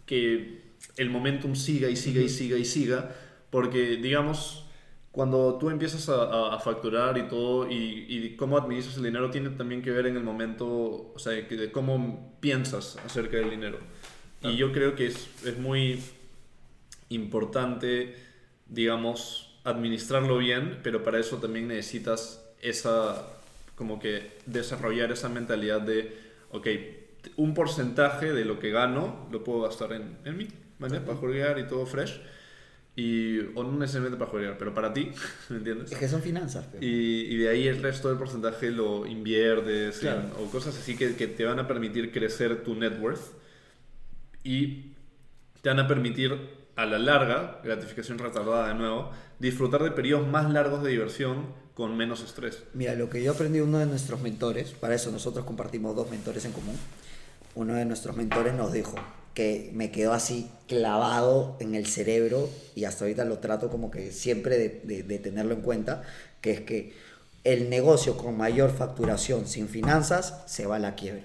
que 0.06 0.62
el 0.96 1.10
momentum 1.10 1.54
siga 1.56 1.88
y 1.88 1.96
siga 1.96 2.20
y 2.22 2.28
siga 2.28 2.58
y 2.58 2.64
siga, 2.64 3.14
porque 3.50 3.96
digamos, 3.96 4.63
cuando 5.14 5.59
tú 5.59 5.70
empiezas 5.70 6.09
a, 6.11 6.24
a- 6.24 6.57
a 6.57 6.61
facturar 6.61 7.18
y 7.18 7.29
todo 7.29 7.70
y, 7.70 8.07
y 8.09 8.37
cómo 8.37 8.59
administras 8.59 8.98
el 8.98 9.05
dinero 9.05 9.31
tiene 9.31 9.50
también 9.50 9.83
que 9.83 9.92
ver 9.92 10.07
en 10.09 10.16
el 10.16 10.24
momento, 10.24 11.12
o 11.14 11.18
sea, 11.18 11.33
de 11.35 11.72
cómo 11.72 12.37
piensas 12.40 12.98
acerca 13.07 13.38
del 13.38 13.50
dinero. 13.50 13.79
Y 14.42 14.57
yo 14.57 14.72
creo 14.72 14.96
que 14.96 15.07
es, 15.09 15.29
es 15.46 15.59
muy 15.59 16.00
importante, 17.09 18.16
digamos, 18.68 19.59
administrarlo 19.64 20.38
bien, 20.38 20.81
pero 20.83 21.03
para 21.03 21.18
eso 21.18 21.38
también 21.38 21.68
necesitas 21.68 22.44
esa, 22.61 23.27
como 23.77 23.98
que 23.98 24.33
desarrollar 24.46 25.12
esa 25.12 25.29
mentalidad 25.29 25.81
de, 25.81 26.16
ok, 26.50 26.68
un 27.37 27.55
porcentaje 27.55 28.33
de 28.33 28.44
lo 28.44 28.59
que 28.59 28.70
gano 28.70 29.29
lo 29.31 29.44
puedo 29.44 29.62
gastar 29.62 29.92
en, 29.92 30.18
en 30.24 30.37
mí, 30.37 30.48
¿vale? 30.79 31.00
Para 31.00 31.16
jugar 31.18 31.59
y 31.59 31.66
todo 31.66 31.87
fresh. 31.87 32.20
Y, 32.96 33.40
o 33.57 33.64
no 33.64 33.72
necesariamente 33.72 34.16
para 34.16 34.30
jugar, 34.30 34.57
pero 34.57 34.72
para 34.72 34.92
ti, 34.92 35.11
¿me 35.48 35.57
entiendes? 35.57 35.90
Es 35.92 35.98
que 35.98 36.09
son 36.09 36.22
finanzas. 36.22 36.66
pero- 36.70 36.85
Y, 36.85 37.22
y 37.28 37.37
de 37.38 37.48
ahí 37.48 37.66
el 37.66 37.83
resto 37.83 38.09
del 38.09 38.18
porcentaje 38.18 38.70
lo 38.70 39.04
inviertes 39.07 39.98
Claro. 39.98 40.20
en- 40.20 40.30
o 40.44 40.48
cosas 40.50 40.78
así 40.78 40.96
que, 40.96 41.16
que 41.16 41.26
te 41.26 41.44
van 41.44 41.59
a 41.59 41.66
permitir 41.66 42.12
crecer 42.12 42.62
tu 42.62 42.74
net 42.76 42.98
worth 43.00 43.33
y 44.42 44.92
te 45.62 45.70
van 45.70 45.80
a 45.80 45.88
permitir 45.88 46.37
a 46.76 46.87
la 46.87 46.98
larga, 46.98 47.61
gratificación 47.64 48.18
retardada 48.18 48.68
de 48.68 48.74
nuevo, 48.74 49.11
disfrutar 49.38 49.83
de 49.83 49.90
periodos 49.90 50.26
más 50.28 50.50
largos 50.52 50.83
de 50.83 50.90
diversión 50.90 51.46
con 51.74 51.96
menos 51.96 52.22
estrés. 52.22 52.62
Mira, 52.74 52.94
lo 52.94 53.11
que 53.11 53.22
yo 53.22 53.33
aprendí 53.33 53.61
uno 53.61 53.78
de 53.78 53.87
nuestros 53.87 54.20
mentores, 54.20 54.70
para 54.72 54.94
eso 54.94 55.11
nosotros 55.11 55.44
compartimos 55.44 55.96
dos 55.96 56.11
mentores 56.11 56.44
en 56.44 56.52
común, 56.52 56.76
uno 57.57 57.74
de 57.74 57.85
nuestros 57.85 58.16
mentores 58.16 58.54
nos 58.54 58.72
dijo 58.72 58.94
que 59.35 59.70
me 59.75 59.90
quedó 59.90 60.12
así 60.12 60.49
clavado 60.68 61.57
en 61.61 61.75
el 61.75 61.87
cerebro 61.87 62.49
y 62.75 62.85
hasta 62.85 63.05
ahorita 63.05 63.25
lo 63.25 63.38
trato 63.38 63.68
como 63.70 63.90
que 63.90 64.12
siempre 64.12 64.57
de, 64.59 64.81
de- 64.85 65.03
de 65.03 65.18
tenerlo 65.18 65.55
en 65.55 65.61
cuenta, 65.62 66.03
que 66.40 66.53
es 66.53 66.61
que 66.61 66.92
el 67.44 67.68
negocio 67.68 68.16
con 68.16 68.37
mayor 68.37 68.70
facturación 68.70 69.47
sin 69.47 69.68
finanzas 69.68 70.42
se 70.47 70.66
va 70.66 70.77
a 70.77 70.79
la 70.79 70.94
quiebra. 70.94 71.25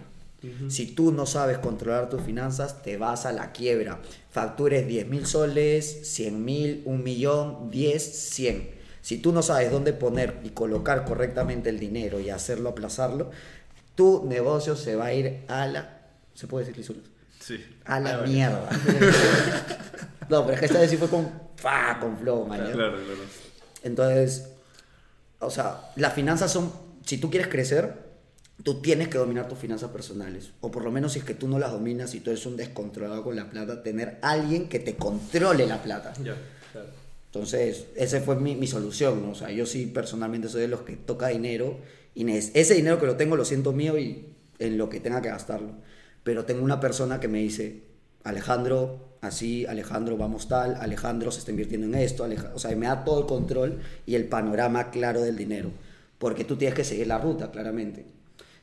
Si 0.70 0.86
tú 0.86 1.12
no 1.12 1.26
sabes 1.26 1.58
controlar 1.58 2.10
tus 2.10 2.22
finanzas, 2.22 2.82
te 2.82 2.96
vas 2.96 3.26
a 3.26 3.34
la 3.34 3.52
quiebra. 3.52 4.00
Factures 4.32 4.88
10 4.88 5.08
mil 5.08 5.26
soles, 5.26 6.08
100 6.14 6.46
mil, 6.46 6.82
1 6.86 7.04
millón, 7.04 7.70
10, 7.70 8.02
100. 8.02 8.70
Si 9.02 9.18
tú 9.18 9.34
no 9.34 9.42
sabes 9.44 9.70
dónde 9.70 9.92
poner 9.92 10.40
y 10.46 10.50
colocar 10.50 11.04
correctamente 11.04 11.70
el 11.70 11.78
dinero 11.80 12.22
y 12.22 12.30
hacerlo 12.30 12.70
aplazarlo, 12.70 13.32
tu 13.96 14.26
negocio 14.28 14.76
se 14.78 14.96
va 14.96 15.08
a 15.08 15.14
ir 15.14 15.40
a 15.50 15.68
la... 15.68 16.02
¿Se 16.36 16.48
puede 16.48 16.66
decir 16.66 16.78
lisuras? 16.78 17.04
Sí. 17.50 17.66
A 17.86 18.00
la 18.00 18.18
mierda. 18.20 18.70
no, 20.30 20.46
pero 20.46 20.54
es 20.54 20.60
que 20.60 20.66
esta 20.68 20.80
vez 20.80 20.92
sí 20.92 20.98
fue 20.98 21.08
con... 21.08 21.28
¡fa! 21.56 22.00
Con 22.00 22.16
flow, 22.20 22.46
man. 22.46 22.60
¿ya? 22.60 22.72
Claro, 22.74 22.92
claro. 22.94 23.22
Entonces, 23.82 24.50
o 25.40 25.50
sea, 25.50 25.92
las 25.96 26.14
finanzas 26.14 26.52
son, 26.52 26.72
si 27.04 27.18
tú 27.18 27.32
quieres 27.32 27.48
crecer, 27.48 27.96
tú 28.62 28.84
tienes 28.84 29.08
que 29.08 29.18
dominar 29.18 29.48
tus 29.48 29.58
finanzas 29.58 29.90
personales. 29.90 30.52
O 30.62 30.70
por 30.70 30.84
lo 30.84 30.92
menos 30.92 31.14
si 31.14 31.20
es 31.20 31.26
que 31.26 31.34
tú 31.34 31.48
no 31.48 31.58
las 31.58 31.72
dominas 31.72 32.14
y 32.14 32.20
tú 32.20 32.30
eres 32.30 32.46
un 32.46 32.56
descontrolado 32.56 33.24
con 33.24 33.36
la 33.36 33.50
plata, 33.50 33.82
tener 33.82 34.20
alguien 34.22 34.70
que 34.70 34.78
te 34.78 34.96
controle 34.96 35.66
la 35.66 35.82
plata. 35.82 36.14
Ya, 36.24 36.36
claro. 36.72 36.90
Entonces, 37.26 37.86
esa 37.96 38.22
fue 38.22 38.36
mi, 38.36 38.56
mi 38.56 38.68
solución, 38.68 39.24
¿no? 39.24 39.32
O 39.32 39.36
sea, 39.36 39.50
yo 39.50 39.66
sí 39.66 39.88
personalmente 39.88 40.50
soy 40.50 40.62
de 40.62 40.68
los 40.68 40.82
que 40.82 40.98
toca 40.98 41.30
dinero 41.30 41.80
y 42.14 42.30
ese 42.30 42.76
dinero 42.76 43.00
que 43.00 43.08
lo 43.08 43.16
tengo 43.16 43.36
lo 43.36 43.44
siento 43.44 43.72
mío 43.72 43.98
y 43.98 44.36
en 44.60 44.78
lo 44.78 44.88
que 44.88 45.00
tenga 45.00 45.20
que 45.24 45.30
gastarlo. 45.30 45.90
Pero 46.24 46.46
tengo 46.46 46.64
una 46.64 46.80
persona 46.80 47.20
que 47.20 47.28
me 47.28 47.40
dice, 47.40 47.82
Alejandro, 48.24 49.18
así, 49.22 49.66
Alejandro, 49.66 50.18
vamos 50.18 50.48
tal, 50.48 50.76
Alejandro 50.76 51.32
se 51.32 51.40
está 51.40 51.52
invirtiendo 51.52 51.88
en 51.88 51.96
esto, 51.96 52.24
Aleja-". 52.24 52.52
o 52.54 52.60
sea, 52.60 52.76
me 52.76 52.88
da 52.88 53.04
todo 53.04 53.22
el 53.22 53.26
control 53.26 53.80
y 54.06 54.16
el 54.16 54.26
panorama 54.26 54.92
claro 54.92 55.22
del 55.22 55.36
dinero. 55.38 55.72
Porque 56.18 56.44
tú 56.44 56.58
tienes 56.58 56.76
que 56.76 56.84
seguir 56.84 57.08
la 57.08 57.18
ruta, 57.18 57.50
claramente. 57.52 58.06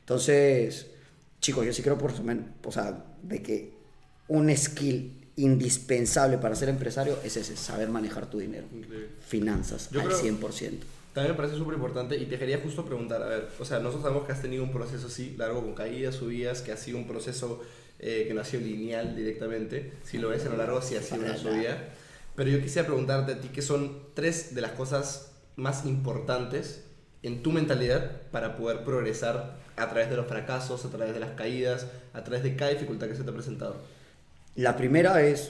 Entonces, 0.01 0.87
chicos, 1.41 1.65
yo 1.65 1.73
sí 1.73 1.81
creo 1.81 1.97
por 1.97 2.11
o 2.63 2.71
sea, 2.71 3.03
de 3.23 3.41
que 3.41 3.71
un 4.27 4.55
skill 4.55 5.13
indispensable 5.35 6.37
para 6.37 6.55
ser 6.55 6.69
empresario 6.69 7.17
es 7.23 7.37
ese, 7.37 7.55
saber 7.57 7.89
manejar 7.89 8.29
tu 8.29 8.39
dinero. 8.39 8.65
Increíble. 8.73 9.09
Finanzas, 9.27 9.89
Yo 9.91 10.01
al 10.01 10.07
creo- 10.07 10.19
100%. 10.19 10.85
También 11.17 11.33
me 11.33 11.37
parece 11.37 11.57
súper 11.57 11.73
importante 11.73 12.15
y 12.15 12.27
te 12.27 12.37
quería 12.37 12.59
justo 12.59 12.85
preguntar, 12.85 13.23
a 13.23 13.25
ver, 13.25 13.49
o 13.59 13.65
sea, 13.65 13.79
nosotros 13.79 14.03
sabemos 14.03 14.27
que 14.27 14.33
has 14.33 14.41
tenido 14.43 14.63
un 14.63 14.71
proceso 14.71 15.07
así, 15.07 15.33
largo, 15.35 15.63
con 15.63 15.73
caídas, 15.73 16.13
subidas, 16.13 16.61
que 16.61 16.71
ha 16.71 16.77
sido 16.77 16.99
un 16.99 17.07
proceso 17.07 17.63
eh, 17.97 18.25
que 18.27 18.35
no 18.35 18.41
ha 18.41 18.45
sido 18.45 18.61
lineal 18.61 19.15
directamente, 19.15 19.93
si 20.03 20.19
lo 20.19 20.29
ves 20.29 20.45
a 20.45 20.49
lo 20.49 20.57
largo, 20.57 20.79
sí 20.79 20.95
ha 20.95 21.01
sido 21.01 21.23
una 21.23 21.35
subida, 21.35 21.89
pero 22.35 22.51
yo 22.51 22.61
quisiera 22.61 22.85
preguntarte 22.85 23.31
a 23.31 23.41
ti 23.41 23.47
qué 23.47 23.63
son 23.63 23.97
tres 24.13 24.53
de 24.53 24.61
las 24.61 24.73
cosas 24.73 25.31
más 25.55 25.87
importantes 25.87 26.83
en 27.23 27.41
tu 27.41 27.51
mentalidad 27.51 28.21
para 28.29 28.55
poder 28.55 28.83
progresar 28.83 29.57
a 29.75 29.89
través 29.89 30.11
de 30.11 30.17
los 30.17 30.27
fracasos, 30.27 30.85
a 30.85 30.89
través 30.91 31.15
de 31.15 31.19
las 31.19 31.31
caídas, 31.31 31.87
a 32.13 32.23
través 32.23 32.43
de 32.43 32.55
cada 32.55 32.69
dificultad 32.69 33.07
que 33.07 33.15
se 33.15 33.23
te 33.23 33.31
ha 33.31 33.33
presentado. 33.33 33.77
La 34.53 34.77
primera 34.77 35.19
es 35.23 35.49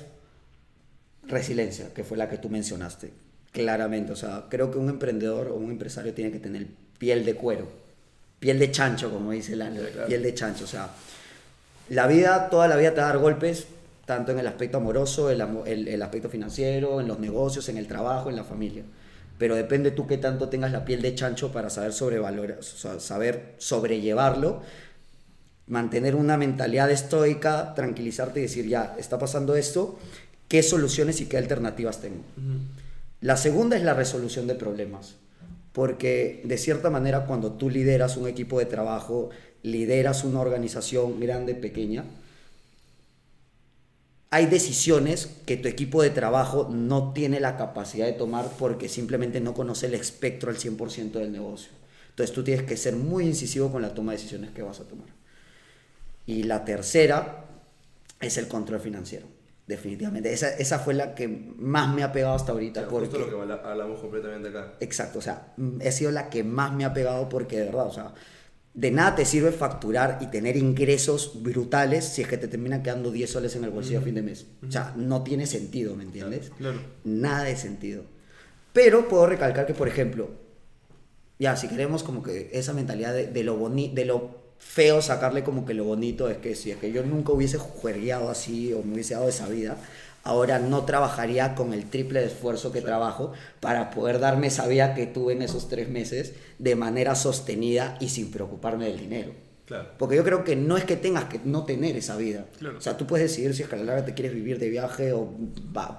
resiliencia, 1.23 1.93
que 1.93 2.05
fue 2.05 2.15
la 2.15 2.29
que 2.29 2.37
tú 2.37 2.47
mencionaste, 2.47 3.26
claramente. 3.61 4.11
O 4.11 4.15
sea, 4.15 4.45
creo 4.49 4.71
que 4.71 4.77
un 4.77 4.89
emprendedor 4.89 5.47
o 5.47 5.55
un 5.55 5.71
empresario 5.71 6.13
tiene 6.13 6.31
que 6.31 6.39
tener 6.39 6.67
piel 6.99 7.25
de 7.25 7.35
cuero, 7.35 7.67
piel 8.39 8.59
de 8.59 8.71
chancho, 8.71 9.09
como 9.11 9.31
dice 9.31 9.55
Lalo, 9.55 9.81
Sí, 9.81 9.87
claro. 9.93 10.07
piel 10.07 10.23
de 10.23 10.33
chancho. 10.33 10.63
O 10.65 10.67
sea, 10.67 10.89
la 11.89 12.07
vida, 12.07 12.49
toda 12.49 12.67
la 12.67 12.75
vida 12.75 12.91
te 12.93 13.01
va 13.01 13.07
a 13.09 13.09
dar 13.13 13.17
golpes, 13.19 13.67
tanto 14.05 14.31
en 14.31 14.39
el 14.39 14.47
aspecto 14.47 14.77
amoroso, 14.77 15.29
el, 15.29 15.41
el- 15.65 15.87
el 15.87 16.01
aspecto 16.01 16.29
financiero, 16.29 17.01
en 17.01 17.07
los 17.07 17.19
negocios, 17.19 17.67
en 17.69 17.77
el 17.77 17.87
trabajo, 17.87 18.29
en 18.29 18.35
la 18.35 18.43
familia. 18.43 18.83
Pero 19.37 19.55
depende 19.55 19.91
tú 19.91 20.07
qué 20.07 20.17
tanto 20.17 20.49
tengas 20.49 20.71
la 20.71 20.83
piel 20.85 21.01
de 21.01 21.13
chancho 21.13 21.51
para 21.51 21.69
saber 21.69 21.93
sobrevalorar, 21.93 22.63
saber 22.63 23.53
sobrellevarlo 23.57 24.61
mantener 25.67 26.15
una 26.15 26.37
mentalidad 26.37 26.89
estoica, 26.89 27.73
tranquilizarte 27.75 28.39
y 28.39 28.43
decir, 28.43 28.67
ya, 28.67 28.95
está 28.97 29.19
pasando 29.19 29.55
esto, 29.57 29.99
¿qué 30.47 30.63
soluciones 30.63 31.19
y 31.19 31.25
qué 31.25 31.37
alternativas 31.37 31.99
tengo? 31.99 32.23
La 33.21 33.37
segunda 33.37 33.75
es 33.77 33.83
la 33.83 33.93
resolución 33.93 34.45
de 34.47 34.55
problemas, 34.55 35.15
porque 35.73 36.41
de 36.43 36.57
cierta 36.57 36.89
manera 36.89 37.25
cuando 37.25 37.53
tú 37.53 37.69
lideras 37.69 38.17
un 38.17 38.27
equipo 38.27 38.59
de 38.59 38.65
trabajo, 38.65 39.29
lideras 39.63 40.23
una 40.23 40.41
organización 40.41 41.19
grande, 41.19 41.55
pequeña, 41.55 42.05
hay 44.29 44.45
decisiones 44.45 45.29
que 45.45 45.57
tu 45.57 45.67
equipo 45.67 46.01
de 46.01 46.09
trabajo 46.09 46.67
no 46.69 47.13
tiene 47.13 47.39
la 47.39 47.57
capacidad 47.57 48.05
de 48.05 48.13
tomar 48.13 48.51
porque 48.59 48.89
simplemente 48.89 49.39
no 49.39 49.53
conoce 49.53 49.85
el 49.85 49.93
espectro 49.93 50.51
al 50.51 50.57
100% 50.57 51.11
del 51.13 51.31
negocio. 51.31 51.71
Entonces 52.09 52.35
tú 52.35 52.43
tienes 52.43 52.65
que 52.65 52.77
ser 52.77 52.95
muy 52.95 53.25
incisivo 53.25 53.71
con 53.71 53.81
la 53.81 53.93
toma 53.93 54.11
de 54.11 54.17
decisiones 54.17 54.51
que 54.51 54.63
vas 54.63 54.79
a 54.79 54.83
tomar. 54.83 55.07
Y 56.25 56.43
la 56.43 56.65
tercera 56.65 57.45
es 58.19 58.37
el 58.37 58.47
control 58.47 58.81
financiero. 58.81 59.36
Definitivamente. 59.67 60.31
Esa, 60.31 60.49
esa 60.55 60.79
fue 60.79 60.93
la 60.93 61.13
que 61.13 61.27
más 61.27 61.93
me 61.93 62.01
ha 62.03 62.11
pegado 62.13 62.33
hasta 62.35 62.53
ahorita. 62.53 62.85
Justo 62.85 63.09
porque, 63.11 63.17
lo 63.19 63.29
que 63.29 63.41
habla- 63.41 63.61
hablamos 63.69 63.99
completamente 63.99 64.49
acá. 64.49 64.73
Exacto, 64.79 65.19
o 65.19 65.21
sea, 65.21 65.53
mm, 65.57 65.81
he 65.81 65.91
sido 65.91 66.11
la 66.11 66.29
que 66.29 66.43
más 66.43 66.73
me 66.73 66.85
ha 66.85 66.93
pegado 66.93 67.27
porque 67.27 67.57
de 67.59 67.65
verdad, 67.65 67.87
o 67.87 67.93
sea, 67.93 68.13
de 68.73 68.91
nada 68.91 69.15
te 69.15 69.25
sirve 69.25 69.51
facturar 69.51 70.19
y 70.21 70.27
tener 70.27 70.55
ingresos 70.55 71.41
brutales 71.43 72.05
si 72.05 72.21
es 72.21 72.27
que 72.27 72.37
te 72.37 72.47
terminan 72.47 72.81
quedando 72.83 73.11
10 73.11 73.29
soles 73.31 73.55
en 73.55 73.63
el 73.65 73.71
bolsillo 73.71 73.99
a 73.99 74.03
fin 74.03 74.15
de 74.15 74.21
mes. 74.21 74.45
O 74.65 74.71
sea, 74.71 74.93
no 74.95 75.23
tiene 75.23 75.47
sentido, 75.47 75.95
¿me 75.95 76.03
entiendes? 76.03 76.51
Claro. 76.57 76.79
Nada 77.03 77.43
de 77.43 77.55
sentido. 77.57 78.03
Pero 78.73 79.09
puedo 79.09 79.25
recalcar 79.25 79.65
que, 79.65 79.73
por 79.73 79.87
ejemplo, 79.87 80.29
ya, 81.39 81.55
si 81.55 81.67
queremos 81.67 82.03
como 82.03 82.23
que 82.23 82.49
esa 82.53 82.73
mentalidad 82.73 83.13
de, 83.13 83.27
de 83.27 83.43
lo 83.43 83.57
boni 83.57 83.89
de 83.93 84.05
lo 84.05 84.36
feo 84.59 85.01
sacarle 85.01 85.43
como 85.43 85.65
que 85.65 85.73
lo 85.73 85.83
bonito 85.83 86.29
es 86.29 86.37
que 86.37 86.55
si 86.55 86.71
es 86.71 86.77
que 86.77 86.91
yo 86.91 87.03
nunca 87.03 87.31
hubiese 87.31 87.57
juergueado 87.57 88.29
así 88.29 88.73
o 88.73 88.83
me 88.83 88.93
hubiese 88.93 89.13
dado 89.13 89.29
esa 89.29 89.47
vida, 89.47 89.77
ahora 90.23 90.59
no 90.59 90.83
trabajaría 90.83 91.55
con 91.55 91.73
el 91.73 91.89
triple 91.89 92.19
de 92.19 92.27
esfuerzo 92.27 92.71
que 92.71 92.81
trabajo 92.81 93.31
para 93.59 93.91
poder 93.91 94.19
darme 94.19 94.47
esa 94.47 94.67
vida 94.67 94.93
que 94.93 95.07
tuve 95.07 95.33
en 95.33 95.41
esos 95.41 95.69
tres 95.69 95.89
meses 95.89 96.33
de 96.59 96.75
manera 96.75 97.15
sostenida 97.15 97.97
y 97.99 98.09
sin 98.09 98.29
preocuparme 98.29 98.85
del 98.85 98.99
dinero. 98.99 99.47
Claro. 99.67 99.89
Porque 99.97 100.15
yo 100.15 100.23
creo 100.23 100.45
que 100.45 100.55
no 100.55 100.77
es 100.77 100.85
que 100.85 100.95
tengas 100.95 101.25
que 101.25 101.41
no 101.43 101.65
tener 101.65 101.97
esa 101.97 102.15
vida. 102.15 102.45
Claro. 102.57 102.77
O 102.77 102.81
sea, 102.81 102.95
tú 102.95 103.05
puedes 103.05 103.29
decidir 103.29 103.53
si 103.53 103.63
es 103.63 103.69
que 103.69 103.75
a 103.75 103.77
la 103.77 103.83
larga 103.83 104.05
te 104.05 104.13
quieres 104.13 104.33
vivir 104.33 104.59
de 104.59 104.69
viaje 104.69 105.11
o 105.11 105.29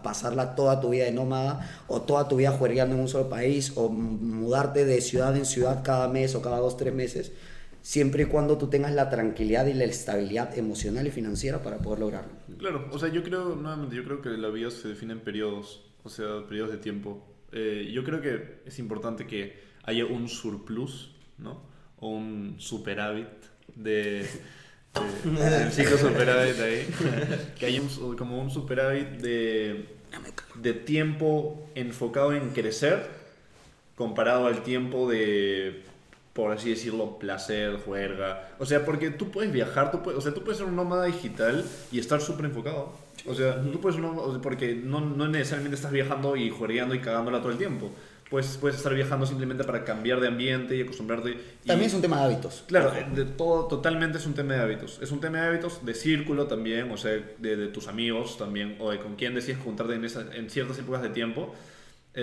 pasarla 0.02 0.54
toda 0.54 0.80
tu 0.80 0.90
vida 0.90 1.04
de 1.04 1.12
nómada 1.12 1.84
o 1.86 2.00
toda 2.00 2.28
tu 2.28 2.36
vida 2.36 2.50
juergueando 2.50 2.94
en 2.94 3.02
un 3.02 3.08
solo 3.08 3.28
país 3.28 3.72
o 3.76 3.90
mudarte 3.90 4.86
de 4.86 5.02
ciudad 5.02 5.36
en 5.36 5.44
ciudad 5.44 5.82
cada 5.84 6.08
mes 6.08 6.34
o 6.34 6.40
cada 6.40 6.58
dos, 6.58 6.78
tres 6.78 6.94
meses, 6.94 7.32
siempre 7.88 8.24
y 8.24 8.26
cuando 8.26 8.58
tú 8.58 8.66
tengas 8.68 8.92
la 8.92 9.08
tranquilidad 9.08 9.64
y 9.64 9.72
la 9.72 9.84
estabilidad 9.84 10.58
emocional 10.58 11.06
y 11.06 11.10
financiera 11.10 11.62
para 11.62 11.78
poder 11.78 12.00
lograrlo. 12.00 12.32
Claro, 12.58 12.86
o 12.92 12.98
sea, 12.98 13.08
yo 13.08 13.22
creo, 13.22 13.56
nuevamente, 13.56 13.96
yo 13.96 14.04
creo 14.04 14.20
que 14.20 14.28
la 14.28 14.50
vida 14.50 14.70
se 14.70 14.88
define 14.88 15.14
en 15.14 15.20
periodos, 15.20 15.86
o 16.04 16.10
sea, 16.10 16.46
periodos 16.46 16.70
de 16.70 16.76
tiempo. 16.76 17.26
Eh, 17.50 17.90
yo 17.90 18.04
creo 18.04 18.20
que 18.20 18.60
es 18.66 18.78
importante 18.78 19.26
que 19.26 19.56
haya 19.84 20.04
un 20.04 20.28
surplus, 20.28 21.14
¿no? 21.38 21.62
O 21.98 22.10
un 22.10 22.56
superávit 22.58 23.26
de... 23.74 24.26
de- 25.24 25.62
el 25.64 25.72
ciclo 25.72 25.96
superávit 25.96 26.60
ahí. 26.60 26.86
Que 27.58 27.64
haya 27.64 27.80
un 27.80 28.16
como 28.18 28.42
un 28.42 28.50
superávit 28.50 29.08
de, 29.22 29.86
de 30.56 30.74
tiempo 30.74 31.70
enfocado 31.74 32.34
en 32.34 32.50
crecer 32.50 33.08
comparado 33.94 34.46
al 34.46 34.62
tiempo 34.62 35.10
de, 35.10 35.84
por 36.38 36.52
así 36.52 36.70
decirlo, 36.70 37.18
placer, 37.18 37.78
juerga. 37.84 38.50
O 38.60 38.64
sea, 38.64 38.84
porque 38.84 39.10
tú 39.10 39.32
puedes 39.32 39.52
viajar, 39.52 39.90
tú 39.90 40.04
puedes, 40.04 40.16
o 40.18 40.20
sea, 40.22 40.32
tú 40.32 40.42
puedes 40.44 40.58
ser 40.58 40.68
un 40.68 40.76
nómada 40.76 41.04
digital 41.06 41.64
y 41.90 41.98
estar 41.98 42.20
súper 42.20 42.44
enfocado. 42.46 42.92
O 43.26 43.34
sea, 43.34 43.60
tú 43.60 43.80
puedes 43.80 43.96
ser 43.96 44.04
un 44.04 44.12
nómada- 44.12 44.28
o 44.28 44.32
sea, 44.32 44.40
porque 44.40 44.76
no, 44.76 45.00
no 45.00 45.26
necesariamente 45.26 45.74
estás 45.74 45.90
viajando 45.90 46.36
y 46.36 46.48
juergueando 46.50 46.94
y 46.94 47.00
cagándola 47.00 47.40
todo 47.40 47.50
el 47.50 47.58
tiempo. 47.58 47.90
Puedes, 48.30 48.56
puedes 48.58 48.76
estar 48.76 48.94
viajando 48.94 49.26
simplemente 49.26 49.64
para 49.64 49.82
cambiar 49.84 50.20
de 50.20 50.28
ambiente 50.28 50.76
y 50.76 50.82
acostumbrarte. 50.82 51.30
y- 51.64 51.66
También 51.66 51.88
es 51.88 51.94
un 51.94 52.02
tema 52.02 52.18
de 52.18 52.24
hábitos. 52.26 52.62
Claro, 52.68 52.92
de 53.14 53.24
todo, 53.24 53.66
totalmente 53.66 54.18
es 54.18 54.26
un 54.26 54.34
tema 54.34 54.54
de 54.54 54.60
hábitos. 54.60 55.00
Es 55.02 55.10
un 55.10 55.18
tema 55.20 55.40
de 55.40 55.48
hábitos 55.48 55.84
de 55.84 55.92
círculo 55.94 56.46
también, 56.46 56.92
o 56.92 56.96
sea, 56.96 57.10
de, 57.38 57.56
de 57.56 57.66
tus 57.68 57.88
amigos 57.88 58.38
también, 58.38 58.76
o 58.78 58.90
de 58.92 59.00
con 59.00 59.16
quién 59.16 59.34
decides 59.34 59.58
juntarte 59.64 59.94
en, 59.94 60.04
en 60.04 60.50
ciertas 60.50 60.78
épocas 60.78 61.02
de 61.02 61.08
tiempo. 61.08 61.52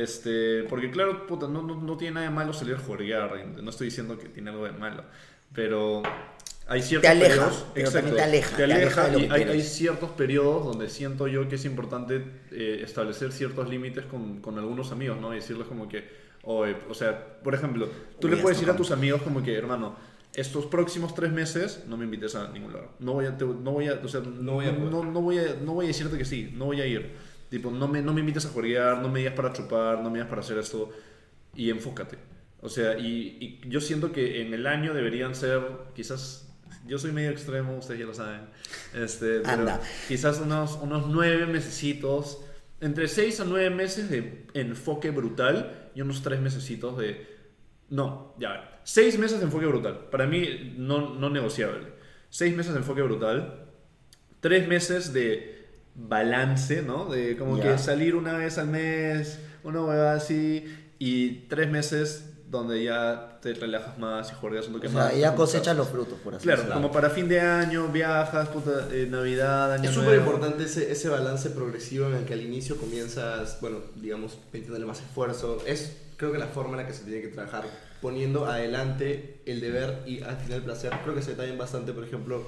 Este, 0.03 0.63
porque 0.63 0.91
claro, 0.91 1.25
puta, 1.27 1.47
no, 1.47 1.61
no, 1.61 1.75
no 1.81 1.97
tiene 1.97 2.15
nada 2.15 2.27
de 2.27 2.33
malo 2.35 2.51
salir 2.53 2.75
a 2.75 2.79
jugar, 2.79 3.31
no 3.61 3.69
estoy 3.69 3.87
diciendo 3.87 4.17
que 4.17 4.27
tiene 4.29 4.49
algo 4.49 4.65
de 4.65 4.73
malo, 4.73 5.03
pero 5.53 6.03
hay 6.67 6.81
ciertos 6.81 7.01
Te 7.01 7.07
aleja, 7.07 7.27
periodos, 7.29 7.65
pero 7.73 7.91
exacto, 7.91 7.91
también 7.91 8.15
te 8.15 8.23
aleja, 8.23 8.57
te 8.57 8.63
te 8.63 9.19
y 9.19 9.27
hay, 9.29 9.43
hay 9.43 9.61
ciertos 9.61 10.11
periodos 10.11 10.65
donde 10.65 10.89
siento 10.89 11.27
yo 11.27 11.47
que 11.47 11.55
es 11.55 11.65
importante 11.65 12.23
eh, 12.51 12.81
establecer 12.83 13.31
ciertos 13.31 13.69
límites 13.69 14.05
con, 14.05 14.41
con 14.41 14.57
algunos 14.57 14.91
amigos, 14.91 15.19
¿no? 15.21 15.33
Y 15.33 15.37
decirles 15.37 15.67
como 15.67 15.87
que, 15.87 16.05
oye, 16.43 16.75
o 16.89 16.93
sea, 16.93 17.39
por 17.43 17.55
ejemplo, 17.55 17.89
tú 18.19 18.27
Uy, 18.27 18.33
le 18.33 18.37
puedes 18.37 18.57
decir 18.59 18.69
a 18.71 18.75
tus 18.75 18.91
amigos 18.91 19.21
como 19.21 19.43
que, 19.43 19.55
hermano, 19.55 19.95
estos 20.33 20.65
próximos 20.65 21.15
tres 21.15 21.31
meses 21.31 21.85
no 21.87 21.97
me 21.97 22.05
invites 22.05 22.35
a 22.35 22.49
ningún 22.49 22.73
lado. 22.73 22.91
No 22.99 23.13
voy 23.13 23.25
a, 23.25 23.37
te- 23.37 23.45
no 23.45 23.71
voy 23.71 23.87
a, 23.87 24.01
o 24.03 24.07
sea, 24.09 24.21
no 24.21 24.53
voy 24.53 24.65
a 24.67 24.71
no, 24.71 24.77
poder. 24.77 24.91
no, 24.91 25.03
no 25.05 25.21
voy 25.21 25.37
a, 25.39 25.55
no 25.61 25.73
voy 25.73 25.85
a 25.85 25.87
decirte 25.89 26.17
que 26.17 26.25
sí, 26.25 26.51
no 26.55 26.65
voy 26.65 26.81
a 26.81 26.85
ir. 26.87 27.13
Tipo, 27.55 27.71
no 27.71 27.87
me, 27.87 28.01
no 28.01 28.13
me 28.13 28.19
invites 28.19 28.45
a 28.45 28.49
jugar, 28.49 29.01
no 29.01 29.07
me 29.07 29.19
digas 29.19 29.33
para 29.33 29.53
chupar, 29.53 30.01
no 30.01 30.09
me 30.09 30.17
digas 30.17 30.27
para 30.27 30.41
hacer 30.41 30.57
esto 30.57 30.91
y 31.55 31.69
enfócate. 31.69 32.17
O 32.59 32.67
sea, 32.67 32.99
y, 32.99 33.61
y 33.63 33.69
yo 33.69 33.79
siento 33.79 34.11
que 34.11 34.41
en 34.41 34.53
el 34.53 34.67
año 34.67 34.93
deberían 34.93 35.35
ser, 35.35 35.61
quizás, 35.93 36.53
yo 36.85 36.97
soy 36.97 37.13
medio 37.13 37.29
extremo, 37.29 37.77
ustedes 37.77 38.01
ya 38.01 38.05
lo 38.07 38.13
saben, 38.13 38.41
este, 38.93 39.39
pero 39.39 39.51
Anda. 39.51 39.81
quizás 40.09 40.41
unos, 40.41 40.77
unos 40.81 41.07
nueve 41.07 41.45
mesecitos, 41.45 42.43
entre 42.81 43.07
seis 43.07 43.39
a 43.39 43.45
nueve 43.45 43.69
meses 43.69 44.09
de 44.09 44.47
enfoque 44.53 45.11
brutal 45.11 45.91
y 45.95 46.01
unos 46.01 46.23
tres 46.23 46.41
mesecitos 46.41 46.97
de... 46.97 47.25
No, 47.89 48.35
ya, 48.37 48.49
ver, 48.49 48.61
seis 48.83 49.17
meses 49.17 49.39
de 49.39 49.45
enfoque 49.45 49.65
brutal, 49.65 50.09
para 50.11 50.27
mí 50.27 50.73
no, 50.77 51.15
no 51.15 51.29
negociable. 51.29 51.87
Seis 52.29 52.53
meses 52.53 52.73
de 52.73 52.79
enfoque 52.79 53.01
brutal, 53.01 53.69
tres 54.41 54.67
meses 54.67 55.13
de 55.13 55.54
balance, 55.95 56.81
¿no? 56.81 57.05
De 57.05 57.37
como 57.37 57.57
Ya. 57.57 57.63
que 57.73 57.77
salir 57.77 58.15
una 58.15 58.33
vez 58.33 58.57
al 58.57 58.67
mes, 58.67 59.39
una 59.63 59.81
hueva 59.81 60.13
así, 60.13 60.65
y 60.99 61.47
tres 61.47 61.69
meses 61.69 62.29
donde 62.49 62.83
ya 62.83 63.39
te 63.41 63.53
relajas 63.53 63.97
más 63.97 64.31
y 64.31 64.35
juegas 64.35 64.67
un 64.67 64.73
toque 64.73 64.87
O 64.87 64.91
más. 64.91 65.09
sea, 65.11 65.19
ya 65.19 65.27
más 65.29 65.35
cosechas 65.37 65.65
sabes. 65.65 65.77
los 65.79 65.89
frutos, 65.89 66.19
por 66.23 66.35
así 66.35 66.43
Claro, 66.43 66.61
decirlo. 66.61 66.81
como 66.81 66.93
para 66.93 67.09
fin 67.09 67.27
de 67.27 67.39
año, 67.41 67.87
viajas, 67.89 68.47
puta, 68.49 68.87
eh, 68.91 69.07
Navidad, 69.09 69.73
Año 69.73 69.89
Es 69.89 69.95
súper 69.95 70.19
importante 70.19 70.63
ese, 70.63 70.91
ese 70.91 71.09
balance 71.09 71.49
progresivo 71.49 72.07
en 72.07 72.15
el 72.15 72.25
que 72.25 72.33
al 72.33 72.41
inicio 72.41 72.77
comienzas, 72.77 73.57
bueno, 73.61 73.79
digamos, 73.95 74.37
metiéndole 74.53 74.85
más 74.85 74.99
esfuerzo. 75.01 75.61
Es, 75.65 75.97
creo 76.17 76.31
que 76.31 76.37
la 76.37 76.47
forma 76.47 76.71
en 76.71 76.77
la 76.83 76.87
que 76.87 76.93
se 76.93 77.03
tiene 77.03 77.21
que 77.21 77.27
trabajar, 77.29 77.65
poniendo 78.01 78.45
adelante 78.45 79.41
el 79.45 79.59
deber 79.59 80.03
y 80.05 80.21
al 80.21 80.37
final 80.37 80.59
el 80.59 80.63
placer. 80.63 80.93
Creo 81.03 81.15
que 81.15 81.21
se 81.23 81.31
ve 81.31 81.37
también 81.37 81.57
bastante, 81.57 81.91
por 81.93 82.03
ejemplo, 82.05 82.43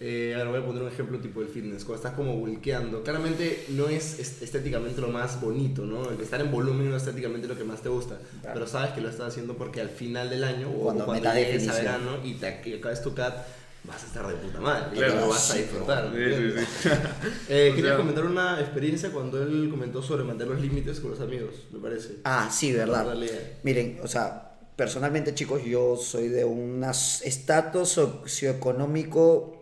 eh, 0.00 0.34
ahora 0.36 0.50
voy 0.50 0.60
a 0.60 0.64
poner 0.66 0.82
un 0.82 0.88
ejemplo 0.88 1.18
tipo 1.18 1.40
el 1.42 1.48
fitness, 1.48 1.84
cuando 1.84 1.96
estás 2.04 2.14
como 2.14 2.36
bulkeando. 2.36 3.02
Claramente 3.02 3.64
no 3.70 3.88
es 3.88 4.18
est- 4.20 4.42
estéticamente 4.42 5.00
lo 5.00 5.08
más 5.08 5.40
bonito, 5.40 5.84
¿no? 5.84 6.10
El 6.10 6.20
estar 6.20 6.40
en 6.40 6.50
volumen 6.52 6.88
no 6.90 6.96
es 6.96 7.02
estéticamente 7.02 7.48
lo 7.48 7.56
que 7.56 7.64
más 7.64 7.82
te 7.82 7.88
gusta, 7.88 8.18
Claro. 8.40 8.54
pero 8.54 8.66
sabes 8.66 8.92
que 8.92 9.00
lo 9.00 9.08
estás 9.08 9.28
haciendo 9.28 9.56
porque 9.56 9.80
al 9.80 9.88
final 9.90 10.30
del 10.30 10.44
año 10.44 10.68
o 10.70 10.84
Cuando 10.84 11.04
cuando, 11.04 11.32
llegues 11.34 11.68
a 11.68 11.72
verano 11.74 12.18
y 12.24 12.34
te 12.34 12.62
y 12.66 12.74
acabes 12.74 13.02
tu 13.02 13.12
cat, 13.14 13.36
vas 13.84 14.02
a 14.04 14.06
estar 14.06 14.26
de 14.28 14.34
puta 14.34 14.60
madre, 14.60 14.88
y 14.92 14.98
Claro. 14.98 15.16
lo 15.20 15.28
vas 15.28 15.50
a 15.50 15.54
disfrutar. 15.56 16.12
Sí, 16.14 16.34
sí, 16.34 16.64
sí. 16.82 16.88
Eh, 17.48 17.72
quería 17.74 17.90
sea- 17.90 17.96
comentar 17.96 18.24
una 18.24 18.60
experiencia 18.60 19.10
cuando 19.10 19.42
él 19.42 19.68
comentó 19.70 20.02
sobre 20.02 20.22
mantener 20.24 20.52
los 20.54 20.62
límites 20.62 21.00
con 21.00 21.10
los 21.12 21.20
amigos, 21.20 21.54
me 21.72 21.78
parece. 21.80 22.16
Ah, 22.24 22.48
sí, 22.52 22.72
verdad. 22.72 23.04
Dale. 23.06 23.30
Miren, 23.64 23.98
o 24.02 24.06
sea, 24.06 24.44
personalmente, 24.76 25.34
chicos, 25.34 25.64
yo 25.64 25.96
soy 25.96 26.28
de 26.28 26.44
un 26.44 26.84
estatus 27.24 27.88
socioeconómico 27.88 29.57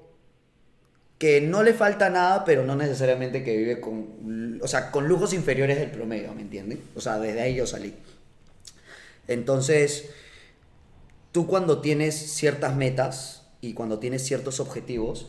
que 1.18 1.40
no 1.40 1.62
le 1.62 1.72
falta 1.72 2.10
nada, 2.10 2.44
pero 2.44 2.64
no 2.64 2.76
necesariamente 2.76 3.42
que 3.42 3.56
vive 3.56 3.80
con, 3.80 4.60
o 4.62 4.68
sea, 4.68 4.90
con 4.90 5.08
lujos 5.08 5.32
inferiores 5.32 5.78
del 5.78 5.90
promedio, 5.90 6.34
¿me 6.34 6.42
entienden? 6.42 6.80
O 6.94 7.00
sea, 7.00 7.18
desde 7.18 7.40
ahí 7.40 7.54
yo 7.54 7.66
salí. 7.66 7.94
Entonces, 9.28 10.10
tú 11.32 11.46
cuando 11.46 11.80
tienes 11.80 12.14
ciertas 12.14 12.76
metas 12.76 13.42
y 13.60 13.72
cuando 13.74 13.98
tienes 13.98 14.24
ciertos 14.24 14.60
objetivos, 14.60 15.28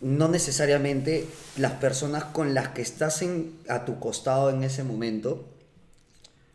no 0.00 0.28
necesariamente 0.28 1.26
las 1.56 1.72
personas 1.72 2.24
con 2.24 2.54
las 2.54 2.68
que 2.68 2.82
estás 2.82 3.22
en- 3.22 3.52
a 3.68 3.84
tu 3.84 4.00
costado 4.00 4.50
en 4.50 4.64
ese 4.64 4.82
momento 4.82 5.46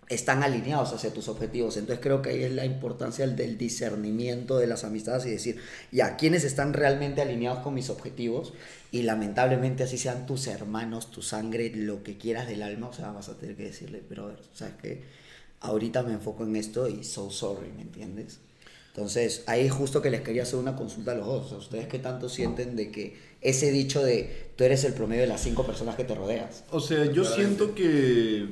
están 0.08 0.44
alineados 0.44 0.94
hacia 0.94 1.14
tus 1.14 1.28
objetivos. 1.28 1.78
Entonces 1.78 2.04
creo 2.04 2.22
que 2.22 2.30
ahí 2.30 2.44
es 2.44 2.52
la 2.52 2.66
importancia 2.66 3.28
del 3.28 3.58
discernimiento 3.58 4.58
de 4.58 4.68
las 4.68 4.84
amistades 4.84 5.26
y 5.26 5.32
decir, 5.32 5.58
ya, 5.92 6.16
¿quiénes 6.18 6.44
están 6.44 6.74
realmente 6.74 7.22
alineados 7.22 7.60
con 7.60 7.74
mis 7.74 7.90
objetivos? 7.90 8.54
Y 8.92 9.04
lamentablemente 9.04 9.84
así 9.84 9.98
sean 9.98 10.26
tus 10.26 10.48
hermanos, 10.48 11.12
tu 11.12 11.22
sangre, 11.22 11.72
lo 11.76 12.04
que 12.04 12.18
quieras 12.18 12.48
del 12.48 12.62
alma, 12.62 12.90
o 12.90 12.94
sea, 12.94 13.12
vas 13.12 13.30
a 13.30 13.38
tener 13.38 13.56
que 13.56 13.64
decirle, 13.64 14.02
brother, 14.08 14.40
¿sabes 14.54 14.76
qué? 14.82 15.04
Ahorita 15.62 16.04
me 16.04 16.14
enfoco 16.14 16.44
en 16.44 16.56
esto 16.56 16.88
y 16.88 17.04
so 17.04 17.32
sorry, 17.32 17.72
¿me 17.76 17.82
entiendes? 17.82 18.40
Entonces, 18.96 19.44
ahí 19.48 19.68
justo 19.68 20.02
que 20.02 20.10
les 20.10 20.22
quería 20.22 20.44
hacer 20.44 20.58
una 20.58 20.78
consulta 20.78 21.12
a 21.12 21.16
los 21.16 21.28
dos. 21.28 21.52
¿Ustedes 21.52 21.88
qué 21.88 22.00
tanto 22.00 22.30
sienten 22.30 22.78
de 22.78 22.92
que 22.92 23.18
ese 23.42 23.70
dicho 23.70 24.02
de 24.02 24.52
tú 24.56 24.64
eres 24.64 24.86
el 24.86 24.94
promedio 24.94 25.24
de 25.24 25.28
las 25.28 25.42
cinco 25.42 25.66
personas 25.66 25.96
que 25.96 26.06
te 26.06 26.16
rodeas? 26.16 26.64
O 26.72 26.80
sea, 26.80 27.04
yo 27.12 27.26
siento 27.26 27.76
que. 27.76 28.48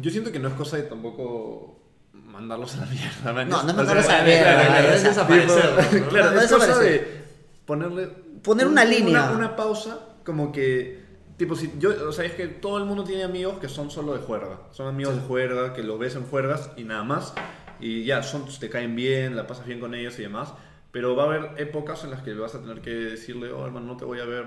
Yo 0.00 0.10
siento 0.10 0.32
que 0.32 0.38
no 0.38 0.48
es 0.48 0.54
cosa 0.54 0.76
de 0.76 0.84
tampoco 0.84 1.80
mandarlos 2.12 2.74
a 2.76 2.80
la 2.80 2.86
mierda. 2.86 3.32
¿me 3.32 3.44
No, 3.44 3.62
no 3.62 3.70
entiendes? 3.70 3.76
mandarlos 3.76 4.08
a 4.08 4.18
la 4.18 4.24
mierda, 4.24 4.66
claro, 4.66 4.88
es 4.88 5.02
desaparecer, 5.02 5.70
¿no? 5.72 6.08
Claro, 6.08 6.26
No, 6.26 6.34
no 6.34 6.40
es 6.40 6.52
cosa 6.52 6.78
de 6.78 7.24
ponerle. 7.64 8.06
Poner 8.42 8.66
una 8.66 8.84
línea. 8.84 9.24
Una, 9.24 9.32
una 9.32 9.56
pausa, 9.56 10.00
como 10.24 10.52
que. 10.52 11.04
Tipo, 11.36 11.54
si 11.54 11.72
yo, 11.78 12.08
o 12.08 12.12
sea, 12.12 12.24
es 12.24 12.32
que 12.32 12.46
todo 12.46 12.78
el 12.78 12.84
mundo 12.84 13.04
tiene 13.04 13.24
amigos 13.24 13.58
que 13.58 13.68
son 13.68 13.90
solo 13.90 14.14
de 14.14 14.20
juerga. 14.20 14.60
Son 14.70 14.86
amigos 14.86 15.14
de 15.16 15.20
juerga, 15.22 15.74
que 15.74 15.82
los 15.82 15.98
ves 15.98 16.14
en 16.14 16.24
juergas 16.24 16.70
y 16.76 16.84
nada 16.84 17.04
más. 17.04 17.34
Y 17.78 18.04
ya, 18.04 18.22
son, 18.22 18.46
te 18.58 18.70
caen 18.70 18.96
bien, 18.96 19.36
la 19.36 19.46
pasas 19.46 19.66
bien 19.66 19.80
con 19.80 19.94
ellos 19.94 20.18
y 20.18 20.22
demás. 20.22 20.54
Pero 20.92 21.14
va 21.14 21.24
a 21.24 21.26
haber 21.26 21.60
épocas 21.60 22.04
en 22.04 22.10
las 22.10 22.22
que 22.22 22.32
vas 22.32 22.54
a 22.54 22.60
tener 22.62 22.80
que 22.80 22.90
decirle, 22.90 23.52
oh, 23.52 23.66
hermano, 23.66 23.86
no 23.86 23.96
te 23.98 24.06
voy 24.06 24.20
a 24.20 24.24
ver 24.24 24.46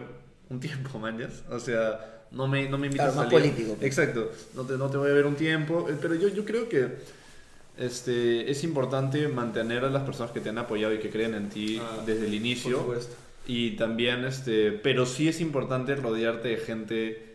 un 0.50 0.60
tiempo, 0.60 1.00
manjas. 1.00 1.44
O 1.50 1.60
sea, 1.60 2.24
no 2.32 2.48
me, 2.48 2.68
no 2.70 2.78
me 2.78 2.88
invitas 2.88 3.14
Claro, 3.14 3.22
a 3.22 3.24
más 3.24 3.34
salir. 3.34 3.52
político. 3.54 3.78
Exacto, 3.82 4.32
no 4.56 4.64
te, 4.64 4.78
no 4.78 4.90
te 4.90 4.98
voy 4.98 5.10
a 5.10 5.14
ver 5.14 5.26
un 5.26 5.36
tiempo. 5.36 5.88
Eh, 5.90 5.96
Pero 6.02 6.16
yo, 6.16 6.28
yo 6.30 6.46
creo 6.46 6.68
que 6.70 6.98
este, 7.78 8.50
es 8.52 8.64
importante 8.64 9.28
mantener 9.28 9.86
a 9.86 9.90
las 9.90 10.04
personas 10.04 10.32
que 10.32 10.42
te 10.42 10.50
han 10.50 10.58
apoyado 10.58 10.94
y 10.94 11.00
que 11.00 11.10
creen 11.10 11.34
en 11.36 11.50
ti 11.50 11.80
Ah, 11.82 12.04
desde 12.06 12.22
el 12.22 12.26
Por 12.28 12.34
inicio. 12.36 12.78
supuesto. 12.80 13.16
Y 13.48 13.72
también, 13.78 14.26
este, 14.26 14.72
pero 14.72 15.06
sí 15.06 15.28
es 15.28 15.42
importante 15.42 15.96
rodearte 15.96 16.50
de 16.50 16.58
gente 16.58 17.29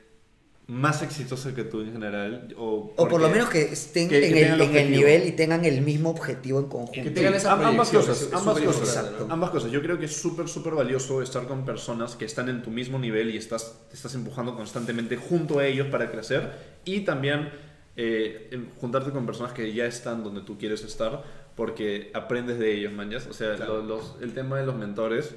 más 0.66 1.02
exitosa 1.02 1.54
que 1.54 1.62
tú 1.64 1.82
en 1.82 1.92
general. 1.92 2.54
O, 2.56 2.94
O 2.96 3.06
por 3.08 3.20
lo 3.20 3.28
menos 3.28 3.50
que 3.50 3.60
estén 3.64 4.08
que- 4.08 4.20
que 4.20 4.26
en, 4.28 4.32
tengan 4.34 4.60
el, 4.60 4.60
el 4.62 4.76
en 4.76 4.86
el 4.86 4.90
nivel 4.92 5.28
y 5.28 5.32
tengan 5.32 5.64
el 5.66 5.82
mismo 5.82 6.08
objetivo 6.10 6.58
en 6.58 6.66
conjunto. 6.66 7.02
Que 7.02 7.10
tengan 7.10 7.34
esa 7.34 7.52
Am- 7.52 7.64
ambas 7.66 7.90
cosas, 7.90 8.22
es- 8.22 8.32
ambas 8.32 8.58
cosas, 8.60 9.12
¿no? 9.20 9.32
ambas 9.32 9.50
cosas. 9.50 9.70
Yo 9.70 9.82
creo 9.82 9.98
que 9.98 10.06
es 10.06 10.16
súper, 10.16 10.48
súper 10.48 10.72
valioso 10.74 11.20
estar 11.20 11.46
con 11.46 11.66
personas 11.66 12.16
que 12.16 12.24
están 12.24 12.48
en 12.48 12.62
tu 12.62 12.70
mismo 12.70 12.98
nivel 12.98 13.34
y 13.34 13.36
estás, 13.36 13.78
te 13.90 13.94
estás 13.96 14.14
empujando 14.14 14.56
constantemente 14.56 15.16
junto 15.16 15.58
a 15.58 15.66
ellos 15.66 15.88
para 15.88 16.10
crecer 16.10 16.50
y 16.86 17.00
también 17.00 17.50
eh, 17.96 18.58
juntarte 18.80 19.10
con 19.10 19.24
personas 19.26 19.52
que 19.52 19.72
ya 19.72 19.84
están 19.86 20.24
donde 20.24 20.40
tú 20.40 20.56
quieres 20.58 20.82
estar 20.82 21.22
porque 21.54 22.10
aprendes 22.14 22.58
de 22.58 22.72
ellos, 22.74 22.92
manjas. 22.92 23.26
O 23.26 23.32
sea, 23.34 23.54
Claro. 23.56 23.82
lo- 23.82 23.96
los- 23.98 24.16
el 24.22 24.32
tema 24.32 24.58
de 24.58 24.64
los 24.66 24.74
mentores 24.76 25.34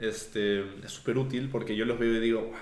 este, 0.00 0.60
es 0.84 0.90
súper 0.90 1.18
útil 1.18 1.48
porque 1.50 1.76
yo 1.76 1.84
los 1.84 1.98
veo 1.98 2.14
y 2.16 2.20
digo, 2.20 2.40
wow, 2.40 2.52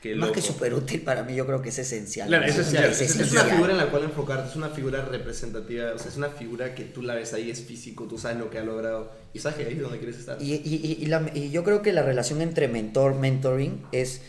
qué 0.00 0.14
Más 0.14 0.28
loco. 0.28 0.32
que 0.34 0.40
súper 0.42 0.72
útil 0.74 1.02
para 1.02 1.22
mí, 1.22 1.34
yo 1.34 1.46
creo 1.46 1.60
que 1.62 1.68
es 1.68 1.78
esencial. 1.78 2.28
Claro, 2.28 2.44
es 2.46 2.56
esencial, 2.56 2.84
Es 2.84 3.00
es 3.00 3.10
Es 3.10 3.10
esencial. 3.16 3.44
una 3.46 3.54
figura 3.54 3.72
en 3.72 3.78
la 3.78 3.86
cual 3.90 4.04
enfocarte, 4.04 4.48
es 4.50 4.56
una 4.56 4.68
figura 4.70 5.04
representativa, 5.04 5.92
o 5.94 5.98
sea, 5.98 6.08
es 6.10 6.16
una 6.16 6.28
figura 6.30 6.74
que 6.74 6.84
tú 6.84 7.02
la 7.02 7.14
ves 7.14 7.32
ahí, 7.34 7.50
es 7.50 7.60
físico, 7.62 8.04
tú 8.04 8.16
sabes 8.18 8.38
lo 8.38 8.48
que 8.50 8.58
ha 8.58 8.64
logrado 8.64 9.10
y 9.34 9.38
sabes 9.38 9.58
que 9.58 9.64
ahí 9.66 9.74
es 9.74 9.80
donde 9.82 9.98
quieres 9.98 10.16
estar. 10.18 10.40
Y, 10.40 10.54
y- 10.54 10.62
y- 10.64 11.02
y 11.02 11.06
la- 11.06 11.30
y 11.34 11.50
yo 11.50 11.64
creo 11.64 11.82
que 11.82 11.92
la 11.92 12.02
relación 12.02 12.40
entre 12.40 12.68
mentor, 12.68 13.14
mentoring 13.14 13.82
es 13.92 14.22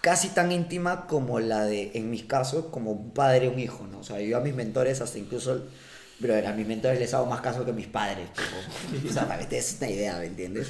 casi 0.00 0.28
tan 0.30 0.50
íntima 0.50 1.06
como 1.06 1.38
la 1.38 1.64
de, 1.64 1.92
en 1.94 2.10
mis 2.10 2.24
casos, 2.24 2.64
como 2.72 2.90
un 2.90 3.12
padre 3.12 3.46
y 3.46 3.48
un 3.48 3.60
hijo, 3.60 3.86
¿no? 3.90 4.00
O 4.00 4.02
sea, 4.04 4.20
yo 4.20 4.36
a 4.36 4.40
mis 4.40 4.54
mentores 4.54 5.00
hasta 5.00 5.18
incluso, 5.18 5.62
brother, 6.18 6.46
a 6.48 6.52
mis 6.52 6.66
mentores 6.66 6.98
les 6.98 7.14
hago 7.14 7.26
más 7.26 7.40
caso 7.40 7.64
que 7.64 7.70
a 7.70 7.74
mis 7.74 7.86
padres. 7.86 8.26
tipo, 8.32 9.08
o 9.08 9.12
sea, 9.12 9.28
para 9.28 9.38
que 9.38 9.46
te 9.46 9.56
des 9.56 9.76
una 9.80 9.90
idea, 9.90 10.18
¿me 10.18 10.26
entiendes? 10.26 10.66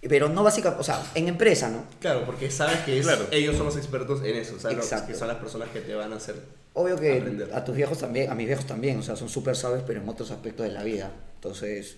Pero 0.00 0.28
no 0.28 0.44
básicamente, 0.44 0.80
o 0.80 0.84
sea, 0.84 1.02
en 1.16 1.26
empresa, 1.28 1.68
¿no? 1.70 1.82
Claro, 2.00 2.24
porque 2.24 2.50
sabes 2.50 2.78
que 2.80 2.98
es- 3.00 3.04
Claro. 3.06 3.26
ellos 3.32 3.56
son 3.56 3.66
los 3.66 3.76
expertos 3.76 4.20
en 4.24 4.36
eso, 4.36 4.58
sabes 4.60 4.78
Exacto. 4.78 5.08
que 5.12 5.18
son 5.18 5.26
las 5.28 5.38
personas 5.38 5.68
que 5.70 5.80
te 5.80 5.94
van 5.94 6.12
a 6.12 6.16
hacer. 6.16 6.36
Obvio 6.74 6.96
que 6.96 7.18
Aprender. 7.18 7.50
a 7.52 7.64
tus 7.64 7.74
viejos 7.74 7.98
también, 7.98 8.30
a 8.30 8.34
mis 8.36 8.46
viejos 8.46 8.64
también, 8.66 8.98
o 9.00 9.02
sea, 9.02 9.16
son 9.16 9.28
súper 9.28 9.56
sabios, 9.56 9.82
pero 9.84 10.00
en 10.00 10.08
otros 10.08 10.30
aspectos 10.30 10.66
de 10.66 10.72
la 10.72 10.84
vida. 10.84 11.10
Entonces, 11.34 11.96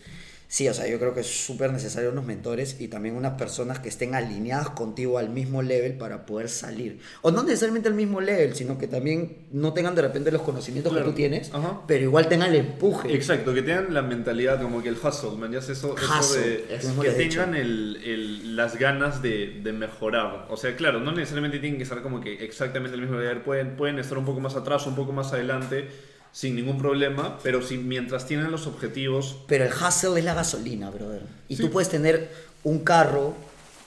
sí, 0.52 0.68
o 0.68 0.74
sea, 0.74 0.88
yo 0.88 0.98
creo 0.98 1.14
que 1.14 1.20
es 1.20 1.28
súper 1.46 1.72
necesario 1.72 2.10
unos 2.10 2.26
mentores 2.26 2.80
y 2.80 2.88
también 2.88 3.14
unas 3.14 3.34
personas 3.38 3.78
que 3.78 3.88
estén 3.88 4.16
alineadas 4.16 4.70
contigo 4.70 5.16
al 5.18 5.30
mismo 5.30 5.62
level 5.62 5.92
para 5.96 6.26
poder 6.26 6.48
salir. 6.48 6.98
O 7.22 7.30
no 7.30 7.44
necesariamente 7.44 7.88
al 7.88 7.94
mismo 7.94 8.20
level, 8.20 8.56
sino 8.56 8.76
que 8.76 8.88
también 8.88 9.46
no 9.52 9.72
tengan 9.72 9.94
de 9.94 10.02
repente 10.02 10.32
los 10.32 10.42
conocimientos 10.42 10.92
Claro. 10.92 11.06
que 11.06 11.10
tú 11.12 11.16
tienes, 11.16 11.54
Ajá. 11.54 11.82
pero 11.86 12.02
igual 12.02 12.28
tengan 12.28 12.50
el 12.50 12.56
empuje. 12.56 13.14
Exacto, 13.14 13.54
que 13.54 13.62
tengan 13.62 13.94
la 13.94 14.02
mentalidad 14.02 14.60
como 14.60 14.82
que 14.82 14.88
el 14.88 14.96
hustle, 14.96 15.30
man, 15.38 15.52
ya 15.52 15.62
sé 15.62 15.72
eso, 15.72 15.94
eso 15.96 16.18
Hustle, 16.18 16.40
de 16.42 16.74
eso 16.74 17.00
que 17.00 17.10
tengan 17.10 17.54
el, 17.54 18.00
el- 18.04 18.56
las 18.56 18.76
ganas 18.76 19.22
de, 19.22 19.60
de 19.62 19.72
mejorar. 19.72 20.46
O 20.50 20.56
sea, 20.56 20.74
claro, 20.74 20.98
no 20.98 21.12
necesariamente 21.12 21.60
tienen 21.60 21.78
que 21.78 21.84
estar 21.84 22.02
como 22.02 22.20
que 22.20 22.44
exactamente 22.44 22.96
el 22.96 23.02
mismo 23.02 23.16
nivel, 23.20 23.42
pueden, 23.42 23.76
pueden 23.76 24.00
estar 24.00 24.18
un 24.18 24.24
poco 24.24 24.40
más 24.40 24.56
atrás, 24.56 24.84
un 24.88 24.96
poco 24.96 25.12
más 25.12 25.32
adelante, 25.32 25.88
sin 26.32 26.54
ningún 26.56 26.78
problema, 26.78 27.38
pero 27.42 27.60
si 27.62 27.76
mientras 27.78 28.26
tienen 28.26 28.50
los 28.50 28.66
objetivos, 28.66 29.38
Pero 29.48 29.64
el 29.64 29.72
hustle 29.72 30.18
es 30.18 30.24
la 30.24 30.34
gasolina, 30.34 30.90
brother. 30.90 31.22
Y 31.48 31.56
Sí. 31.56 31.62
tú 31.62 31.70
puedes 31.70 31.88
tener 31.88 32.30
un 32.62 32.80
carro 32.80 33.34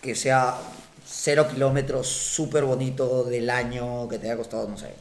que 0.01 0.15
sea 0.15 0.57
cero 1.05 1.47
kilómetros, 1.49 2.07
súper 2.07 2.63
bonito 2.65 3.23
del 3.23 3.49
año, 3.49 4.07
que 4.09 4.17
te 4.19 4.27
haya 4.27 4.37
costado, 4.37 4.67
no 4.67 4.77
sé, 4.77 4.93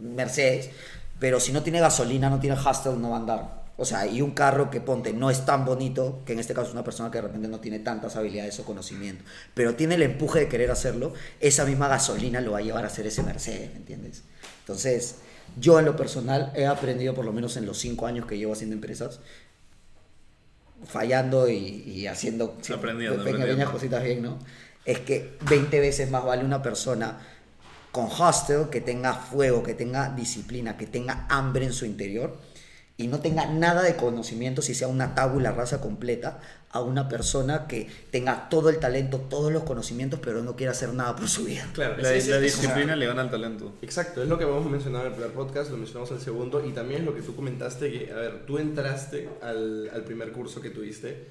Mercedes, 0.00 0.70
pero 1.18 1.40
si 1.40 1.52
no 1.52 1.62
tiene 1.62 1.80
gasolina, 1.80 2.28
no 2.28 2.40
tiene 2.40 2.56
hustle, 2.56 2.96
no 2.96 3.10
va 3.10 3.16
a 3.16 3.20
andar. 3.20 3.64
O 3.76 3.84
sea, 3.84 4.06
y 4.06 4.20
un 4.22 4.32
carro 4.32 4.70
que 4.70 4.80
ponte 4.80 5.12
no 5.12 5.30
es 5.30 5.44
tan 5.46 5.64
bonito, 5.64 6.22
que 6.24 6.32
en 6.34 6.38
este 6.38 6.54
caso 6.54 6.68
es 6.68 6.74
una 6.74 6.84
persona 6.84 7.10
que 7.10 7.18
de 7.18 7.22
repente 7.22 7.48
no 7.48 7.58
tiene 7.60 7.80
tantas 7.80 8.14
habilidades 8.14 8.58
o 8.60 8.64
conocimiento, 8.64 9.24
pero 9.52 9.74
tiene 9.74 9.96
el 9.96 10.02
empuje 10.02 10.40
de 10.40 10.48
querer 10.48 10.70
hacerlo, 10.70 11.12
esa 11.40 11.64
misma 11.64 11.88
gasolina 11.88 12.40
lo 12.40 12.52
va 12.52 12.58
a 12.58 12.62
llevar 12.62 12.84
a 12.84 12.86
hacer 12.86 13.06
ese 13.06 13.22
Mercedes, 13.24 13.70
¿me 13.72 13.78
entiendes? 13.78 14.22
Entonces, 14.60 15.16
yo 15.56 15.78
en 15.78 15.84
lo 15.84 15.96
personal 15.96 16.52
he 16.56 16.66
aprendido, 16.66 17.14
por 17.14 17.24
lo 17.24 17.32
menos 17.32 17.56
en 17.56 17.66
los 17.66 17.78
cinco 17.78 18.06
años 18.06 18.26
que 18.26 18.38
llevo 18.38 18.52
haciendo 18.52 18.74
empresas, 18.74 19.20
fallando 20.86 21.48
y, 21.48 21.56
y 21.86 22.06
haciendo 22.06 22.58
sí, 22.60 22.72
Aprendiendo, 22.72 23.24
pequeñas 23.24 23.68
aprendiendo. 23.68 23.72
cositas 23.72 24.02
bien, 24.02 24.22
¿no? 24.22 24.38
Es 24.84 25.00
que 25.00 25.36
20 25.48 25.80
veces 25.80 26.10
más 26.10 26.24
vale 26.24 26.44
una 26.44 26.62
persona 26.62 27.18
con 27.92 28.06
hustle, 28.06 28.68
que 28.70 28.80
tenga 28.80 29.14
fuego, 29.14 29.62
que 29.62 29.74
tenga 29.74 30.10
disciplina, 30.10 30.76
que 30.76 30.86
tenga 30.86 31.26
hambre 31.28 31.64
en 31.64 31.72
su 31.72 31.86
interior 31.86 32.38
y 32.96 33.08
no 33.08 33.18
tenga 33.20 33.46
nada 33.46 33.82
de 33.82 33.96
conocimiento, 33.96 34.62
si 34.62 34.74
sea 34.74 34.86
una 34.88 35.14
tabula 35.16 35.50
rasa 35.52 35.80
completa, 35.80 36.40
a 36.70 36.80
una 36.80 37.08
persona 37.08 37.66
que 37.66 37.88
tenga 38.10 38.48
todo 38.48 38.68
el 38.68 38.78
talento, 38.78 39.18
todos 39.18 39.52
los 39.52 39.64
conocimientos, 39.64 40.20
pero 40.22 40.42
no 40.42 40.54
quiera 40.56 40.72
hacer 40.72 40.92
nada 40.94 41.14
por 41.16 41.28
su 41.28 41.44
vida. 41.44 41.68
Claro, 41.72 41.96
La, 41.98 42.12
ese- 42.12 42.30
la 42.30 42.36
sea, 42.36 42.40
disciplina 42.40 42.94
le 42.96 43.06
gana 43.06 43.22
al 43.22 43.30
talento. 43.30 43.72
Exacto, 43.82 44.22
es 44.22 44.28
lo 44.28 44.38
que 44.38 44.44
hemos 44.44 44.64
mencionado 44.70 45.04
en 45.06 45.10
el 45.12 45.16
primer 45.16 45.34
podcast, 45.34 45.70
lo 45.70 45.76
mencionamos 45.76 46.10
en 46.10 46.16
el 46.18 46.22
segundo, 46.22 46.64
y 46.66 46.70
también 46.72 47.00
es 47.00 47.06
lo 47.06 47.14
que 47.14 47.22
tú 47.22 47.34
comentaste, 47.34 47.90
que, 47.92 48.12
a 48.12 48.16
ver, 48.16 48.46
tú 48.46 48.58
entraste 48.58 49.28
al, 49.42 49.90
al 49.92 50.02
primer 50.04 50.30
curso 50.32 50.60
que 50.60 50.70
tuviste 50.70 51.26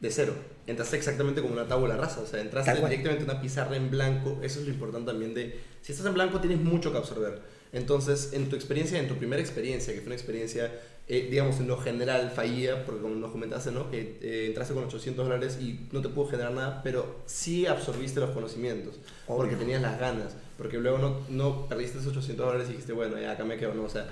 de 0.00 0.10
cero, 0.10 0.34
entraste 0.66 0.98
exactamente 0.98 1.40
como 1.40 1.54
una 1.54 1.66
tabula 1.66 1.96
rasa, 1.96 2.20
o 2.20 2.26
sea, 2.26 2.40
entraste 2.42 2.70
Tal 2.72 2.80
cual. 2.80 2.90
directamente 2.90 3.24
a 3.30 3.32
una 3.32 3.40
pizarra 3.40 3.76
en 3.76 3.90
blanco, 3.90 4.38
eso 4.42 4.60
es 4.60 4.66
lo 4.66 4.72
importante 4.72 5.10
también 5.10 5.32
de, 5.32 5.58
si 5.80 5.92
estás 5.92 6.06
en 6.06 6.12
blanco 6.12 6.40
tienes 6.40 6.60
mucho 6.60 6.92
que 6.92 6.98
absorber, 6.98 7.40
entonces 7.72 8.30
en 8.34 8.48
tu 8.50 8.56
experiencia, 8.56 8.98
en 8.98 9.08
tu 9.08 9.16
primera 9.16 9.40
experiencia, 9.40 9.92
que 9.94 10.00
fue 10.00 10.06
una 10.08 10.14
experiencia, 10.14 10.70
eh, 11.08 11.28
digamos, 11.30 11.58
en 11.60 11.68
lo 11.68 11.78
general 11.78 12.32
fallida, 12.34 12.84
porque 12.84 13.00
como 13.02 13.14
nos 13.14 13.30
comentaste, 13.30 13.70
¿no? 13.70 13.90
Que 13.90 14.18
eh, 14.22 14.46
entraste 14.48 14.74
con 14.74 14.84
800 14.84 15.24
dólares 15.24 15.58
y 15.60 15.86
no 15.92 16.00
te 16.02 16.08
pudo 16.08 16.26
generar 16.28 16.52
nada, 16.52 16.80
pero 16.82 17.20
sí 17.26 17.64
absorbiste 17.66 18.18
los 18.20 18.30
conocimientos, 18.30 18.96
porque 19.26 19.54
Obvio. 19.54 19.58
tenías 19.58 19.82
las 19.82 20.00
ganas, 20.00 20.34
porque 20.58 20.78
luego 20.78 20.98
no, 20.98 21.20
no 21.28 21.68
perdiste 21.68 21.98
esos 21.98 22.10
800 22.12 22.44
dólares 22.46 22.66
y 22.68 22.72
dijiste, 22.72 22.92
bueno, 22.92 23.18
ya 23.20 23.32
acá 23.32 23.44
me 23.44 23.56
quedo, 23.56 23.72
¿no? 23.74 23.84
O 23.84 23.88
sea, 23.88 24.08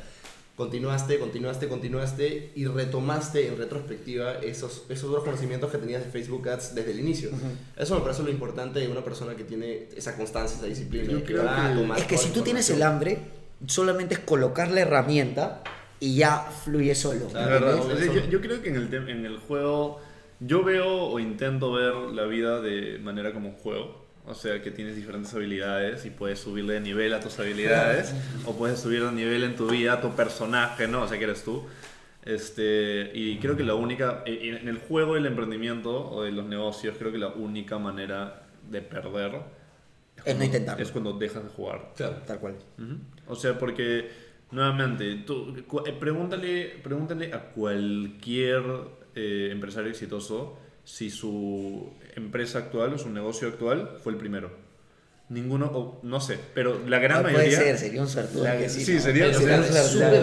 continuaste, 0.56 1.18
continuaste, 1.18 1.66
continuaste 1.66 2.52
y 2.54 2.66
retomaste 2.66 3.48
en 3.48 3.58
retrospectiva 3.58 4.34
esos, 4.34 4.84
esos 4.88 5.10
otros 5.10 5.24
conocimientos 5.24 5.72
que 5.72 5.78
tenías 5.78 6.04
de 6.04 6.10
Facebook 6.10 6.48
Ads 6.48 6.76
desde 6.76 6.92
el 6.92 7.00
inicio. 7.00 7.30
Eso 7.76 7.96
me 7.96 8.02
parece 8.02 8.22
lo 8.22 8.30
importante 8.30 8.78
de 8.78 8.86
una 8.86 9.02
persona 9.04 9.34
que 9.34 9.42
tiene 9.42 9.88
esa 9.96 10.16
constancia, 10.16 10.56
esa 10.56 10.66
disciplina. 10.66 11.10
Yo 11.10 11.18
que 11.24 11.34
creo 11.34 11.42
que- 11.42 12.00
Es 12.00 12.06
que 12.06 12.18
si 12.18 12.28
tú 12.30 12.42
tienes 12.42 12.70
el 12.70 12.82
hambre, 12.84 13.18
solamente 13.66 14.14
es 14.14 14.20
colocar 14.20 14.70
la 14.70 14.82
herramienta 14.82 15.64
y 16.06 16.16
ya 16.16 16.38
fluye 16.64 16.94
solo. 16.94 17.26
Claro. 17.28 17.60
¿no? 17.76 17.82
O 17.82 17.96
sea, 17.96 18.12
yo, 18.12 18.28
yo 18.28 18.40
creo 18.40 18.60
que 18.62 18.68
en 18.70 18.76
el, 18.76 18.94
en 19.08 19.24
el 19.26 19.38
juego, 19.38 20.00
yo 20.40 20.62
veo 20.64 20.88
o 21.04 21.18
intento 21.20 21.72
ver 21.72 21.94
la 21.94 22.24
vida 22.24 22.60
de 22.60 22.98
manera 22.98 23.32
como 23.32 23.48
un 23.50 23.54
juego. 23.56 24.04
O 24.26 24.34
sea, 24.34 24.62
que 24.62 24.70
tienes 24.70 24.96
diferentes 24.96 25.34
habilidades 25.34 26.06
y 26.06 26.10
puedes 26.10 26.38
subirle 26.40 26.74
de 26.74 26.80
nivel 26.80 27.12
a 27.12 27.20
tus 27.20 27.38
habilidades 27.38 28.14
o 28.46 28.56
puedes 28.56 28.80
subir 28.80 29.04
de 29.04 29.12
nivel 29.12 29.44
en 29.44 29.54
tu 29.54 29.68
vida 29.68 29.92
a 29.94 30.00
tu 30.00 30.12
personaje, 30.16 30.88
¿no? 30.88 31.02
O 31.02 31.08
sea, 31.08 31.18
que 31.18 31.24
eres 31.24 31.44
tú. 31.44 31.64
Este, 32.24 33.10
y 33.14 33.38
creo 33.38 33.54
que 33.56 33.64
la 33.64 33.74
única, 33.74 34.22
en 34.24 34.56
en 34.56 34.68
el 34.68 34.78
juego 34.78 35.14
del 35.14 35.26
emprendimiento 35.26 36.10
o 36.10 36.22
de 36.22 36.32
los 36.32 36.46
negocios, 36.46 36.96
creo 36.98 37.12
que 37.12 37.18
la 37.18 37.28
única 37.28 37.78
manera 37.78 38.46
de 38.70 38.80
perder 38.80 39.32
Es 39.34 39.42
no 40.16 40.24
cuando- 40.24 40.44
intentarlo. 40.46 40.82
es 40.82 40.90
cuando 40.90 41.12
dejas 41.12 41.42
de 41.44 41.50
jugar. 41.50 41.92
Claro. 41.94 42.16
Tal 42.26 42.38
cual. 42.38 42.54
Ujú. 42.78 42.96
O 43.26 43.36
sea, 43.36 43.58
porque 43.58 44.08
nuevamente, 44.54 45.16
tú, 45.26 45.54
eh, 45.86 45.92
pregúntale, 45.98 46.78
pregúntale 46.82 47.32
a 47.34 47.40
cualquier 47.50 48.62
eh, 49.14 49.48
empresario 49.52 49.90
exitoso 49.90 50.56
si 50.84 51.10
su 51.10 51.92
empresa 52.14 52.58
actual 52.58 52.94
o 52.94 52.98
su 52.98 53.10
negocio 53.10 53.48
actual 53.48 53.96
fue 54.02 54.12
el 54.12 54.18
primero. 54.18 54.50
Ninguno, 55.30 55.66
o 55.72 56.00
no 56.02 56.20
sé, 56.20 56.38
pero 56.54 56.86
la 56.86 56.98
gran 56.98 57.22
No 57.22 57.22
puede 57.30 57.36
mayoría. 57.46 57.58
ser, 57.58 57.78
sería 57.78 58.02
un 58.02 58.08
suertudo. 58.08 58.44
sí, 58.68 58.84
sí, 58.84 58.94
¿no? 58.94 59.00
sería, 59.00 59.32
súper 59.32 59.60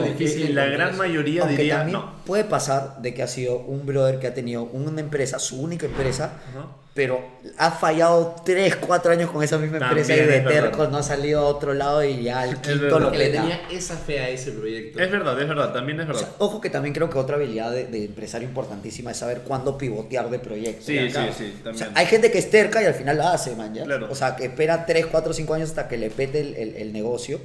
difícil 0.03 0.17
difícil. 0.17 0.55
La 0.55 0.65
gran 0.65 0.95
mayoría 0.95 1.41
Aunque 1.41 1.57
diría 1.57 1.77
también 1.79 1.99
no. 1.99 2.23
puede 2.23 2.43
pasar 2.43 3.01
de 3.01 3.13
que 3.15 3.23
ha 3.23 3.27
sido 3.27 3.57
un 3.57 3.86
brother 3.88 4.19
que 4.19 4.27
ha 4.27 4.34
tenido 4.36 4.63
una 4.63 5.01
empresa, 5.01 5.39
su 5.39 5.59
única 5.59 5.88
empresa, 5.88 6.39
Ajá. 6.51 6.67
Pero 6.94 7.22
ha 7.58 7.72
fallado 7.72 8.36
3, 8.44 8.76
4 8.76 9.14
años 9.14 9.32
con 9.32 9.42
esa 9.42 9.58
misma 9.58 9.78
empresa 9.78 10.10
También 10.10 10.28
y 10.28 10.32
de 10.32 10.38
es 10.39 10.44
verdad. 10.44 10.62
terco 10.70 10.88
no 10.88 10.98
ha 10.98 11.04
salido 11.04 11.39
a 11.39 11.46
otro 11.46 11.74
lado 11.74 12.04
y 12.04 12.22
ya 12.24 12.42
al 12.42 12.60
quinto 12.60 13.00
lo 13.00 13.12
Que 13.14 13.18
le 13.18 13.30
tenía 13.30 13.62
esa 13.72 13.96
fe 13.96 14.20
a 14.20 14.28
ese 14.30 14.52
proyecto. 14.52 15.00
Es 15.02 15.10
verdad, 15.10 15.42
es 15.42 15.48
verdad, 15.48 15.72
también 15.72 16.00
es 16.02 16.04
O 16.06 16.08
verdad. 16.08 16.22
sea, 16.24 16.32
ojo 16.39 16.60
que 16.60 16.70
también 16.70 16.94
creo 16.94 17.10
que 17.10 17.18
otra 17.18 17.38
habilidad 17.38 17.72
de, 17.72 17.86
de 17.86 18.04
empresario 18.06 18.46
importantísima 18.46 19.12
es 19.12 19.18
saber 19.18 19.42
cuándo 19.42 19.78
pivotear 19.78 20.30
de 20.30 20.39
proyecto. 20.39 20.86
Sí, 20.86 21.00
sí, 21.00 21.10
claro. 21.12 21.32
sí, 21.38 21.54
O 21.60 21.64
también. 21.64 21.78
sea, 21.78 21.92
hay 21.96 22.06
gente 22.08 22.30
que 22.30 22.39
es 22.39 22.50
terca 22.50 22.82
y 22.84 22.86
al 22.86 22.94
final 22.94 23.18
la 23.18 23.32
hace, 23.34 23.56
man, 23.56 23.74
¿ya? 23.74 23.86
Claro. 23.86 24.08
O 24.12 24.16
sea, 24.16 24.36
que 24.36 24.46
espera 24.46 24.86
3, 24.86 25.06
4, 25.06 25.32
5 25.34 25.54
años 25.54 25.70
hasta 25.70 25.88
que 25.88 25.98
le 25.98 26.10
pete 26.10 26.42
el, 26.42 26.56
el- 26.58 26.76
el 26.76 26.92
negocio. 26.92 27.39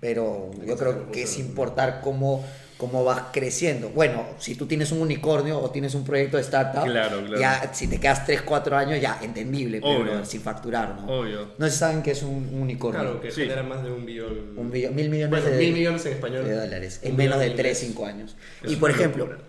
Pero 0.00 0.50
yo 0.66 0.76
creo 0.76 1.10
que 1.12 1.24
es 1.24 1.38
importar 1.38 2.00
cómo, 2.00 2.44
cómo 2.80 3.04
vas 3.04 3.24
creciendo. 3.32 3.90
Bueno, 3.90 4.24
si 4.38 4.56
tú 4.56 4.66
tienes 4.66 4.90
un 4.90 5.02
unicornio 5.02 5.60
o 5.60 5.70
tienes 5.70 5.94
un 5.94 6.02
proyecto 6.02 6.36
de 6.38 6.42
startup, 6.42 6.84
Claro, 6.84 7.20
claro. 7.20 7.38
ya 7.38 7.70
si 7.72 7.86
te 7.86 8.00
quedas 8.00 8.24
3, 8.26 8.42
4 8.42 8.76
años, 8.76 9.00
ya 9.00 9.20
entendible, 9.22 9.80
pero 9.80 10.00
Obvio. 10.00 10.24
sin 10.24 10.40
facturar, 10.40 10.96
¿no? 11.00 11.20
Obvio. 11.20 11.50
No 11.58 11.66
sé 11.66 11.72
si 11.72 11.78
saben 11.78 12.02
que 12.02 12.10
es 12.12 12.22
un, 12.22 12.48
un 12.52 12.62
unicornio. 12.62 13.00
Claro, 13.02 13.20
que 13.20 13.30
Sí. 13.30 13.42
genera 13.42 13.62
más 13.62 13.84
de 13.84 13.92
un 13.92 14.04
billón. 14.06 14.58
Un 14.58 14.72
billón- 14.72 14.94
mil 14.94 15.10
millones 15.10 15.30
Bueno, 15.30 15.46
de, 15.54 15.58
mil 15.58 15.72
millones 15.74 16.04
en 16.06 16.12
español. 16.14 16.44
de 16.44 16.54
dólares 16.54 17.00
en 17.02 17.14
menos 17.16 17.38
de 17.38 17.44
billón 17.44 17.58
en 17.58 17.62
3, 17.62 17.78
inglés. 17.82 17.94
5 17.94 18.06
años. 18.06 18.36
Es 18.64 18.72
y 18.72 18.76
por 18.76 18.90
una 18.90 18.98
ejemplo, 18.98 19.26
locura. 19.26 19.44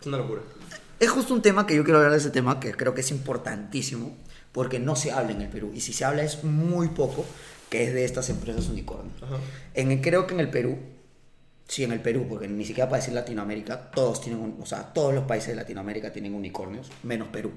Es 0.00 0.06
una 0.06 0.16
locura. 0.18 0.40
es 1.00 1.10
justo 1.10 1.34
un 1.34 1.42
tema 1.42 1.66
que 1.66 1.74
yo 1.74 1.82
quiero 1.84 1.98
hablar 1.98 2.12
de 2.12 2.18
ese 2.18 2.30
tema, 2.30 2.60
que 2.60 2.72
creo 2.72 2.94
que 2.94 3.00
es 3.00 3.10
importantísimo, 3.10 4.16
porque 4.52 4.78
no 4.78 4.96
se 4.96 5.10
habla 5.12 5.32
en 5.32 5.42
el 5.42 5.48
Perú. 5.48 5.72
Y 5.74 5.80
si 5.80 5.92
se 5.92 6.04
habla 6.04 6.22
es 6.22 6.44
muy 6.44 6.88
poco, 6.88 7.24
que 7.68 7.84
es 7.84 7.92
de 7.94 8.04
estas 8.04 8.28
empresas 8.30 8.68
unicornio. 8.68 9.12
Ajá. 9.22 9.36
En 9.74 9.90
el- 9.92 10.00
creo 10.00 10.26
que 10.26 10.34
en 10.34 10.40
el 10.40 10.50
Perú, 10.50 10.76
sí, 11.70 11.84
en 11.84 11.92
el 11.92 12.00
Perú, 12.00 12.26
porque 12.28 12.48
ni 12.48 12.64
siquiera 12.64 12.88
para 12.90 12.98
decir 13.00 13.14
Latinoamérica, 13.14 13.90
todos 13.92 14.20
tienen, 14.20 14.42
un- 14.42 14.58
o 14.60 14.66
sea, 14.66 14.92
todos 14.92 15.14
los 15.14 15.22
países 15.24 15.50
de 15.50 15.54
Latinoamérica 15.54 16.10
tienen 16.12 16.34
unicornios, 16.34 16.90
menos 17.04 17.28
Perú. 17.28 17.52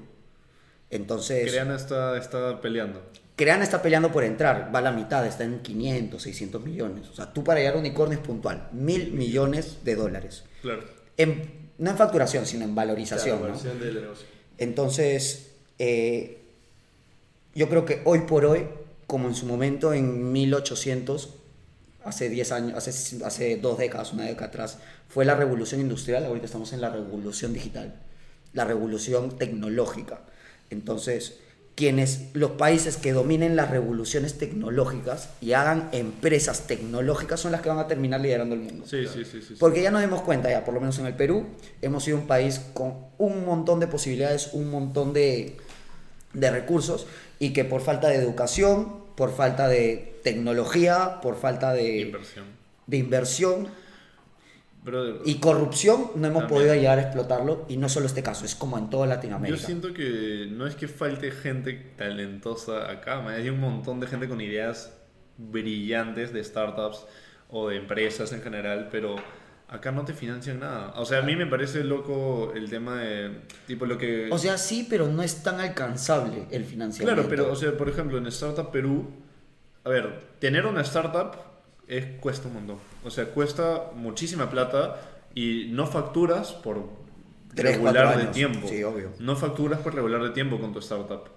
Entonces, 0.90 1.50
Creana 1.50 1.74
está, 1.74 2.16
está 2.16 2.60
peleando. 2.60 3.02
Creana 3.36 3.64
está 3.64 3.82
peleando 3.82 4.12
por 4.12 4.22
entrar, 4.22 4.70
va 4.72 4.78
a 4.78 4.82
la 4.82 4.92
mitad, 4.92 5.26
está 5.26 5.42
en 5.42 5.58
500, 5.60 6.22
600 6.22 6.62
millones. 6.64 7.08
O 7.08 7.14
sea, 7.14 7.32
tú 7.32 7.42
para 7.42 7.58
llegar 7.58 7.74
a 7.74 7.78
unicornio 7.78 8.16
es 8.18 8.24
puntual, 8.24 8.68
mil 8.72 9.12
millones 9.12 9.78
de 9.84 9.96
dólares. 9.96 10.44
Claro. 10.62 10.84
En- 11.16 11.64
no 11.78 11.90
en 11.90 11.96
facturación, 11.96 12.46
sino 12.46 12.64
en 12.64 12.74
valorización, 12.76 13.38
Claro, 13.38 13.54
¿no? 13.54 13.60
versión 13.60 13.80
del 13.80 14.00
negocio. 14.02 14.26
Entonces, 14.58 15.50
eh, 15.80 16.38
yo 17.56 17.68
creo 17.68 17.84
que 17.84 18.02
hoy 18.04 18.20
por 18.20 18.44
hoy, 18.44 18.66
como 19.08 19.26
en 19.28 19.34
su 19.34 19.46
momento 19.46 19.92
en 19.92 20.30
1800, 20.32 21.34
hace 22.04 22.28
10 22.28 22.52
años, 22.52 22.76
hace, 22.76 23.24
hace 23.24 23.56
dos 23.56 23.78
décadas, 23.78 24.12
una 24.12 24.24
década 24.24 24.46
atrás, 24.46 24.78
fue 25.08 25.24
la 25.24 25.34
revolución 25.34 25.80
industrial, 25.80 26.24
ahorita 26.24 26.46
estamos 26.46 26.72
en 26.72 26.80
la 26.80 26.90
revolución 26.90 27.52
digital, 27.52 27.94
la 28.52 28.64
revolución 28.64 29.36
tecnológica. 29.38 30.20
Entonces, 30.70 31.38
quienes, 31.74 32.28
los 32.34 32.52
países 32.52 32.96
que 32.96 33.12
dominen 33.12 33.56
las 33.56 33.70
revoluciones 33.70 34.38
tecnológicas 34.38 35.30
y 35.40 35.54
hagan 35.54 35.88
empresas 35.92 36.66
tecnológicas 36.66 37.40
son 37.40 37.52
las 37.52 37.62
que 37.62 37.68
van 37.68 37.78
a 37.78 37.88
terminar 37.88 38.20
liderando 38.20 38.54
el 38.54 38.60
mundo. 38.60 38.86
Sí, 38.86 39.06
sí, 39.12 39.24
sí, 39.24 39.42
sí. 39.42 39.54
Porque 39.58 39.82
ya 39.82 39.90
nos 39.90 40.00
dimos 40.00 40.22
cuenta, 40.22 40.50
ya 40.50 40.64
por 40.64 40.74
lo 40.74 40.80
menos 40.80 40.98
en 40.98 41.06
el 41.06 41.14
Perú, 41.14 41.46
hemos 41.82 42.04
sido 42.04 42.18
un 42.18 42.26
país 42.26 42.60
con 42.74 42.94
un 43.18 43.44
montón 43.44 43.80
de 43.80 43.88
posibilidades, 43.88 44.50
un 44.52 44.70
montón 44.70 45.12
de, 45.12 45.56
de 46.32 46.50
recursos, 46.50 47.06
y 47.40 47.52
que 47.52 47.64
por 47.64 47.80
falta 47.80 48.08
de 48.08 48.16
educación, 48.16 49.03
por 49.16 49.34
falta 49.34 49.68
de 49.68 50.18
tecnología, 50.22 51.20
por 51.22 51.36
falta 51.36 51.72
de, 51.72 52.00
Inversión. 52.00 52.44
de 52.86 52.96
inversión 52.96 53.68
Brother, 54.82 55.16
y 55.24 55.36
corrupción, 55.36 56.10
no 56.16 56.26
hemos 56.26 56.42
También. 56.42 56.48
podido 56.48 56.74
llegar 56.74 56.98
a 56.98 57.02
explotarlo, 57.02 57.64
y 57.68 57.76
no 57.78 57.88
solo 57.88 58.06
este 58.06 58.22
caso, 58.22 58.44
es 58.44 58.54
como 58.54 58.76
en 58.76 58.90
toda 58.90 59.06
Yo 59.06 59.14
Latinoamérica. 59.14 59.64
siento 59.64 59.94
que 59.94 60.46
no 60.50 60.66
es 60.66 60.74
que 60.74 60.88
falte 60.88 61.30
gente 61.30 61.72
talentosa 61.96 62.90
acá, 62.90 63.26
hay 63.28 63.48
un 63.48 63.60
montón 63.60 64.00
de 64.00 64.06
gente 64.06 64.28
con 64.28 64.40
ideas 64.42 64.92
brillantes 65.38 66.32
de 66.32 66.44
startups 66.44 67.06
o 67.48 67.68
de 67.68 67.76
empresas 67.76 68.32
en 68.32 68.42
general, 68.42 68.88
pero 68.92 69.16
acá 69.68 69.92
no 69.92 70.04
te 70.04 70.12
financian 70.12 70.60
nada. 70.60 70.92
O 70.96 71.04
sea, 71.04 71.18
a 71.18 71.22
mí 71.22 71.36
me 71.36 71.46
parece 71.46 71.84
loco 71.84 72.52
el 72.54 72.70
tema 72.70 72.98
de, 73.00 73.40
tipo, 73.66 73.86
lo 73.86 73.98
que... 73.98 74.28
O 74.30 74.38
sea, 74.38 74.58
sí, 74.58 74.86
pero 74.88 75.08
no 75.08 75.22
es 75.22 75.42
tan 75.42 75.60
alcanzable 75.60 76.46
el 76.50 76.64
financiamiento. 76.64 77.22
claro, 77.22 77.28
pero, 77.28 77.52
o 77.52 77.56
sea, 77.56 77.76
por 77.76 77.88
ejemplo, 77.88 78.18
en 78.18 78.26
Startup 78.26 78.70
Perú, 78.70 79.10
a 79.84 79.88
ver, 79.88 80.20
tener 80.38 80.66
una 80.66 80.82
startup 80.82 81.36
es, 81.86 82.06
cuesta 82.20 82.48
un 82.48 82.54
montón. 82.54 82.78
O 83.04 83.10
sea, 83.10 83.26
cuesta 83.26 83.90
muchísima 83.94 84.50
plata 84.50 85.00
y 85.34 85.68
no 85.70 85.86
facturas 85.86 86.52
por 86.52 86.88
Tres, 87.54 87.76
regular 87.76 88.18
de 88.18 88.26
tiempo. 88.26 88.68
Sí, 88.68 88.82
obvio. 88.82 89.12
No 89.18 89.36
facturas 89.36 89.80
por 89.80 89.94
regular 89.94 90.22
de 90.22 90.30
tiempo 90.30 90.58
con 90.58 90.72
tu 90.72 90.78
startup. 90.80 91.28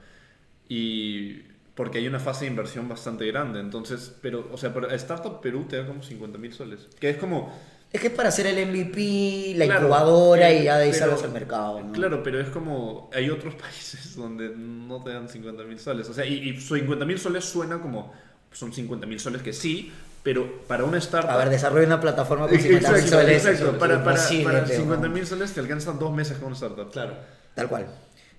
Y 0.69 1.41
porque 1.75 1.99
hay 1.99 2.07
una 2.07 2.19
fase 2.19 2.45
de 2.45 2.51
inversión 2.51 2.89
bastante 2.89 3.25
grande. 3.27 3.59
Entonces, 3.59 4.15
pero, 4.21 4.49
o 4.51 4.57
sea, 4.57 4.73
para 4.73 4.93
Startup 4.95 5.39
Perú 5.41 5.65
te 5.69 5.77
da 5.77 5.85
como 5.85 6.01
50 6.01 6.37
mil 6.37 6.53
soles. 6.53 6.87
Que 6.99 7.11
es 7.11 7.17
como, 7.17 7.53
Es 7.91 8.01
que 8.01 8.07
es 8.07 8.13
para 8.13 8.29
hacer 8.29 8.47
el 8.47 8.67
MVP, 8.67 9.53
la 9.55 9.65
Claro, 9.65 9.81
incubadora 9.83 10.49
eh, 10.51 10.61
y 10.61 10.63
ya 10.65 10.77
de 10.77 10.83
ahí 10.85 10.91
pero- 10.91 11.05
salgas 11.05 11.23
al 11.23 11.31
mercado. 11.31 11.81
¿no? 11.81 11.91
Claro, 11.93 12.21
pero 12.23 12.39
es 12.41 12.49
como. 12.49 13.09
Hay 13.13 13.29
otros 13.29 13.55
países 13.61 14.15
donde 14.15 14.49
no 14.55 15.01
te 15.03 15.11
dan 15.13 15.29
50 15.29 15.63
mil 15.63 15.79
soles. 15.79 16.09
O 16.09 16.13
sea, 16.13 16.25
y, 16.25 16.49
y 16.49 16.59
50 16.59 17.05
mil 17.05 17.17
soles 17.19 17.45
suena 17.45 17.79
como. 17.81 18.13
Son 18.51 18.73
50 18.73 19.05
mil 19.07 19.19
soles 19.19 19.41
que 19.41 19.53
sí, 19.53 19.91
pero 20.23 20.61
para 20.67 20.83
una 20.83 20.97
startup. 20.97 21.31
A 21.31 21.37
ver, 21.37 21.49
desarrolla 21.49 21.85
una 21.87 22.01
plataforma 22.01 22.47
con 22.47 22.57
50 22.59 22.89
mil 22.91 22.99
Exacto, 22.99 23.21
soles. 23.21 23.45
exacto. 23.45 23.77
Para, 23.77 24.03
para, 24.03 24.15
para 24.43 24.63
tío, 24.65 24.75
50 24.77 25.07
¿no? 25.07 25.13
mil 25.13 25.25
soles 25.27 25.53
te 25.53 25.59
alcanzan 25.59 25.97
dos 25.99 26.13
meses 26.13 26.37
con 26.37 26.47
una 26.47 26.55
startup. 26.55 26.91
Claro. 26.91 27.13
Tal 27.55 27.67
cual, 27.69 27.87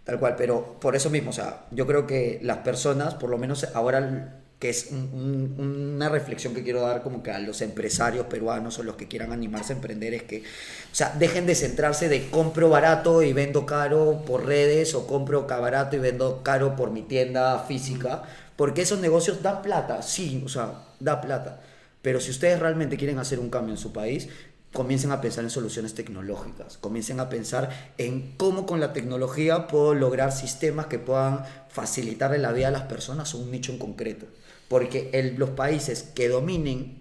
tal 0.05 0.18
cual, 0.18 0.34
pero 0.36 0.78
por 0.80 0.94
eso 0.94 1.11
mismo, 1.11 1.30
o 1.30 1.32
sea, 1.32 1.66
yo 1.70 1.86
creo 1.86 2.07
que 2.07 2.38
las 2.42 2.59
personas, 2.59 3.14
por 3.14 3.30
lo 3.30 3.38
menos 3.38 3.64
ahora, 3.74 4.40
que 4.59 4.70
es 4.70 4.88
un- 4.90 5.54
un- 5.59 5.94
una 5.94 6.09
reflexión 6.09 6.52
que 6.54 6.64
quiero 6.64 6.80
dar 6.80 7.02
como 7.02 7.22
que 7.22 7.30
a 7.30 7.38
los 7.38 7.61
empresarios 7.62 8.26
peruanos 8.26 8.78
o 8.78 8.82
los 8.82 8.96
que 8.96 9.06
quieran 9.06 9.32
animarse 9.32 9.72
a 9.72 9.76
emprender, 9.76 10.14
es 10.14 10.24
que, 10.24 10.38
o 10.40 10.94
sea, 10.94 11.14
dejen 11.18 11.46
de 11.46 11.54
centrarse 11.54 12.09
de 12.09 12.28
compro 12.30 12.68
barato 12.68 13.22
y 13.22 13.32
vendo 13.32 13.66
caro 13.66 14.24
por 14.26 14.46
redes 14.46 14.94
o 14.94 15.06
compro 15.06 15.46
barato 15.46 15.96
y 15.96 16.00
vendo 16.00 16.42
caro 16.42 16.74
por 16.76 16.90
mi 16.90 17.02
tienda 17.02 17.59
física, 17.61 18.24
porque 18.56 18.82
esos 18.82 18.98
negocios 19.00 19.42
dan 19.42 19.62
plata, 19.62 20.02
sí, 20.02 20.42
o 20.44 20.48
sea, 20.48 20.72
da 20.98 21.20
plata. 21.20 21.61
Pero 22.02 22.20
si 22.20 22.30
ustedes 22.30 22.59
realmente 22.59 22.96
quieren 22.96 23.18
hacer 23.18 23.38
un 23.38 23.50
cambio 23.50 23.74
en 23.74 23.78
su 23.78 23.92
país, 23.92 24.28
comiencen 24.72 25.10
a 25.12 25.20
pensar 25.20 25.44
en 25.44 25.50
soluciones 25.50 25.94
tecnológicas, 25.94 26.76
comiencen 26.78 27.20
a 27.20 27.28
pensar 27.28 27.92
en 27.98 28.34
cómo 28.36 28.66
con 28.66 28.80
la 28.80 28.92
tecnología 28.92 29.66
puedo 29.66 29.94
lograr 29.94 30.30
sistemas 30.32 30.86
que 30.86 30.98
puedan 30.98 31.42
facilitarle 31.70 32.38
la 32.38 32.52
vida 32.52 32.68
a 32.68 32.72
las 32.72 32.82
personas 32.82 33.34
o 33.34 33.38
un 33.38 33.50
nicho 33.50 33.72
en 33.72 33.78
concreto. 33.78 34.26
Porque 34.68 35.10
el- 35.14 35.36
los 35.36 35.50
países 35.50 36.02
que 36.14 36.28
dominen 36.28 36.98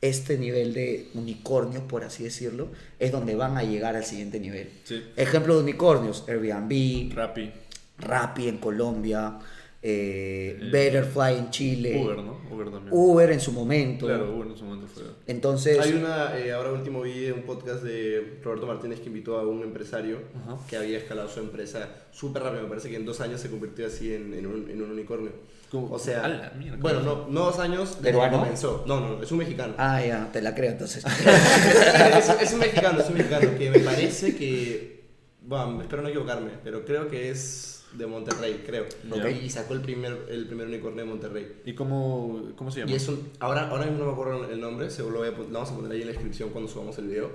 este 0.00 0.38
nivel 0.38 0.72
de 0.72 1.10
unicornios, 1.14 1.82
por 1.82 2.04
así 2.04 2.22
decirlo, 2.24 2.68
es 2.98 3.12
donde 3.12 3.34
van 3.34 3.58
a 3.58 3.64
llegar 3.64 3.96
al 3.96 4.04
siguiente 4.04 4.38
nivel. 4.40 4.70
Sí. 4.84 5.02
Ejemplo 5.16 5.56
de 5.56 5.62
unicornios, 5.62 6.24
Airbnb, 6.28 7.12
Rappi, 7.14 7.52
Rappi 7.98 8.48
en 8.48 8.58
Colombia, 8.58 9.38
eh, 9.82 10.58
Eh, 10.60 10.68
Betterfly 10.70 11.38
en 11.38 11.50
Chile, 11.50 12.02
Uber, 12.04 12.16
¿no? 12.18 12.38
Uber 12.50 12.70
también. 12.70 12.88
Uber 12.90 13.30
en 13.32 13.40
su 13.40 13.52
momento. 13.52 14.06
Claro, 14.06 14.34
Uber 14.36 14.48
en 14.48 14.56
su 14.56 14.64
momento 14.64 14.86
fue. 14.92 15.04
Entonces, 15.26 15.78
Hay 15.80 15.92
una, 15.92 16.36
eh, 16.38 16.52
ahora 16.52 16.72
último 16.72 17.02
vi 17.02 17.30
un 17.30 17.42
podcast 17.42 17.82
de 17.82 18.38
Roberto 18.42 18.66
Martínez 18.66 19.00
que 19.00 19.06
invitó 19.06 19.38
a 19.38 19.46
un 19.46 19.62
empresario 19.62 20.18
Ajá. 20.42 20.58
que 20.68 20.76
había 20.76 20.98
escalado 20.98 21.28
su 21.28 21.40
empresa 21.40 21.88
súper 22.12 22.42
rápido. 22.42 22.64
Me 22.64 22.68
parece 22.68 22.90
que 22.90 22.96
en 22.96 23.06
dos 23.06 23.20
años 23.20 23.40
se 23.40 23.48
convirtió 23.50 23.86
así 23.86 24.12
en, 24.12 24.34
en 24.34 24.46
un, 24.46 24.68
en 24.68 24.82
un 24.82 24.90
unicornio. 24.90 25.30
¿Cómo? 25.70 25.94
O 25.94 25.98
sea, 26.00 26.52
bueno, 26.80 27.00
no, 27.00 27.28
no 27.28 27.44
dos 27.44 27.58
años 27.60 28.02
desde 28.02 28.18
que 28.20 28.30
comenzó. 28.30 28.82
No, 28.86 28.98
no, 29.00 29.22
es 29.22 29.30
un 29.30 29.38
mexicano. 29.38 29.74
ah, 29.78 30.04
ya, 30.04 30.28
te 30.32 30.42
la 30.42 30.52
creo 30.54 30.72
entonces. 30.72 31.04
es, 32.18 32.28
es 32.42 32.52
un 32.52 32.58
mexicano, 32.58 33.00
es 33.00 33.08
un 33.08 33.14
mexicano 33.14 33.48
que 33.56 33.70
me 33.70 33.78
parece 33.78 34.34
que, 34.34 35.04
bueno, 35.42 35.80
espero 35.80 36.02
no 36.02 36.08
equivocarme, 36.08 36.50
pero 36.64 36.84
creo 36.84 37.08
que 37.08 37.30
es 37.30 37.79
de 37.92 38.06
Monterrey, 38.06 38.62
creo. 38.64 38.86
Ya. 39.08 39.30
Y 39.30 39.50
sacó 39.50 39.74
el 39.74 39.80
primer, 39.80 40.26
el 40.28 40.46
primer 40.46 40.66
unicornio 40.66 41.04
de 41.04 41.10
Monterrey. 41.10 41.56
¿Y 41.64 41.74
cómo, 41.74 42.52
cómo 42.56 42.70
se 42.70 42.80
llama? 42.80 42.92
Y 42.92 42.94
es 42.94 43.08
un, 43.08 43.30
ahora, 43.40 43.68
ahora 43.68 43.86
mismo 43.86 44.00
no 44.00 44.06
me 44.06 44.12
acuerdo 44.12 44.50
el 44.50 44.60
nombre, 44.60 44.90
seguro 44.90 45.14
lo, 45.14 45.18
voy 45.20 45.28
a 45.28 45.38
lo 45.38 45.52
vamos 45.52 45.70
a 45.70 45.76
poner 45.76 45.92
ahí 45.92 46.00
en 46.02 46.06
la 46.06 46.12
descripción 46.12 46.50
cuando 46.50 46.70
subamos 46.70 46.96
el 46.98 47.08
video. 47.08 47.30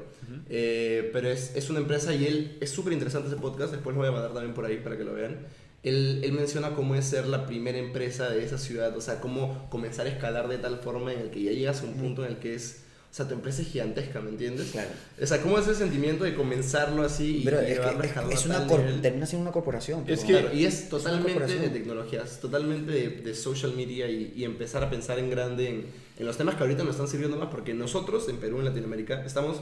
Eh, 0.49 1.10
pero 1.14 1.30
es, 1.30 1.56
es 1.56 1.70
una 1.70 1.80
empresa 1.80 2.14
y 2.14 2.26
él 2.26 2.58
es 2.62 2.70
súper 2.70 2.93
interesante 2.93 3.28
ese 3.28 3.38
podcast, 3.38 3.74
después 3.74 3.95
lo 3.95 4.01
voy 4.01 4.10
a 4.10 4.12
mandar 4.12 4.34
también 4.34 4.53
por 4.53 4.66
ahí 4.66 4.78
para 4.78 4.97
que 4.97 5.03
lo 5.03 5.14
vean. 5.14 5.39
Él, 5.84 6.22
él 6.24 6.32
menciona 6.32 6.74
cómo 6.74 6.95
es 6.95 7.06
ser 7.06 7.28
la 7.28 7.45
primera 7.45 7.78
empresa 7.78 8.30
de 8.30 8.43
esa 8.43 8.58
ciudad, 8.58 8.95
o 8.97 9.01
sea, 9.01 9.20
cómo 9.22 9.70
comenzar 9.70 10.08
a 10.08 10.10
escalar 10.10 10.47
de 10.47 10.58
tal 10.58 10.80
forma 10.80 11.14
en 11.14 11.20
el 11.20 11.30
que 11.30 11.43
ya 11.43 11.51
llegas 11.51 11.82
a 11.82 11.86
un 11.86 11.93
punto 11.93 12.26
en 12.26 12.32
el 12.32 12.39
que 12.39 12.56
es, 12.56 12.84
o 13.16 13.18
sea, 13.18 13.30
tu 13.30 13.34
empresa 13.34 13.61
es 13.61 13.70
gigantesca, 13.70 14.20
¿me 14.20 14.30
entiendes? 14.30 14.72
Claro. 14.74 14.89
O 15.22 15.26
sea, 15.26 15.41
cómo 15.41 15.57
es 15.57 15.66
ese 15.68 15.76
sentimiento 15.76 16.26
de 16.26 16.36
comenzarlo 16.36 17.01
así 17.01 17.38
y 17.38 17.43
Pero 17.45 17.61
es, 17.61 17.80
que, 17.80 18.07
es, 18.07 18.39
es 18.39 18.45
una 18.45 18.57
tal 18.59 18.68
cor- 18.68 18.80
nivel? 18.82 19.01
termina 19.01 19.26
siendo 19.26 19.43
una 19.43 19.53
corporación. 19.53 20.03
Es 20.05 20.26
que- 20.26 20.34
Claro, 20.34 20.53
y 20.53 20.66
es 20.66 20.82
una 20.82 20.89
totalmente 20.89 21.32
corporación. 21.32 21.61
de 21.63 21.70
tecnologías, 21.70 22.39
totalmente 22.41 22.91
de, 22.91 23.09
de 23.22 23.34
social 23.34 23.74
media 23.74 24.09
y, 24.09 24.34
y 24.36 24.43
empezar 24.43 24.84
a 24.84 24.89
pensar 24.89 25.18
en 25.20 25.30
grande 25.30 25.70
en, 25.70 25.86
en 26.20 26.26
los 26.26 26.36
temas 26.36 26.55
que 26.55 26.63
ahorita 26.63 26.84
nos 26.84 26.91
están 26.95 27.07
sirviendo 27.07 27.38
más, 27.38 27.47
porque 27.47 27.74
nosotros 27.74 28.28
en 28.28 28.36
Perú, 28.36 28.59
en 28.59 28.66
Latinoamérica, 28.66 29.24
estamos 29.26 29.61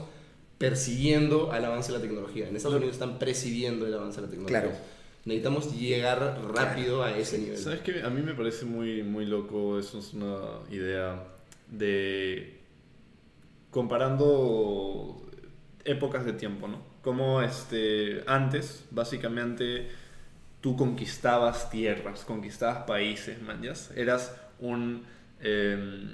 persiguiendo 0.58 1.52
al 1.52 1.64
avance 1.64 1.92
de 1.92 1.98
la 1.98 2.02
tecnología. 2.02 2.48
En 2.48 2.56
Estados 2.56 2.76
Unidos 2.78 2.94
están 2.94 3.20
presidiendo 3.20 3.86
el 3.86 3.94
avance 3.94 4.16
de 4.20 4.26
la 4.26 4.30
tecnología. 4.30 4.62
Claro. 4.62 4.76
Necesitamos 5.26 5.72
llegar 5.78 6.40
rápido 6.52 7.04
a 7.04 7.16
ese 7.16 7.38
nivel. 7.38 7.56
¿Sabes 7.58 7.80
qué? 7.82 8.02
A 8.02 8.10
mí 8.10 8.20
me 8.20 8.34
parece 8.34 8.64
muy, 8.64 9.04
muy 9.04 9.26
loco, 9.26 9.78
eso 9.78 10.00
es 10.00 10.12
una 10.12 10.38
idea 10.72 11.22
de 11.70 12.63
comparando 13.74 15.20
épocas 15.84 16.24
de 16.24 16.32
tiempo, 16.32 16.68
¿no? 16.68 16.78
Como 17.02 17.42
este, 17.42 18.22
antes, 18.28 18.84
básicamente, 18.92 19.90
tú 20.60 20.76
conquistabas 20.76 21.70
tierras, 21.70 22.24
conquistabas 22.24 22.84
países, 22.84 23.42
manjas. 23.42 23.90
Eras 23.96 24.32
un 24.60 25.02
eh, 25.40 26.06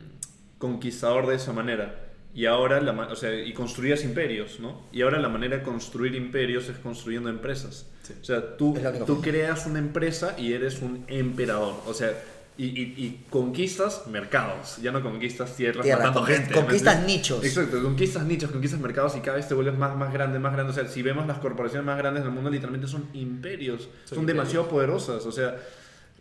conquistador 0.57 1.27
de 1.27 1.37
esa 1.37 1.53
manera. 1.53 2.07
Y 2.35 2.47
ahora, 2.47 2.81
la, 2.81 2.93
o 2.93 3.17
sea, 3.17 3.35
y 3.35 3.53
construías 3.53 4.05
imperios, 4.05 4.59
¿no? 4.59 4.87
Y 4.91 5.03
ahora 5.03 5.19
la 5.19 5.29
manera 5.29 5.59
de 5.59 5.63
construir 5.63 6.15
imperios 6.15 6.67
es 6.71 6.79
construyendo 6.79 7.29
empresas. 7.29 7.91
Sí. 8.03 8.15
O 8.19 8.25
sea, 8.25 8.57
tú, 8.57 8.75
tú 9.07 9.21
creas 9.21 9.67
una 9.67 9.81
empresa 9.81 10.35
y 10.39 10.55
eres 10.55 10.81
un 10.81 11.05
emperador. 11.09 11.75
O 11.87 11.93
sea, 11.93 12.15
y, 12.59 12.67
y- 12.67 12.95
y 12.99 13.25
conquistas 13.31 14.07
mercados, 14.09 14.77
ya 14.83 14.93
no 14.93 15.03
conquistas 15.03 15.57
tierras 15.57 15.83
Tierra, 15.83 16.07
matando 16.09 16.27
conquist- 16.27 16.37
gente. 16.37 16.55
conquistas 16.55 17.03
nichos. 17.07 17.45
Exacto, 17.45 17.83
conquistas 17.83 18.25
nichos, 18.27 18.51
conquistas 18.51 18.81
mercados 18.81 19.17
y 19.17 19.21
cada 19.21 19.37
vez 19.39 19.49
te 19.49 19.55
vuelves 19.55 19.79
más, 19.79 19.97
más 19.97 20.13
grande, 20.13 20.39
más 20.39 20.53
grande. 20.53 20.73
O 20.73 20.75
sea, 20.75 20.87
si 20.87 21.01
vemos 21.03 21.27
las 21.27 21.39
corporaciones 21.39 21.87
más 21.87 21.97
grandes 21.97 22.23
del 22.23 22.33
mundo, 22.33 22.51
literalmente 22.51 22.87
son 22.87 23.09
imperios. 23.15 23.89
Son 24.05 24.17
Son, 24.17 24.27
demasiado 24.27 24.69
poderosas. 24.69 25.25
O 25.25 25.33
sea, 25.33 25.57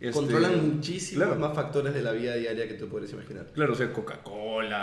este, 0.00 0.12
Controlan 0.12 0.76
muchísimos 0.76 1.26
claro. 1.26 1.38
más 1.40 1.54
factores 1.54 1.92
de 1.92 2.00
la 2.00 2.12
vida 2.12 2.34
diaria 2.34 2.66
que 2.66 2.72
tú 2.74 2.88
puedes 2.88 3.12
imaginar. 3.12 3.46
Claro, 3.52 3.74
o 3.74 3.76
sea, 3.76 3.92
Coca-Cola, 3.92 4.80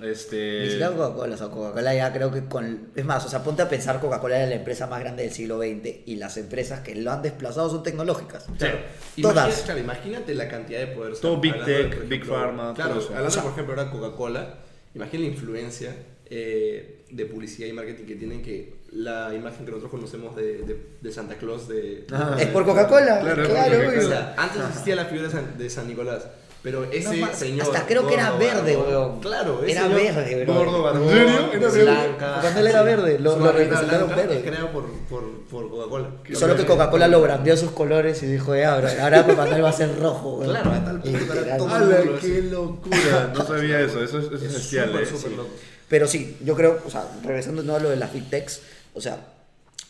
Ni 0.00 0.08
este... 0.08 0.68
siquiera 0.70 0.90
Coca-Cola, 0.90 1.34
o 1.34 1.38
sea, 1.38 1.48
Coca-Cola 1.48 1.94
ya 1.94 2.12
creo 2.12 2.30
que 2.30 2.44
con... 2.44 2.88
Es 2.94 3.04
más, 3.06 3.24
o 3.24 3.28
sea, 3.30 3.42
ponte 3.42 3.62
a 3.62 3.68
pensar, 3.70 4.00
Coca-Cola 4.00 4.36
era 4.36 4.46
la 4.48 4.56
empresa 4.56 4.86
más 4.86 5.00
grande 5.00 5.22
del 5.22 5.32
siglo 5.32 5.58
XX 5.60 6.06
y 6.06 6.16
las 6.16 6.36
empresas 6.36 6.80
que 6.80 6.94
lo 6.94 7.10
han 7.10 7.22
desplazado 7.22 7.70
son 7.70 7.82
tecnológicas. 7.82 8.46
Claro. 8.58 8.78
Todas. 9.20 9.46
Imagínate, 9.46 9.62
claro, 9.64 9.80
imagínate 9.80 10.34
la 10.34 10.48
cantidad 10.48 10.80
de 10.80 10.86
poder. 10.88 11.16
Todo 11.16 11.40
Big 11.40 11.64
Tech, 11.64 12.06
Big 12.06 12.24
Pharma, 12.26 12.74
Claro, 12.74 12.90
todo 12.90 13.00
eso. 13.00 13.08
hablando 13.08 13.28
O 13.28 13.30
sea- 13.30 13.42
por 13.42 13.52
ejemplo 13.52 13.74
ahora 13.74 13.84
de 13.86 13.90
Coca-Cola, 13.98 14.58
imagina 14.94 15.22
la 15.22 15.28
influencia 15.30 15.96
eh, 16.26 17.04
de 17.10 17.26
publicidad 17.26 17.68
y 17.68 17.72
marketing 17.72 18.04
que 18.04 18.16
tienen 18.16 18.42
que 18.42 18.74
la 18.94 19.34
imagen 19.34 19.64
que 19.64 19.70
nosotros 19.72 19.90
conocemos 19.90 20.36
de, 20.36 20.58
de, 20.62 20.86
de 21.00 21.12
Santa 21.12 21.34
Claus 21.34 21.66
de... 21.68 22.06
Ah, 22.12 22.36
Es 22.38 22.46
por 22.48 22.64
Coca-Cola, 22.64 23.20
Claro, 23.20 23.42
claro. 23.48 23.76
Coca-Cola. 23.76 23.98
O 24.04 24.08
sea, 24.08 24.34
antes 24.38 24.62
existía 24.68 24.96
la 24.96 25.04
figura 25.06 25.28
de 25.28 25.32
San, 25.34 25.58
de 25.58 25.70
San 25.70 25.88
Nicolás, 25.88 26.26
pero 26.62 26.84
ese 26.84 27.18
No 27.18 27.32
señor... 27.34 27.62
hasta 27.66 27.86
creo 27.86 28.06
que 28.06 28.14
era 28.14 28.30
verde, 28.36 28.76
weón. 28.76 29.20
Claro, 29.20 29.62
ese 29.64 29.72
Era 29.72 29.82
señor 29.82 30.00
verde, 30.00 30.44
bro. 30.44 30.54
Gordo, 30.54 30.82
barbón, 30.82 31.02
¿En 31.02 31.08
serio? 31.10 31.28
¿Era 31.52 31.58
verde? 31.68 31.82
blanca. 31.82 32.34
Coca-Cola 32.40 32.70
era 32.70 32.82
verde, 32.82 33.18
lo- 33.18 33.36
lo 33.38 33.52
representaron 33.52 34.08
verde. 34.16 34.40
Creado 34.42 34.70
por, 34.70 34.84
por, 35.10 35.24
por 35.50 35.70
Coca-Cola. 35.70 36.10
Solo 36.32 36.56
que 36.56 36.64
Coca-Cola 36.64 37.08
lo 37.08 37.20
brandeó 37.20 37.56
sus 37.56 37.72
colores 37.72 38.22
y 38.22 38.26
dijo, 38.26 38.54
ya, 38.54 38.74
ahora, 38.76 38.92
ahora 39.02 39.26
Papá 39.26 39.46
Noel 39.46 39.64
va 39.64 39.70
a 39.70 39.72
ser 39.72 39.98
rojo. 39.98 40.36
weón. 40.36 40.50
Claro, 40.52 40.70
a 40.70 40.84
tal 40.84 41.00
punto 41.02 41.18
todo- 41.58 41.68
¡Hala, 41.68 41.96
qué 42.20 42.42
locura! 42.42 43.32
No 43.34 43.44
sabía 43.44 43.80
eso, 43.80 44.02
eso 44.04 44.18
es, 44.20 44.26
eso 44.26 44.36
es 44.36 44.42
Es 44.42 44.54
especial, 44.54 44.86
súper, 44.90 45.02
¿eh? 45.02 45.06
súper 45.06 45.30
Sí. 45.32 45.36
loco. 45.36 45.48
Pero 45.86 46.08
sí, 46.08 46.38
yo 46.42 46.56
creo, 46.56 46.78
o 46.86 46.90
sea, 46.90 47.04
regresando 47.22 47.62
no 47.62 47.76
a 47.76 47.78
lo 47.78 47.90
de 47.90 47.96
las 47.96 48.10
big 48.12 48.30
techs, 48.30 48.62
o 48.94 49.00
sea, 49.00 49.18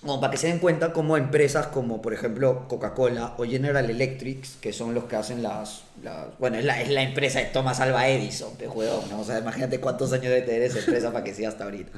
como 0.01 0.21
para 0.21 0.31
que 0.33 0.37
se 0.37 0.49
den 0.49 0.59
cuenta 0.59 0.93
como 0.93 1.17
empresas 1.17 1.69
como 1.69 2.03
por 2.03 2.13
ejemplo 2.13 2.67
Coca-Cola 2.69 3.35
o 3.39 3.45
General 3.45 3.89
Electric, 3.89 4.45
que 4.61 4.73
son 4.73 4.93
los 4.93 5.05
que 5.05 5.17
hacen 5.17 5.43
las, 5.43 5.83
las- 6.03 6.27
bueno, 6.39 6.59
es 6.59 6.65
la, 6.65 6.83
es 6.83 6.91
la 6.91 7.03
empresa 7.03 7.39
de 7.39 7.47
Thomas 7.47 7.81
Alva 7.81 8.07
Edison, 8.09 8.55
pe 8.57 8.69
huevón, 8.69 9.09
¿no? 9.11 9.21
O 9.21 9.25
sea, 9.25 9.39
imagínate 9.39 9.81
cuántos 9.81 10.13
años 10.13 10.25
debe 10.27 10.43
tener 10.43 10.63
esa 10.63 10.79
empresa 10.81 11.11
para 11.13 11.25
que 11.25 11.35
siga 11.35 11.49
hasta 11.49 11.65
ahorita. 11.65 11.91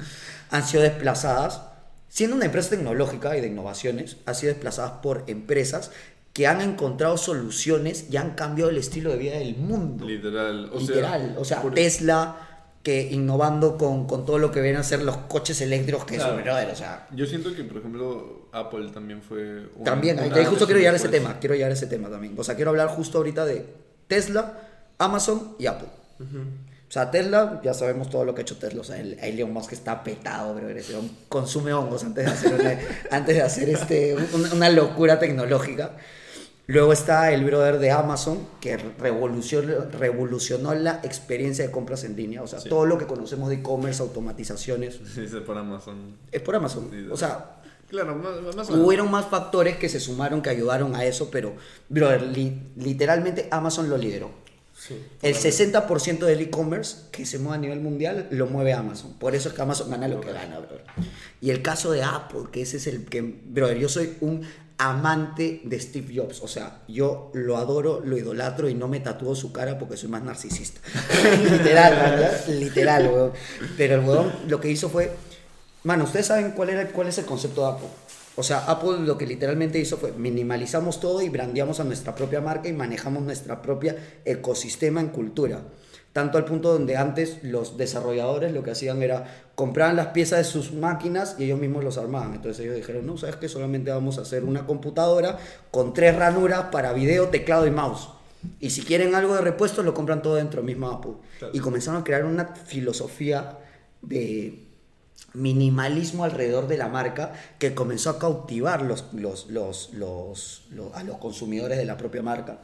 Han 0.51 0.63
sido 0.65 0.83
desplazadas, 0.83 1.61
siendo 2.07 2.35
una 2.37 2.45
empresa 2.45 2.69
tecnológica 2.69 3.35
y 3.35 3.41
de 3.41 3.47
innovaciones, 3.47 4.17
han 4.25 4.35
sido 4.35 4.53
desplazadas 4.53 4.91
por 5.03 5.25
empresas 5.27 5.91
que 6.31 6.47
han 6.47 6.61
encontrado 6.61 7.17
soluciones 7.17 8.05
y 8.09 8.15
han 8.17 8.35
cambiado 8.35 8.69
el 8.69 8.77
estilo 8.77 9.09
de 9.09 9.17
vida 9.17 9.37
del 9.39 9.57
mundo. 9.57 10.05
Literal. 10.05 10.69
O 10.71 10.79
sea, 10.79 10.87
Literal, 10.95 11.35
o 11.39 11.43
sea, 11.43 11.61
por- 11.61 11.73
Tesla 11.73 12.46
que 12.87 13.01
innovando 13.11 13.77
con, 13.77 14.07
con 14.07 14.23
todo 14.25 14.37
lo 14.39 14.49
que 14.49 14.61
vienen 14.61 14.79
a 14.79 14.83
ser 14.83 15.01
los 15.01 15.17
coches 15.17 15.59
eléctricos 15.59 16.05
que 16.05 16.15
Claro. 16.15 16.35
son, 16.35 16.43
brother, 16.43 16.69
o 16.69 16.75
sea, 16.75 17.05
Yo 17.11 17.25
siento 17.25 17.53
que, 17.53 17.65
por 17.65 17.79
ejemplo, 17.79 18.47
Apple 18.53 18.91
también 18.93 19.21
fue... 19.21 19.67
un- 19.75 19.83
también, 19.83 20.17
ahí, 20.19 20.27
una 20.27 20.37
ahí 20.37 20.45
justo 20.45 20.65
quiero 20.65 20.79
llegar 20.79 20.93
a 20.93 20.97
ese 20.97 21.09
tema, 21.09 21.37
quiero 21.37 21.53
llegar 21.55 21.71
a 21.71 21.73
ese 21.73 21.87
tema 21.87 22.09
también, 22.09 22.33
o 22.37 22.43
sea, 22.45 22.55
quiero 22.55 22.69
hablar 22.71 22.87
justo 22.87 23.17
ahorita 23.17 23.43
de 23.45 23.65
Tesla, 24.07 24.57
Amazon 24.99 25.55
y 25.59 25.65
Apple. 25.65 25.89
O 26.89 26.91
sea, 26.91 27.11
Tesla, 27.11 27.59
ya 27.61 27.73
sabemos 27.73 28.09
todo 28.09 28.23
lo 28.23 28.33
que 28.33 28.39
ha 28.39 28.43
hecho 28.43 28.55
Tesla. 28.57 28.79
O 28.79 28.83
sea, 28.85 28.97
el 28.97 29.19
Elon 29.19 29.51
Musk 29.51 29.73
está 29.73 30.01
petado, 30.01 30.51
hombre 30.51 30.81
consume 31.27 31.73
hongos 31.73 32.05
antes 32.05 32.23
de 32.25 32.31
hacer, 32.31 32.53
una- 32.53 32.79
antes 33.11 33.35
de 33.35 33.41
hacer 33.41 33.67
este, 33.69 34.15
un- 34.15 34.53
una 34.53 34.69
locura 34.69 35.19
tecnológica. 35.19 35.97
Luego 36.67 36.91
está 36.91 37.31
el 37.31 37.45
brother 37.45 37.79
de 37.79 37.91
Amazon, 37.91 38.45
que 38.59 38.75
revolucionó, 38.77 39.85
revolucionó 39.97 40.73
la 40.75 40.99
experiencia 41.03 41.65
de 41.65 41.71
compras 41.71 42.03
en 42.03 42.15
línea. 42.17 42.41
O 42.43 42.47
sea, 42.47 42.59
Sí. 42.59 42.67
todo 42.69 42.85
lo 42.85 42.97
que 42.97 43.07
conocemos 43.07 43.47
de 43.49 43.55
e-commerce, 43.55 44.01
automatizaciones, 44.03 44.99
Dice 45.15 45.39
por 45.41 45.57
Amazon. 45.57 46.15
es 46.31 46.41
por 46.41 46.55
Amazon. 46.55 46.89
Sí, 46.91 47.07
O 47.11 47.17
sea, 47.17 47.53
Claro, 47.89 48.17
más, 48.17 48.53
más 48.53 48.69
hubieron 48.69 49.09
más 49.09 49.27
factores 49.27 49.77
que 49.77 49.87
se 49.87 50.01
sumaron, 50.01 50.41
que 50.41 50.49
ayudaron 50.49 50.93
a 50.93 51.05
eso, 51.05 51.29
pero, 51.31 51.55
brother, 51.87 52.21
li- 52.21 52.59
literalmente 52.75 53.47
Amazon 53.49 53.89
lo 53.89 53.97
lideró. 53.97 54.29
Sí. 54.77 55.01
El 55.21 55.33
60% 55.35 56.25
del 56.25 56.41
e-commerce 56.41 57.03
que 57.13 57.25
se 57.25 57.39
mueve 57.39 57.55
a 57.55 57.61
nivel 57.61 57.79
mundial 57.79 58.27
lo 58.29 58.45
mueve 58.47 58.73
Amazon. 58.73 59.13
Por 59.13 59.35
eso 59.35 59.47
es 59.47 59.55
que 59.55 59.61
Amazon 59.61 59.89
gana 59.89 60.09
lo 60.09 60.19
que 60.19 60.33
gana, 60.33 60.59
brother. 60.59 60.83
Y 61.39 61.49
el 61.49 61.61
caso 61.61 61.89
de 61.93 62.03
Apple, 62.03 62.41
que 62.51 62.61
ese 62.61 62.75
es 62.75 62.87
el 62.87 63.05
que, 63.05 63.21
brother, 63.21 63.77
yo 63.77 63.87
soy 63.87 64.17
un 64.19 64.41
amante 64.77 65.61
de 65.63 65.79
Steve 65.79 66.13
Jobs. 66.15 66.41
O 66.41 66.47
sea, 66.47 66.81
yo 66.87 67.31
lo 67.33 67.57
adoro, 67.57 68.01
lo 68.03 68.17
idolatro 68.17 68.69
y 68.69 68.75
no 68.75 68.87
me 68.87 68.99
tatúo 68.99 69.35
su 69.35 69.51
cara 69.51 69.77
porque 69.77 69.97
soy 69.97 70.09
más 70.09 70.23
narcisista. 70.23 70.79
literal, 71.51 71.93
¿verdad? 71.93 72.47
Literal. 72.47 73.31
Pero 73.75 73.95
el 73.95 74.01
weón 74.01 74.31
lo 74.47 74.59
que 74.59 74.69
hizo 74.69 74.89
fue, 74.89 75.11
mano, 75.83 76.03
¿ustedes 76.03 76.27
saben 76.27 76.51
cuál, 76.51 76.69
era, 76.69 76.87
cuál 76.89 77.07
es 77.07 77.17
el 77.17 77.25
concepto 77.25 77.61
de 77.61 77.73
Apple? 77.73 77.89
O 78.35 78.43
sea, 78.43 78.59
Apple 78.65 78.99
lo 78.99 79.17
que 79.17 79.25
literalmente 79.25 79.79
hizo 79.79 79.97
fue 79.97 80.11
minimalizamos 80.11 80.99
todo 80.99 81.23
y 81.23 81.29
brandeamos 81.29 81.79
a 81.79 81.83
nuestra 81.83 82.13
propia 82.13 82.39
marca 82.39 82.69
y 82.69 82.73
manejamos 82.73 83.23
nuestra 83.23 83.63
propia 83.63 83.95
ecosistema 84.25 85.01
en 85.01 85.07
cultura. 85.07 85.61
Tanto 86.17 86.39
al 86.39 86.45
punto 86.45 86.73
donde 86.73 86.97
antes 86.97 87.43
los 87.43 87.77
desarrolladores 87.77 88.51
lo 88.51 88.63
que 88.63 88.71
hacían 88.71 89.03
era 89.03 89.25
compraban 89.53 89.95
las 89.95 90.07
piezas 90.07 90.39
de 90.39 90.43
sus 90.45 90.73
máquinas 90.73 91.35
y 91.37 91.43
ellos 91.43 91.59
mismos 91.59 91.83
los 91.83 91.99
armaban. 91.99 92.33
Entonces 92.33 92.63
ellos 92.65 92.75
dijeron, 92.75 93.05
no, 93.05 93.17
sabes 93.17 93.35
que 93.35 93.47
solamente 93.47 93.91
vamos 93.91 94.17
a 94.17 94.21
hacer 94.21 94.43
una 94.43 94.65
computadora 94.65 95.37
con 95.69 95.93
tres 95.93 96.15
ranuras 96.15 96.65
para 96.71 96.91
video, 96.93 97.27
teclado 97.27 97.67
y 97.67 97.71
mouse. 97.71 98.09
Y 98.59 98.71
si 98.71 98.81
quieren 98.81 99.13
algo 99.13 99.35
de 99.35 99.41
repuesto, 99.41 99.83
lo 99.83 99.93
compran 99.93 100.23
todo 100.23 100.35
dentro 100.35 100.57
del 100.61 100.65
mismo 100.65 100.89
Apple. 100.89 101.13
Claro. 101.37 101.53
Y 101.55 101.59
comenzaron 101.59 102.01
a 102.01 102.03
crear 102.03 102.25
una 102.25 102.47
filosofía 102.55 103.59
de 104.01 104.65
minimalismo 105.33 106.23
alrededor 106.23 106.67
de 106.67 106.77
la 106.77 106.87
marca 106.87 107.33
que 107.59 107.75
comenzó 107.75 108.09
a 108.09 108.17
cautivar 108.17 108.81
los, 108.81 109.05
los, 109.13 109.51
los, 109.51 109.93
los- 109.93 110.63
los- 110.71 110.93
a 110.95 111.03
los 111.03 111.17
consumidores 111.17 111.77
de 111.77 111.85
la 111.85 111.95
propia 111.97 112.23
marca. 112.23 112.59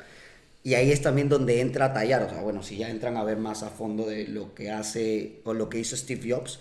Y 0.64 0.76
ahí 0.76 0.92
es 0.92 1.02
también 1.02 1.28
donde 1.30 1.60
entra 1.60 1.86
a 1.88 1.94
tallar. 1.94 2.24
O 2.24 2.30
sea, 2.30 2.42
bueno, 2.42 2.64
si 2.64 2.78
ya 2.78 2.90
entran 2.90 3.18
a 3.18 3.24
ver 3.24 3.38
más 3.38 3.64
a 3.64 3.70
fondo 3.70 4.06
de 4.06 4.28
lo 4.28 4.54
que 4.56 4.72
hace 4.72 5.42
o 5.44 5.54
lo 5.54 5.70
que 5.70 5.80
hizo 5.80 5.98
Steve 5.98 6.34
Jobs. 6.34 6.60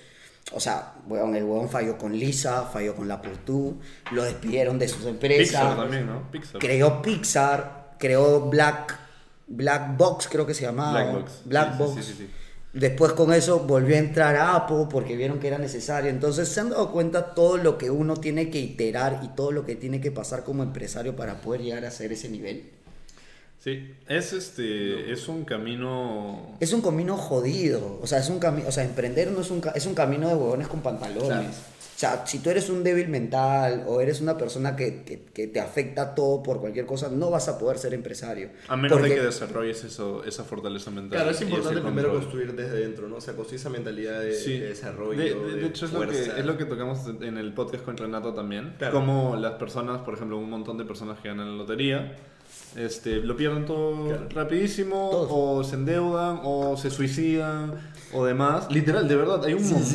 O 0.52 0.58
sea, 0.58 0.94
bueno, 1.06 1.34
el 1.36 1.44
huevón 1.44 1.68
falló 1.68 1.96
con 1.96 2.12
Lisa, 2.18 2.64
falló 2.64 2.96
con 2.96 3.06
la 3.06 3.22
Portu, 3.22 3.76
lo 4.10 4.24
despidieron 4.24 4.76
de 4.78 4.88
sus 4.88 5.06
empresas 5.06 5.38
Pixar 5.46 5.76
también, 5.76 6.06
¿no? 6.06 6.30
Pixar. 6.32 6.60
creó 6.60 7.00
Pixar, 7.00 7.94
creó 7.98 8.40
Black, 8.50 8.98
Black 9.46 9.96
Box, 9.96 10.26
creo 10.28 10.44
que 10.44 10.52
se 10.54 10.62
llamaba. 10.62 11.00
Black 11.04 11.12
Box. 11.14 11.32
Black 11.44 11.72
Sí, 11.72 11.78
Box. 11.78 11.94
sí, 11.94 12.02
sí, 12.02 12.14
sí. 12.18 12.30
Después 12.72 13.12
con 13.12 13.32
eso 13.32 13.60
volvió 13.60 13.94
a 13.94 13.98
entrar 14.00 14.34
a 14.34 14.56
Apple 14.56 14.86
porque 14.90 15.14
vieron 15.16 15.38
que 15.38 15.46
era 15.46 15.58
necesario. 15.58 16.10
Entonces 16.10 16.48
se 16.48 16.58
han 16.60 16.70
dado 16.70 16.90
cuenta 16.90 17.34
todo 17.34 17.58
lo 17.58 17.78
que 17.78 17.90
uno 17.90 18.16
tiene 18.16 18.50
que 18.50 18.58
iterar 18.58 19.20
y 19.22 19.28
todo 19.28 19.52
lo 19.52 19.64
que 19.64 19.76
tiene 19.76 20.00
que 20.00 20.10
pasar 20.10 20.42
como 20.42 20.62
empresario 20.62 21.14
para 21.14 21.40
poder 21.40 21.60
llegar 21.62 21.84
a 21.84 21.90
ser 21.90 22.12
ese 22.12 22.28
nivel. 22.30 22.70
Sí, 23.62 23.94
es 24.08 24.32
este, 24.32 25.12
es 25.12 25.28
un 25.28 25.44
camino... 25.44 26.56
Es 26.58 26.72
un 26.72 26.82
camino 26.82 27.16
jodido. 27.16 28.00
O 28.02 28.06
sea, 28.08 28.18
es 28.18 28.28
un 28.28 28.40
camino, 28.40 28.68
o 28.68 28.72
sea, 28.72 28.82
emprender 28.84 29.30
no 29.30 29.40
es 29.40 29.50
un, 29.52 29.60
ca- 29.60 29.70
es 29.76 29.86
un 29.86 29.94
camino 29.94 30.28
de 30.28 30.34
huevones 30.34 30.66
con 30.66 30.80
pantalones. 30.80 31.28
Claro. 31.28 31.48
O 31.48 31.98
sea, 32.02 32.26
si 32.26 32.40
tú 32.40 32.50
eres 32.50 32.68
un 32.70 32.82
débil 32.82 33.06
mental 33.06 33.84
o 33.86 34.00
eres 34.00 34.20
una 34.20 34.36
persona 34.36 34.74
que, 34.74 35.04
que- 35.04 35.22
que 35.32 35.46
te 35.46 35.60
afecta 35.60 36.16
todo 36.16 36.42
por 36.42 36.60
cualquier 36.60 36.86
cosa, 36.86 37.08
no 37.08 37.30
vas 37.30 37.46
a 37.46 37.56
poder 37.60 37.78
ser 37.78 37.94
empresario. 37.94 38.50
A 38.66 38.76
menos 38.76 38.98
Porque- 38.98 39.10
de 39.14 39.20
que 39.20 39.26
desarrolles 39.26 39.84
eso, 39.84 40.24
esa 40.24 40.42
fortaleza 40.42 40.90
mental. 40.90 41.18
Claro, 41.18 41.30
es 41.30 41.40
importante 41.42 41.80
primero 41.80 42.08
control. 42.08 42.20
construir 42.22 42.56
desde 42.56 42.80
dentro, 42.80 43.08
¿no? 43.08 43.16
O 43.18 43.20
sea, 43.20 43.34
construir 43.34 43.60
esa 43.60 43.70
mentalidad 43.70 44.20
de, 44.22 44.34
Sí. 44.34 44.58
de 44.58 44.70
desarrollo. 44.70 45.16
De, 45.20 45.34
de- 45.36 45.60
de 45.60 45.66
hecho, 45.68 45.86
es 45.86 45.92
lo, 45.92 46.00
que, 46.08 46.20
es 46.20 46.44
lo 46.44 46.58
que 46.58 46.64
tocamos 46.64 46.98
en 47.20 47.38
el 47.38 47.54
podcast 47.54 47.84
con 47.84 47.96
Renato 47.96 48.34
también. 48.34 48.74
Claro. 48.78 48.94
Como 48.94 49.36
las 49.36 49.52
personas, 49.52 50.00
por 50.00 50.14
ejemplo, 50.14 50.36
un 50.38 50.50
montón 50.50 50.78
de 50.78 50.84
personas 50.84 51.20
que 51.20 51.28
ganan 51.28 51.52
la 51.52 51.56
lotería, 51.56 52.16
este, 52.76 53.16
lo 53.16 53.36
pierden 53.36 53.66
todo 53.66 54.06
Claro. 54.08 54.28
rapidísimo, 54.30 55.08
Todos. 55.10 55.28
o 55.30 55.64
se 55.64 55.76
endeudan, 55.76 56.40
o 56.42 56.76
se 56.76 56.90
suicidan, 56.90 57.74
o 58.12 58.24
demás. 58.24 58.66
Literal, 58.70 59.06
de 59.08 59.16
verdad, 59.16 59.44
hay 59.44 59.54
un 59.54 59.64
Sí, 59.64 59.72
montón 59.74 59.88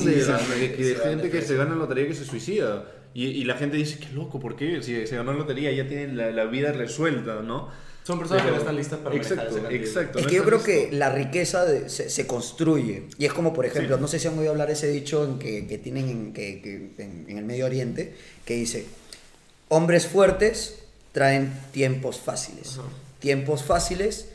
sí, 0.00 0.06
de, 0.06 0.12
sí, 0.14 0.18
de- 0.18 0.24
sí, 0.24 0.60
de- 0.60 0.76
sí, 0.76 0.82
de 0.82 0.94
sí, 0.94 1.00
gente 1.02 1.24
sí, 1.24 1.30
que 1.30 1.40
sí. 1.42 1.46
se 1.48 1.56
gana 1.56 1.70
la 1.70 1.76
lotería 1.76 2.06
que 2.06 2.14
se 2.14 2.24
suicida. 2.24 2.84
Y, 3.14 3.26
y 3.26 3.44
la 3.44 3.56
gente 3.56 3.76
dice, 3.76 3.98
qué 3.98 4.08
loco, 4.14 4.40
¿por 4.40 4.56
qué? 4.56 4.82
Si 4.82 5.06
se 5.06 5.16
ganó 5.16 5.32
la 5.32 5.38
lotería 5.40 5.70
ya 5.72 5.86
tienen 5.86 6.16
la, 6.16 6.30
la 6.30 6.44
vida 6.46 6.72
resuelta, 6.72 7.42
¿no? 7.42 7.68
Son 8.04 8.18
personas 8.18 8.42
Pero- 8.42 8.54
que 8.54 8.56
no 8.56 8.60
están 8.62 8.76
listas 8.76 8.98
para 8.98 9.14
Exacto, 9.14 9.68
exacto. 9.70 10.18
Es 10.18 10.24
no 10.24 10.30
que 10.30 10.36
yo 10.36 10.44
creo 10.44 10.62
que 10.62 10.76
listos. 10.80 10.98
la 10.98 11.10
riqueza 11.14 11.64
de- 11.66 11.88
se, 11.88 12.10
se 12.10 12.26
construye. 12.26 13.04
Y 13.18 13.26
es 13.26 13.32
como, 13.32 13.52
por 13.52 13.64
ejemplo, 13.66 13.96
Sí. 13.96 14.00
no 14.02 14.08
sé 14.08 14.18
si 14.18 14.26
han 14.28 14.36
oído 14.38 14.50
hablar 14.50 14.70
ese 14.70 14.88
dicho 14.90 15.24
en 15.24 15.38
que, 15.38 15.66
que 15.68 15.78
tienen 15.78 16.08
en, 16.08 16.32
que, 16.32 16.60
que- 16.62 17.02
en, 17.02 17.26
en 17.28 17.38
el 17.38 17.44
Medio 17.44 17.66
Oriente, 17.66 18.14
que 18.44 18.54
dice, 18.54 18.86
hombres 19.68 20.06
fuertes 20.06 20.81
traen 21.12 21.52
tiempos 21.72 22.18
fáciles. 22.20 22.78
Ajá. 22.78 22.88
Tiempos 23.20 23.62
fáciles 23.62 24.28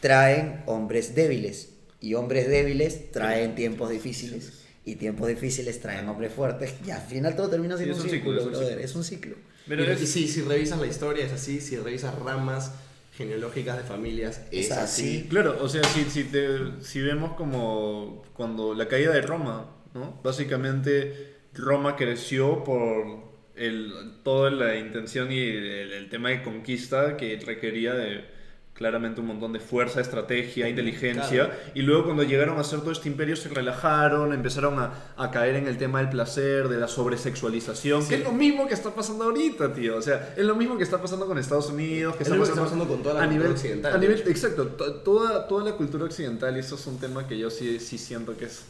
traen 0.00 0.62
hombres 0.66 1.14
débiles. 1.14 1.70
Y 2.00 2.14
hombres 2.14 2.48
débiles 2.48 3.10
traen 3.12 3.54
tiempos 3.54 3.90
difíciles. 3.90 4.60
Y 4.84 4.96
tiempos 4.96 5.28
difíciles 5.28 5.80
traen 5.80 6.06
hombres 6.08 6.32
fuertes. 6.32 6.74
Y 6.86 6.90
al 6.90 7.00
final 7.00 7.34
todo 7.36 7.48
termina 7.48 7.76
siendo 7.76 7.94
Sí, 7.96 8.02
un, 8.02 8.10
ciclo, 8.10 8.32
círculo, 8.32 8.40
es 8.40 8.44
un 8.46 8.50
brother. 8.52 8.68
ciclo. 8.68 8.84
Es 8.84 8.94
un 8.96 9.04
ciclo. 9.04 9.36
Pero 9.66 9.84
y, 9.84 9.86
es- 9.88 10.02
y 10.02 10.06
si, 10.06 10.28
si 10.28 10.42
revisas 10.42 10.78
la 10.78 10.86
historia 10.86 11.24
es 11.24 11.32
así, 11.32 11.60
si 11.62 11.76
revisas 11.76 12.14
ramas 12.18 12.72
genealógicas 13.16 13.78
de 13.78 13.84
familias 13.84 14.42
es, 14.50 14.66
Es 14.66 14.72
así. 14.72 15.02
así. 15.20 15.26
Claro, 15.30 15.56
o 15.62 15.68
sea, 15.68 15.82
si, 15.84 16.04
si, 16.10 16.24
te- 16.24 16.82
si 16.82 17.00
vemos 17.00 17.32
como 17.36 18.22
cuando 18.34 18.74
la 18.74 18.88
caída 18.88 19.12
de 19.14 19.22
Roma, 19.22 19.70
¿no? 19.94 20.20
Básicamente 20.22 21.32
Roma 21.54 21.96
creció 21.96 22.62
por 22.64 23.33
el, 23.56 23.92
toda 24.22 24.50
la 24.50 24.76
intención 24.76 25.30
y 25.32 25.38
el, 25.38 25.92
el 25.92 26.08
tema 26.08 26.30
de 26.30 26.42
conquista 26.42 27.16
que 27.16 27.38
requería 27.44 27.94
de 27.94 28.32
claramente 28.74 29.20
un 29.20 29.28
montón 29.28 29.52
de 29.52 29.60
fuerza, 29.60 30.00
estrategia, 30.00 30.68
inteligencia. 30.68 31.28
Claro. 31.46 31.52
Y 31.76 31.82
luego 31.82 32.06
cuando 32.06 32.24
llegaron 32.24 32.58
a 32.58 32.62
hacer 32.62 32.80
todo 32.80 32.90
este 32.90 33.08
imperio 33.08 33.36
se 33.36 33.48
relajaron, 33.48 34.32
empezaron 34.32 34.80
a, 34.80 34.92
a 35.16 35.30
caer 35.30 35.54
en 35.54 35.68
el 35.68 35.78
tema 35.78 36.00
del 36.00 36.08
placer, 36.08 36.66
de 36.68 36.78
la 36.78 36.88
sobresexualización, 36.88 38.02
Sí. 38.02 38.08
que 38.08 38.14
es 38.16 38.24
lo 38.24 38.32
mismo 38.32 38.66
que 38.66 38.74
está 38.74 38.90
pasando 38.92 39.24
ahorita, 39.26 39.72
tío. 39.72 39.96
O 39.96 40.02
sea, 40.02 40.34
es 40.36 40.44
lo 40.44 40.56
mismo 40.56 40.76
que 40.76 40.82
está 40.82 41.00
pasando 41.00 41.26
con 41.26 41.38
Estados 41.38 41.70
Unidos, 41.70 42.16
que 42.16 42.24
Es 42.24 42.28
lo 42.28 42.34
mismo 42.34 42.46
que 42.46 42.50
está 42.50 42.64
pasando 42.64 42.88
con 42.88 43.00
toda 43.00 43.14
la 43.14 43.20
a 43.20 43.22
cultura 43.28 43.38
nivel 43.44 43.52
occidental, 43.56 43.92
A 43.94 43.98
nivel, 43.98 44.22
exacto, 44.26 44.66
to- 44.66 44.94
toda, 44.96 45.46
toda 45.46 45.64
la 45.70 45.76
cultura 45.76 46.04
occidental, 46.06 46.56
y 46.56 46.58
eso 46.58 46.74
es 46.74 46.84
un 46.88 46.98
tema 46.98 47.28
que 47.28 47.38
yo 47.38 47.50
sí, 47.50 47.78
sí 47.78 47.96
siento 47.96 48.36
que 48.36 48.46
es... 48.46 48.64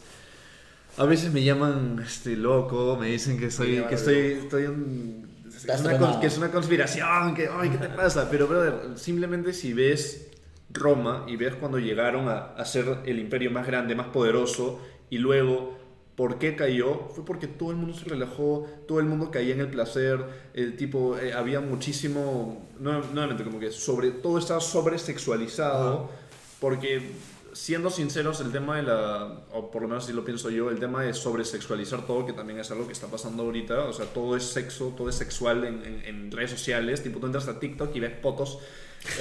A 0.97 1.05
veces 1.05 1.31
me 1.33 1.43
llaman 1.43 2.01
este, 2.05 2.37
loco, 2.37 2.97
me 2.99 3.07
dicen 3.07 3.37
que 3.37 3.51
soy, 3.51 3.83
que 3.89 3.95
estoy, 3.95 4.15
estoy 4.43 4.63
un- 4.65 5.25
es 5.47 5.55
Estás 5.57 5.81
una, 5.81 6.19
que 6.19 6.27
es 6.27 6.37
una 6.37 6.51
conspiración, 6.51 7.33
que, 7.35 7.49
ay, 7.51 7.69
¿qué 7.69 7.77
te 7.77 7.89
pasa? 7.89 8.29
Pero, 8.29 8.47
brother, 8.47 8.97
simplemente 8.97 9.51
si 9.53 9.73
ves 9.73 10.27
Roma 10.69 11.25
y 11.27 11.35
ves 11.35 11.55
cuando 11.55 11.79
llegaron 11.79 12.29
a, 12.29 12.53
a 12.53 12.65
ser 12.65 12.99
el 13.05 13.19
imperio 13.19 13.51
más 13.51 13.65
grande, 13.67 13.93
más 13.95 14.07
poderoso, 14.07 14.79
y 15.09 15.17
luego, 15.17 15.77
¿por 16.15 16.39
qué 16.39 16.55
cayó? 16.55 17.09
Fue 17.13 17.25
porque 17.25 17.47
todo 17.47 17.71
el 17.71 17.77
mundo 17.77 17.93
se 17.97 18.05
relajó, 18.05 18.65
todo 18.87 18.99
el 18.99 19.05
mundo 19.05 19.31
caía 19.31 19.53
en 19.53 19.61
el 19.61 19.67
placer, 19.69 20.19
el 20.53 20.75
tipo, 20.77 21.17
eh, 21.17 21.33
había 21.33 21.59
muchísimo, 21.61 22.65
nue- 22.81 23.09
nuevamente, 23.11 23.43
como 23.43 23.59
que 23.59 23.71
sobre, 23.71 24.11
todo 24.11 24.37
estaba 24.37 24.61
sobresexualizado, 24.61 26.09
porque 26.59 27.01
siendo 27.55 27.89
sinceros, 27.89 28.41
el 28.41 28.51
tema 28.51 28.75
de 28.75 28.83
la, 28.83 29.31
o 29.53 29.71
por 29.71 29.81
lo 29.81 29.87
menos 29.87 30.03
así 30.03 30.11
lo 30.13 30.25
pienso 30.25 30.49
yo, 30.49 30.69
el 30.69 30.77
tema 30.77 31.01
de 31.03 31.13
sobresexualizar 31.13 32.05
todo, 32.05 32.25
que 32.25 32.33
también 32.33 32.59
es 32.59 32.69
algo 32.69 32.85
que 32.85 32.91
está 32.93 33.07
pasando 33.07 33.43
ahorita, 33.43 33.85
o 33.85 33.93
sea, 33.93 34.05
todo 34.07 34.35
es 34.35 34.43
sexo, 34.43 34.93
todo 34.97 35.07
es 35.07 35.15
sexual 35.15 35.63
en, 35.63 35.81
en- 35.85 36.01
en 36.05 36.31
redes 36.31 36.51
sociales, 36.51 37.01
tipo 37.01 37.19
tú 37.19 37.27
entras 37.27 37.47
a 37.47 37.57
TikTok 37.57 37.95
y 37.95 38.01
ves 38.01 38.11
fotos, 38.21 38.59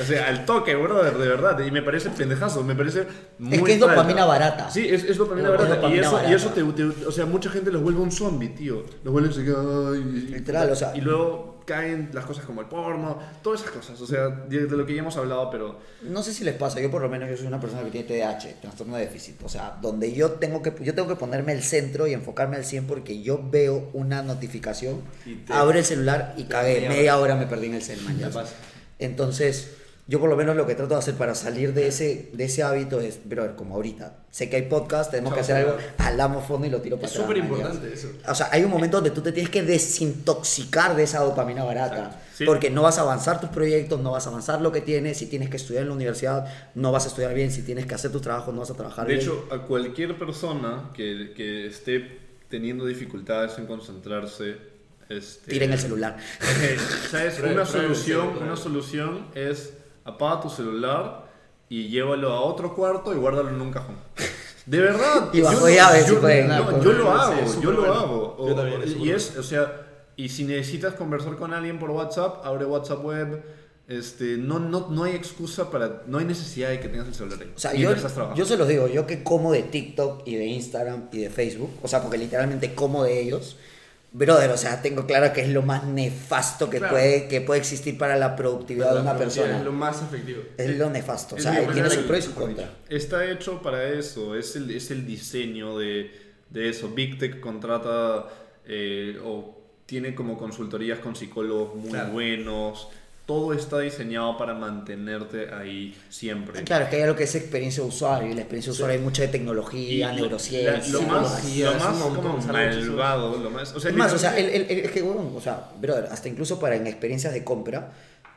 o 0.00 0.04
sea, 0.04 0.26
al 0.28 0.46
toque, 0.46 0.74
brother, 0.74 1.16
de 1.16 1.28
verdad, 1.28 1.58
y 1.64 1.70
me 1.70 1.82
parece 1.82 2.10
pendejazo, 2.10 2.64
me 2.64 2.74
parece 2.74 3.06
muy 3.38 3.54
Es 3.56 3.62
que 3.62 3.72
es 3.74 3.78
falta. 3.78 3.94
dopamina 3.94 4.24
barata. 4.24 4.68
Sí, 4.70 4.84
es, 4.88 5.04
es 5.04 5.16
dopamina 5.16 5.48
Es 5.50 5.54
barata, 5.56 5.72
y 5.72 5.76
dopamina 5.76 6.00
eso, 6.02 6.12
barata. 6.12 6.30
y 6.32 6.34
eso 6.34 6.48
te, 6.50 6.62
te- 6.64 7.06
o 7.06 7.12
sea, 7.12 7.26
mucha 7.26 7.50
gente 7.50 7.70
los 7.70 7.82
vuelve 7.82 8.00
un 8.00 8.10
zombie, 8.10 8.48
tío, 8.48 8.84
los 9.04 9.12
vuelve 9.12 9.28
así, 9.30 9.42
y- 9.42 10.30
Literal, 10.32 10.70
o 10.72 10.74
sea- 10.74 10.96
y 10.96 11.00
luego 11.02 11.53
caen 11.64 12.10
las 12.12 12.24
cosas 12.24 12.44
como 12.44 12.60
el 12.60 12.66
porno, 12.66 13.18
todas 13.42 13.60
esas 13.62 13.72
cosas, 13.72 14.00
o 14.00 14.06
sea, 14.06 14.28
de, 14.28 14.66
de 14.66 14.76
lo 14.76 14.84
que 14.86 14.94
ya 14.94 15.00
hemos 15.00 15.16
hablado, 15.16 15.50
pero... 15.50 15.78
No 16.02 16.22
sé 16.22 16.32
si 16.34 16.44
les 16.44 16.54
pasa, 16.54 16.80
yo 16.80 16.90
por 16.90 17.00
lo 17.02 17.08
menos 17.08 17.28
yo 17.30 17.36
soy 17.36 17.46
una 17.46 17.60
persona 17.60 17.82
que 17.82 17.90
tiene 17.90 18.06
TDAH, 18.06 18.60
trastorno 18.60 18.96
de 18.96 19.02
déficit, 19.06 19.42
o 19.42 19.48
sea, 19.48 19.78
donde 19.80 20.12
yo 20.12 20.32
tengo 20.32 20.62
que 20.62 20.72
yo 20.84 20.94
tengo 20.94 21.08
que 21.08 21.16
ponerme 21.16 21.52
el 21.52 21.62
centro 21.62 22.06
y 22.06 22.12
enfocarme 22.12 22.56
al 22.56 22.64
100 22.64 22.86
porque 22.86 23.22
yo 23.22 23.40
veo 23.50 23.88
una 23.94 24.22
notificación, 24.22 25.02
te- 25.46 25.52
abro 25.52 25.78
el 25.78 25.84
celular 25.84 26.34
y 26.36 26.44
cagué, 26.44 26.88
media 26.88 27.16
hora 27.18 27.34
me 27.36 27.46
perdí 27.46 27.66
en 27.66 27.74
el 27.74 27.82
cel, 27.82 28.00
man, 28.02 28.18
ya. 28.18 28.26
Me 28.28 28.32
pasa. 28.34 28.54
Entonces, 28.98 29.70
yo 30.06 30.20
por 30.20 30.28
lo 30.28 30.36
menos 30.36 30.54
lo 30.54 30.66
que 30.66 30.74
trato 30.74 30.92
de 30.94 30.98
hacer 30.98 31.14
para 31.14 31.34
salir 31.34 31.72
de 31.72 31.86
ese, 31.86 32.30
de 32.34 32.44
ese 32.44 32.62
hábito 32.62 33.00
es, 33.00 33.18
pero 33.26 33.56
como 33.56 33.76
ahorita, 33.76 34.18
sé 34.30 34.50
que 34.50 34.56
hay 34.56 34.62
podcast, 34.62 35.10
tenemos 35.10 35.32
que 35.32 35.40
hacer 35.40 35.56
algo, 35.56 35.76
alamos 35.96 36.44
fondo 36.46 36.66
y 36.66 36.70
lo 36.70 36.82
tiro 36.82 36.96
para 36.96 37.06
Es 37.06 37.14
atrás, 37.14 37.26
súper 37.26 37.42
importante 37.42 37.90
eso. 37.92 38.08
O 38.28 38.34
sea, 38.34 38.50
hay 38.52 38.64
un 38.64 38.70
momento 38.70 38.98
donde 38.98 39.12
tú 39.12 39.22
te 39.22 39.32
tienes 39.32 39.50
que 39.50 39.62
desintoxicar 39.62 40.94
de 40.94 41.04
esa 41.04 41.20
dopamina 41.20 41.64
barata. 41.64 42.20
Sí. 42.34 42.44
Porque 42.44 42.68
no 42.68 42.82
vas 42.82 42.98
a 42.98 43.02
avanzar 43.02 43.40
tus 43.40 43.48
proyectos, 43.48 44.00
no 44.00 44.10
vas 44.10 44.26
a 44.26 44.30
avanzar 44.30 44.60
lo 44.60 44.72
que 44.72 44.80
tienes. 44.80 45.16
Si 45.18 45.26
tienes 45.26 45.48
que 45.48 45.56
estudiar 45.56 45.82
en 45.84 45.88
la 45.88 45.94
universidad, 45.94 46.46
no 46.74 46.92
vas 46.92 47.04
a 47.04 47.08
estudiar 47.08 47.32
bien. 47.32 47.50
Si 47.50 47.62
tienes 47.62 47.86
que 47.86 47.94
hacer 47.94 48.10
tus 48.10 48.22
trabajos, 48.22 48.52
no 48.52 48.60
vas 48.60 48.70
a 48.70 48.74
trabajar 48.74 49.06
De 49.06 49.14
bien. 49.14 49.24
hecho, 49.24 49.48
a 49.50 49.62
cualquier 49.62 50.18
persona 50.18 50.90
que, 50.92 51.32
que 51.34 51.66
esté 51.68 52.18
teniendo 52.50 52.84
dificultades 52.86 53.56
en 53.58 53.66
concentrarse, 53.66 54.56
este, 55.08 55.50
tiren 55.50 55.72
el 55.72 55.78
celular. 55.78 56.16
¿Sabes? 57.10 57.40
Una 57.40 57.64
solución, 57.64 58.36
una 58.42 58.56
solución 58.56 59.26
es 59.34 59.74
apaga 60.04 60.40
tu 60.40 60.50
celular 60.50 61.24
y 61.68 61.88
llévalo 61.88 62.32
a 62.32 62.40
otro 62.40 62.74
cuarto 62.74 63.12
y 63.12 63.16
guárdalo 63.16 63.48
en 63.50 63.60
un 63.60 63.70
cajón. 63.72 63.96
De 64.66 64.78
verdad. 64.80 65.28
Y 65.32 65.40
bajo 65.42 65.54
yo 65.54 65.60
no- 65.60 65.68
llave, 65.74 66.02
si 66.02 66.10
yo- 66.12 66.20
pueden. 66.20 66.48
no, 66.48 66.82
yo 66.82 66.92
lo 66.92 67.02
Sí, 67.04 67.08
hago, 67.20 67.32
es 67.34 67.60
yo 67.60 67.70
lo 67.72 67.78
bueno. 67.80 67.94
hago. 67.94 68.36
O- 68.38 68.48
Yo 68.48 68.54
también, 68.54 68.82
es 68.82 68.96
y 68.96 69.10
es, 69.10 69.36
o 69.36 69.42
sea, 69.42 69.86
y 70.16 70.28
si 70.30 70.44
necesitas 70.44 70.94
conversar 70.94 71.36
con 71.36 71.52
alguien 71.52 71.78
por 71.78 71.90
WhatsApp, 71.90 72.44
abre 72.46 72.64
WhatsApp 72.64 73.04
web. 73.04 73.42
Este, 73.86 74.38
no, 74.38 74.58
no, 74.58 74.86
no 74.88 75.04
hay 75.04 75.12
excusa 75.14 75.70
para, 75.70 76.04
no 76.06 76.16
hay 76.16 76.24
necesidad 76.24 76.70
de 76.70 76.80
que 76.80 76.88
tengas 76.88 77.06
el 77.06 77.14
celular 77.14 77.38
ahí. 77.42 77.52
O 77.54 77.58
sea, 77.58 77.74
yo, 77.74 77.90
estás 77.92 78.14
yo 78.34 78.46
se 78.46 78.56
los 78.56 78.66
digo, 78.66 78.86
yo 78.88 79.06
que 79.06 79.22
como 79.22 79.52
de 79.52 79.62
TikTok 79.62 80.22
y 80.26 80.36
de 80.36 80.46
Instagram 80.46 81.08
y 81.12 81.18
de 81.18 81.28
Facebook, 81.28 81.68
o 81.82 81.88
sea, 81.88 82.00
porque 82.00 82.16
literalmente 82.16 82.74
como 82.74 83.04
de 83.04 83.20
ellos, 83.20 83.58
brother, 84.14 84.50
o 84.50 84.56
sea, 84.56 84.80
tengo 84.80 85.06
claro 85.06 85.32
que 85.34 85.42
es 85.42 85.48
lo 85.48 85.60
más 85.62 85.84
nefasto 85.84 86.70
que, 86.70 86.78
Claro. 86.78 86.94
puede, 86.94 87.28
que 87.28 87.40
puede 87.40 87.60
existir 87.60 87.98
para 87.98 88.16
la 88.16 88.36
productividad 88.36 88.94
de 88.94 89.00
una 89.00 89.18
persona. 89.18 89.58
Es 89.58 89.64
lo 89.64 89.72
más 89.72 90.00
efectivo. 90.02 90.40
Es 90.56 90.78
lo 90.78 90.88
nefasto, 90.88 91.34
o 91.34 91.38
sea, 91.38 91.66
tiene 91.72 91.90
su 91.90 92.06
pro 92.06 92.16
y 92.16 92.22
su 92.22 92.32
contra. 92.34 92.70
Está 92.88 93.28
hecho 93.30 93.60
para 93.60 93.86
eso, 93.88 94.36
es 94.36 94.54
el, 94.56 94.70
es 94.70 94.90
el 94.92 95.04
diseño 95.04 95.76
de, 95.78 96.10
de 96.48 96.68
eso. 96.70 96.88
Big 96.90 97.18
Tech 97.18 97.40
contrata 97.40 98.26
eh, 98.66 99.18
o 99.24 99.60
tiene 99.84 100.14
como 100.14 100.38
consultorías 100.38 101.00
con 101.00 101.14
psicólogos 101.16 101.74
muy 101.74 101.90
Claro. 101.90 102.12
buenos. 102.12 102.88
Todo 103.26 103.54
está 103.54 103.78
diseñado 103.78 104.36
para 104.36 104.52
mantenerte 104.52 105.48
ahí 105.54 105.98
siempre. 106.10 106.62
Claro, 106.64 106.84
es 106.84 106.90
que 106.90 106.96
hay 106.96 107.02
algo 107.02 107.16
que 107.16 107.24
es 107.24 107.34
experiencia 107.34 107.82
de 107.82 107.88
usuario, 107.88 108.30
y 108.30 108.34
la 108.34 108.40
experiencia 108.42 108.70
de 108.70 108.74
usuario 108.74 108.98
hay 108.98 109.02
mucha 109.02 109.22
de 109.22 109.28
tecnología, 109.28 110.12
Y 110.12 110.16
neurociencia. 110.16 110.92
lo 110.92 111.02
más, 111.02 111.42
lo 111.56 111.74
más 111.74 111.96
como 112.02 112.36
malvado, 112.38 113.38
lo 113.38 113.50
más... 113.50 113.72
O 113.74 113.80
sea, 113.80 113.90
Es 113.90 113.96
más, 113.96 114.12
o 114.12 114.18
sea, 114.18 114.36
el, 114.36 114.44
literalmente- 114.46 114.72
el- 114.74 114.78
el- 114.80 114.84
es 114.86 114.90
que, 114.92 115.02
huevón, 115.02 115.32
o 115.34 115.40
sea, 115.40 115.70
brother, 115.80 116.08
hasta 116.12 116.28
incluso 116.28 116.60
para 116.60 116.76
en 116.76 116.86
experiencias 116.86 117.32
de 117.32 117.42
compra, 117.44 117.92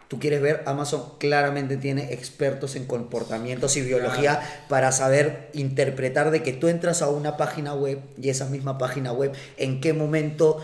tú 0.08 0.20
quieres 0.20 0.42
ver, 0.42 0.64
Amazon 0.66 1.04
claramente 1.20 1.76
tiene 1.76 2.14
expertos 2.14 2.78
en 2.78 2.86
comportamientos 2.86 3.76
y 3.76 3.82
biología 3.82 4.42
para 4.70 4.94
saber 4.94 5.50
interpretar 5.54 6.32
de 6.32 6.44
que 6.44 6.54
tú 6.54 6.70
entras 6.70 7.02
a 7.02 7.10
una 7.10 7.36
página 7.36 7.74
web 7.74 8.00
y 8.18 8.30
esa 8.30 8.46
misma 8.46 8.78
página 8.78 9.12
web, 9.12 9.34
en 9.58 9.82
qué 9.82 9.92
momento 9.92 10.64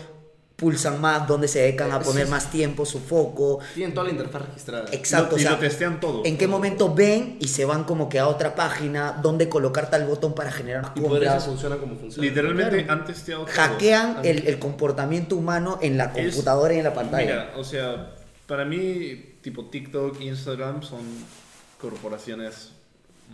pulsan 0.56 1.00
más, 1.00 1.26
dónde 1.26 1.48
se 1.48 1.58
dedican 1.60 1.90
a 1.90 1.98
poner 2.00 2.26
sí. 2.26 2.30
más 2.30 2.50
tiempo, 2.50 2.86
su 2.86 3.00
foco. 3.00 3.58
Tienen 3.74 3.92
toda 3.92 4.06
la 4.06 4.12
interfaz 4.12 4.42
registrada. 4.46 4.84
Exacto, 4.92 5.30
Lo- 5.32 5.36
o 5.36 5.40
y 5.40 5.44
lo 5.44 5.58
testean 5.58 5.98
todo. 5.98 6.22
en 6.24 6.38
qué 6.38 6.46
momento 6.46 6.94
ven 6.94 7.36
y 7.40 7.48
se 7.48 7.64
van 7.64 7.82
como 7.84 8.08
que 8.08 8.20
a 8.20 8.28
otra 8.28 8.54
página, 8.54 9.18
dónde 9.20 9.48
colocar 9.48 9.90
tal 9.90 10.04
botón 10.06 10.32
para 10.34 10.52
generar 10.52 10.82
más 10.82 10.92
Y 10.94 11.00
por 11.00 11.10
eso 11.10 11.18
compras. 11.20 11.44
funciona 11.44 11.76
como 11.76 11.96
funciona. 11.96 12.28
Literalmente 12.28 12.84
Claro. 12.84 12.92
han 13.00 13.04
testeado 13.06 13.44
todo. 13.46 13.54
Hackean 13.54 14.18
el, 14.22 14.46
el 14.46 14.58
comportamiento 14.60 15.34
humano 15.36 15.78
en 15.82 15.98
la 15.98 16.12
Es- 16.14 16.30
computadora 16.34 16.72
y 16.74 16.78
en 16.78 16.84
la 16.84 16.94
pantalla. 16.94 17.24
Mira, 17.26 17.52
o 17.56 17.64
sea, 17.64 18.10
para 18.46 18.64
mí, 18.64 19.34
tipo 19.42 19.64
TikTok, 19.66 20.20
Instagram 20.20 20.82
son 20.84 21.00
corporaciones 21.80 22.70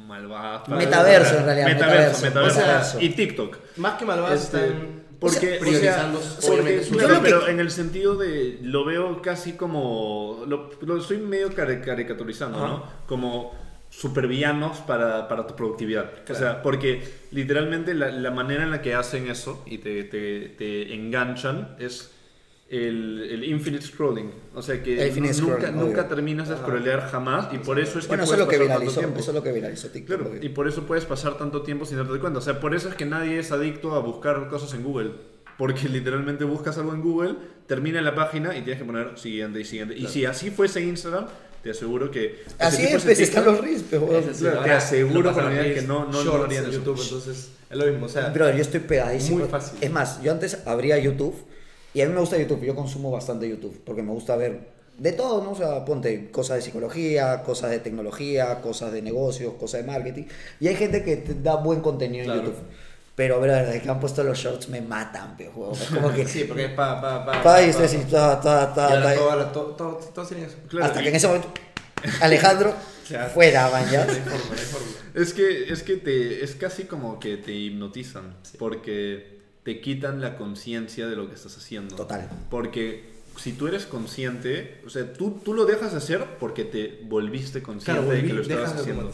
malvadas. 0.06 0.62
para- 0.62 0.76
Metaverso, 0.76 1.36
en 1.38 1.44
realidad, 1.44 1.66
Metaverso, 1.66 2.22
metaverso, 2.22 2.24
metaverso. 2.24 2.60
metaverso. 2.60 3.00
Y 3.00 3.08
TikTok. 3.10 3.58
Más 3.76 3.98
que 3.98 4.04
malvadas 4.06 4.42
Este, 4.42 4.56
están 4.64 5.00
porque, 5.20 5.36
o 5.36 5.40
sea, 5.50 5.58
priorizando, 5.60 6.18
o 6.18 6.22
sea, 6.22 6.50
obviamente, 6.52 6.78
porque- 6.80 6.84
su- 6.88 6.94
claro, 6.96 7.08
Yo 7.08 7.14
lo 7.14 7.22
que- 7.22 7.30
pero 7.30 7.48
en 7.48 7.60
el 7.60 7.70
sentido 7.70 8.16
de 8.16 8.58
lo 8.62 8.84
veo 8.84 9.20
casi 9.22 9.52
como 9.52 10.44
lo, 10.48 10.70
lo 10.80 10.96
estoy 10.96 11.18
medio 11.18 11.50
cari- 11.50 11.82
caricaturizando, 11.82 12.58
Ajá. 12.58 12.66
¿no? 12.68 12.84
Como 13.06 13.52
supervillanos 13.90 14.78
para, 14.78 15.28
para 15.28 15.46
tu 15.46 15.54
productividad. 15.56 16.10
O 16.30 16.34
sea, 16.34 16.62
porque 16.62 17.02
literalmente 17.32 17.92
la, 17.94 18.10
la 18.10 18.30
manera 18.30 18.62
en 18.62 18.70
la 18.70 18.80
que 18.82 18.94
hacen 18.94 19.28
eso 19.28 19.62
y 19.66 19.78
te, 19.78 20.04
te, 20.04 20.48
te 20.56 20.94
enganchan 20.94 21.76
es 21.78 22.12
el, 22.70 23.28
el 23.30 23.44
infinite 23.44 23.84
scrolling. 23.84 24.30
O 24.54 24.62
sea 24.62 24.80
que 24.82 25.10
nunca, 25.10 25.34
scrolling, 25.34 25.76
nunca 25.76 26.08
terminas 26.08 26.48
de 26.48 26.56
scrollear 26.56 27.10
jamás 27.10 27.52
y 27.52 27.58
por 27.58 27.80
eso 27.80 27.98
es 27.98 28.04
que 28.04 28.08
Bueno, 28.10 28.22
eso 28.24 28.34
es 28.34 28.38
puedes 28.44 28.46
lo 28.46 28.48
que 28.48 28.56
pasar 28.58 28.68
tanto 28.68 28.80
viralizó, 28.80 29.00
tiempo. 29.00 29.18
eso 29.20 29.30
es 29.32 29.34
lo 29.34 29.42
que 29.42 29.52
viralizó 29.52 29.88
TikTok. 29.88 30.20
Claro, 30.20 30.36
y 30.40 30.48
por 30.50 30.68
eso 30.68 30.86
puedes 30.86 31.04
pasar 31.04 31.36
tanto 31.36 31.62
tiempo 31.62 31.84
sin 31.84 31.96
darte 31.98 32.18
cuenta. 32.20 32.38
O 32.38 32.42
sea, 32.42 32.60
por 32.60 32.74
eso 32.74 32.88
es 32.88 32.94
que 32.94 33.04
nadie 33.06 33.38
es 33.40 33.50
adicto 33.52 33.94
a 33.94 33.98
buscar 33.98 34.48
cosas 34.48 34.72
en 34.74 34.84
Google. 34.84 35.10
Porque 35.58 35.88
literalmente 35.88 36.44
buscas 36.44 36.78
algo 36.78 36.94
en 36.94 37.02
Google, 37.02 37.34
termina 37.66 38.00
la 38.00 38.14
página 38.14 38.56
y 38.56 38.62
tienes 38.62 38.78
que 38.80 38.84
poner 38.86 39.18
siguiente 39.18 39.60
y 39.60 39.64
siguiente. 39.64 39.96
Y 39.98 40.06
si 40.06 40.24
así 40.24 40.50
fuese 40.50 40.80
Instagram, 40.80 41.26
te 41.64 41.70
aseguro 41.72 42.10
que... 42.10 42.44
Así 42.58 42.84
es, 42.84 43.02
pues 43.04 43.18
están 43.20 43.44
los 43.46 43.60
reels, 43.60 43.82
Claro, 43.90 44.62
te 44.62 44.70
aseguro 44.70 45.32
la 45.32 45.50
Reels, 45.50 45.80
que 45.80 45.86
no- 45.86 46.06
no 46.06 46.22
shorts 46.24 46.44
harían. 46.56 46.70
YouTube, 46.70 46.98
entonces 47.02 47.50
es 47.68 47.76
lo 47.76 47.84
mismo. 47.86 48.06
O 48.06 48.08
sea, 48.08 48.30
Brother, 48.30 48.54
yo 48.56 48.62
estoy 48.62 48.80
pegadísimo. 48.80 49.40
Muy 49.40 49.48
fácil. 49.48 49.76
Es 49.82 49.90
más, 49.90 50.22
yo 50.22 50.32
antes 50.32 50.66
abría 50.66 50.96
YouTube 50.98 51.34
y 51.94 52.00
a 52.00 52.06
mí 52.06 52.12
me 52.12 52.20
gusta 52.20 52.38
YouTube, 52.38 52.62
yo 52.64 52.74
consumo 52.74 53.10
bastante 53.10 53.48
YouTube 53.48 53.80
porque 53.84 54.02
me 54.02 54.12
gusta 54.12 54.36
ver 54.36 54.60
de 54.98 55.12
todo, 55.12 55.42
¿no? 55.42 55.52
O 55.52 55.56
sea, 55.56 55.84
ponte 55.84 56.30
cosas 56.30 56.56
de 56.56 56.62
psicología, 56.62 57.42
cosas 57.42 57.70
de 57.70 57.78
tecnología, 57.78 58.60
cosas 58.60 58.92
de 58.92 59.00
negocios, 59.02 59.54
cosas 59.58 59.80
de 59.80 59.86
marketing. 59.90 60.24
Y 60.60 60.68
hay 60.68 60.76
gente 60.76 61.02
que 61.02 61.16
te 61.16 61.34
da 61.34 61.56
buen 61.56 61.80
contenido 61.80 62.24
Claro. 62.26 62.40
en 62.40 62.46
YouTube. 62.46 62.64
Pero, 63.16 63.40
brother, 63.40 63.66
desde 63.66 63.82
que 63.82 63.90
han 63.90 63.98
puesto 64.00 64.22
los 64.22 64.38
shorts 64.38 64.68
me 64.68 64.80
matan, 64.80 65.34
pero 65.36 65.52
huevón. 65.54 65.74
Es 65.74 65.88
como 65.88 66.12
que. 66.14 66.26
sí, 66.28 66.44
porque 66.44 66.66
es 66.66 66.72
pa, 66.72 67.00
pa, 67.00 67.24
pa. 67.24 67.42
Pa, 67.42 67.62
y 67.62 67.70
así, 67.70 67.98
ta, 68.10 68.40
ta, 68.40 68.72
ta, 68.74 68.86
ahora 68.88 69.02
ta, 69.02 69.14
todo, 69.14 69.30
ahora 69.30 69.52
todo, 69.52 69.64
todo, 69.74 69.94
todo 70.14 70.26
tiene 70.26 70.44
eso. 70.44 70.56
Claro, 70.68 70.86
hasta 70.86 71.02
que 71.02 71.08
en 71.08 71.16
ese 71.16 71.26
momento. 71.26 71.48
Alejandro, 72.20 72.74
fuera, 73.34 73.68
forma. 73.68 73.80
Es 75.14 75.34
que, 75.34 75.70
es 75.72 75.82
que 75.82 75.96
te, 75.96 76.44
es 76.44 76.54
casi 76.54 76.84
como 76.84 77.18
que 77.18 77.36
te 77.36 77.52
hipnotizan. 77.52 78.36
Porque 78.58 79.39
te 79.62 79.80
quitan 79.80 80.20
la 80.20 80.36
conciencia 80.36 81.06
de 81.06 81.16
lo 81.16 81.28
que 81.28 81.34
estás 81.34 81.56
haciendo. 81.56 81.94
Total. 81.96 82.28
Porque 82.50 83.10
si 83.36 83.52
tú 83.52 83.68
eres 83.68 83.86
consciente, 83.86 84.80
o 84.84 84.90
sea, 84.90 85.12
tú, 85.12 85.40
tú 85.44 85.54
lo 85.54 85.64
dejas 85.64 85.92
de 85.92 85.98
hacer 85.98 86.26
porque 86.38 86.64
te 86.64 87.00
volviste 87.04 87.62
consciente 87.62 88.02
Claro, 88.02 88.14
de 88.14 88.22
que 88.22 88.32
volví- 88.32 88.36
lo 88.36 88.42
estabas 88.42 88.74
haciendo. 88.74 89.12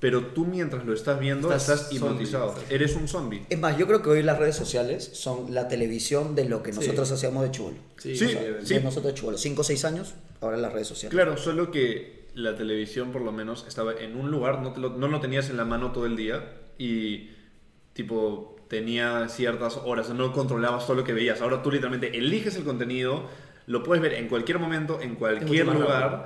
Pero 0.00 0.26
tú 0.28 0.46
mientras 0.46 0.84
lo 0.84 0.94
estás 0.94 1.20
viendo 1.20 1.52
Estás 1.52 1.80
estás, 1.80 1.92
hipnotizado. 1.92 2.46
zombie, 2.48 2.62
estás- 2.62 2.72
Eres 2.72 2.96
un 2.96 3.08
zombie. 3.08 3.46
Es 3.50 3.58
más, 3.60 3.76
yo 3.78 3.86
creo 3.86 4.02
que 4.02 4.10
hoy 4.10 4.22
las 4.22 4.38
redes 4.38 4.56
sociales 4.56 5.10
son 5.12 5.52
la 5.54 5.68
televisión 5.68 6.34
de 6.34 6.46
lo 6.46 6.62
que 6.62 6.72
Sí. 6.72 6.80
nosotros 6.80 7.10
hacíamos 7.12 7.42
de 7.44 7.50
chubolo. 7.50 7.76
Sí, 7.98 8.16
Sí, 8.16 8.24
obviamente. 8.26 8.66
sí. 8.66 8.74
De 8.74 8.80
nosotros 8.80 9.12
de 9.14 9.20
chubolo. 9.20 9.38
5 9.38 9.60
o 9.60 9.64
6 9.64 9.84
años, 9.84 10.14
ahora 10.40 10.56
las 10.56 10.72
redes 10.72 10.88
sociales. 10.88 11.12
Claro, 11.14 11.36
solo 11.36 11.70
que 11.70 12.22
la 12.34 12.56
televisión 12.56 13.12
por 13.12 13.22
lo 13.22 13.30
menos 13.30 13.64
estaba 13.68 13.92
en 13.92 14.16
un 14.16 14.30
lugar, 14.30 14.60
no, 14.62 14.72
te 14.72 14.80
lo, 14.80 14.90
no 14.96 15.06
lo 15.08 15.20
tenías 15.20 15.50
en 15.50 15.56
la 15.56 15.64
mano 15.66 15.92
todo 15.92 16.06
el 16.06 16.16
día 16.16 16.52
y 16.78 17.30
tipo 17.92 18.56
tenía 18.72 19.28
ciertas 19.28 19.76
horas, 19.84 20.08
no 20.08 20.32
controlabas 20.32 20.86
todo 20.86 20.96
lo 20.96 21.04
que 21.04 21.12
veías. 21.12 21.42
Ahora 21.42 21.62
tú 21.62 21.70
literalmente 21.70 22.16
eliges 22.16 22.56
el 22.56 22.64
contenido, 22.64 23.24
lo 23.66 23.82
puedes 23.82 24.00
ver 24.00 24.14
en 24.14 24.28
cualquier 24.28 24.58
momento, 24.58 24.98
en 25.02 25.14
cualquier 25.14 25.66
lugar. 25.66 26.00
rápido. 26.00 26.24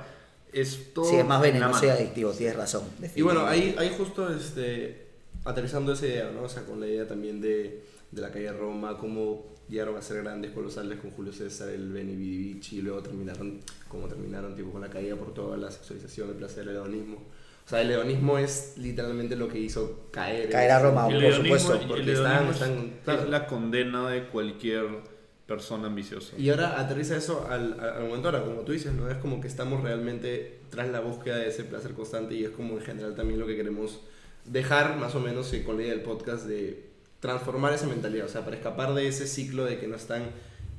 Es 0.53 0.93
todo 0.93 1.09
Sí, 1.09 1.17
es 1.17 1.25
más 1.25 1.41
venenoso 1.41 1.85
y 1.85 1.89
adictivo, 1.89 2.31
tienes 2.31 2.55
razón. 2.55 2.83
Y 3.13 3.21
bueno, 3.21 3.45
ahí, 3.45 3.75
ahí 3.77 3.93
justo 3.97 4.33
este, 4.33 5.07
aterrizando 5.43 5.91
esa 5.91 6.07
idea, 6.07 6.31
¿no? 6.33 6.43
O 6.43 6.49
sea, 6.49 6.63
con 6.63 6.79
la 6.79 6.87
idea 6.87 7.05
también 7.05 7.41
de, 7.41 7.83
de 8.11 8.21
la 8.21 8.31
calle 8.31 8.53
Roma, 8.53 8.97
cómo 8.97 9.47
llegaron 9.67 9.97
a 9.97 10.01
ser 10.01 10.23
grandes 10.23 10.51
colosales 10.51 11.01
con 11.01 11.11
Julio 11.11 11.33
César, 11.33 11.67
el 11.67 11.91
Beni 11.91 12.15
Vidi 12.15 12.53
Vici, 12.53 12.77
y 12.77 12.81
luego 12.81 13.01
terminaron 13.03 13.59
como 13.89 14.07
terminaron, 14.07 14.55
tipo, 14.55 14.71
con 14.71 14.79
la 14.79 14.89
caída 14.89 15.17
por 15.17 15.33
toda 15.33 15.57
la 15.57 15.69
sexualización, 15.69 16.29
el 16.29 16.35
placer 16.35 16.63
del 16.63 16.75
hedonismo. 16.75 17.23
O 17.67 17.69
sea, 17.69 17.81
el 17.81 17.91
hedonismo 17.91 18.37
es 18.37 18.75
literalmente 18.77 19.35
lo 19.35 19.49
que 19.49 19.59
hizo 19.59 20.07
caer. 20.11 20.49
Caer 20.49 20.71
a 20.71 20.79
Roma, 20.79 21.09
El 21.09 21.21
por 21.21 21.33
supuesto, 21.33 21.79
porque 21.85 22.13
están- 22.13 22.45
es- 22.47 22.55
están- 22.55 22.93
claro. 23.03 23.23
es 23.23 23.29
la 23.29 23.45
condena 23.45 24.09
de 24.09 24.23
cualquier 24.27 24.85
persona 25.45 25.87
ambiciosa. 25.87 26.33
Y 26.37 26.49
ahora 26.49 26.79
aterriza 26.79 27.17
eso 27.17 27.45
al, 27.49 27.77
al, 27.77 28.03
momento 28.07 28.29
ahora, 28.29 28.41
como 28.45 28.61
tú 28.61 28.71
dices, 28.71 28.93
¿no? 28.93 29.09
Es 29.09 29.17
como 29.17 29.41
que 29.41 29.47
estamos 29.49 29.83
realmente 29.83 30.59
tras 30.69 30.87
la 30.87 31.01
búsqueda 31.01 31.37
de 31.39 31.49
ese 31.49 31.65
placer 31.65 31.91
constante 31.91 32.35
y 32.35 32.45
es 32.45 32.51
como 32.51 32.75
en 32.77 32.81
general 32.85 33.15
también 33.15 33.37
lo 33.39 33.45
que 33.45 33.57
queremos 33.57 33.99
dejar 34.45 34.95
más 34.95 35.13
o 35.15 35.19
menos 35.19 35.51
eh, 35.53 35.63
con 35.65 35.75
la 35.75 35.83
idea 35.83 35.91
del 35.93 36.03
podcast 36.03 36.45
de 36.45 36.85
transformar 37.19 37.73
esa 37.73 37.87
mentalidad, 37.87 38.27
o 38.27 38.29
sea, 38.29 38.45
para 38.45 38.55
escapar 38.55 38.93
de 38.93 39.07
ese 39.09 39.27
ciclo 39.27 39.65
de 39.65 39.77
que 39.77 39.87
nos 39.87 40.01
están 40.01 40.23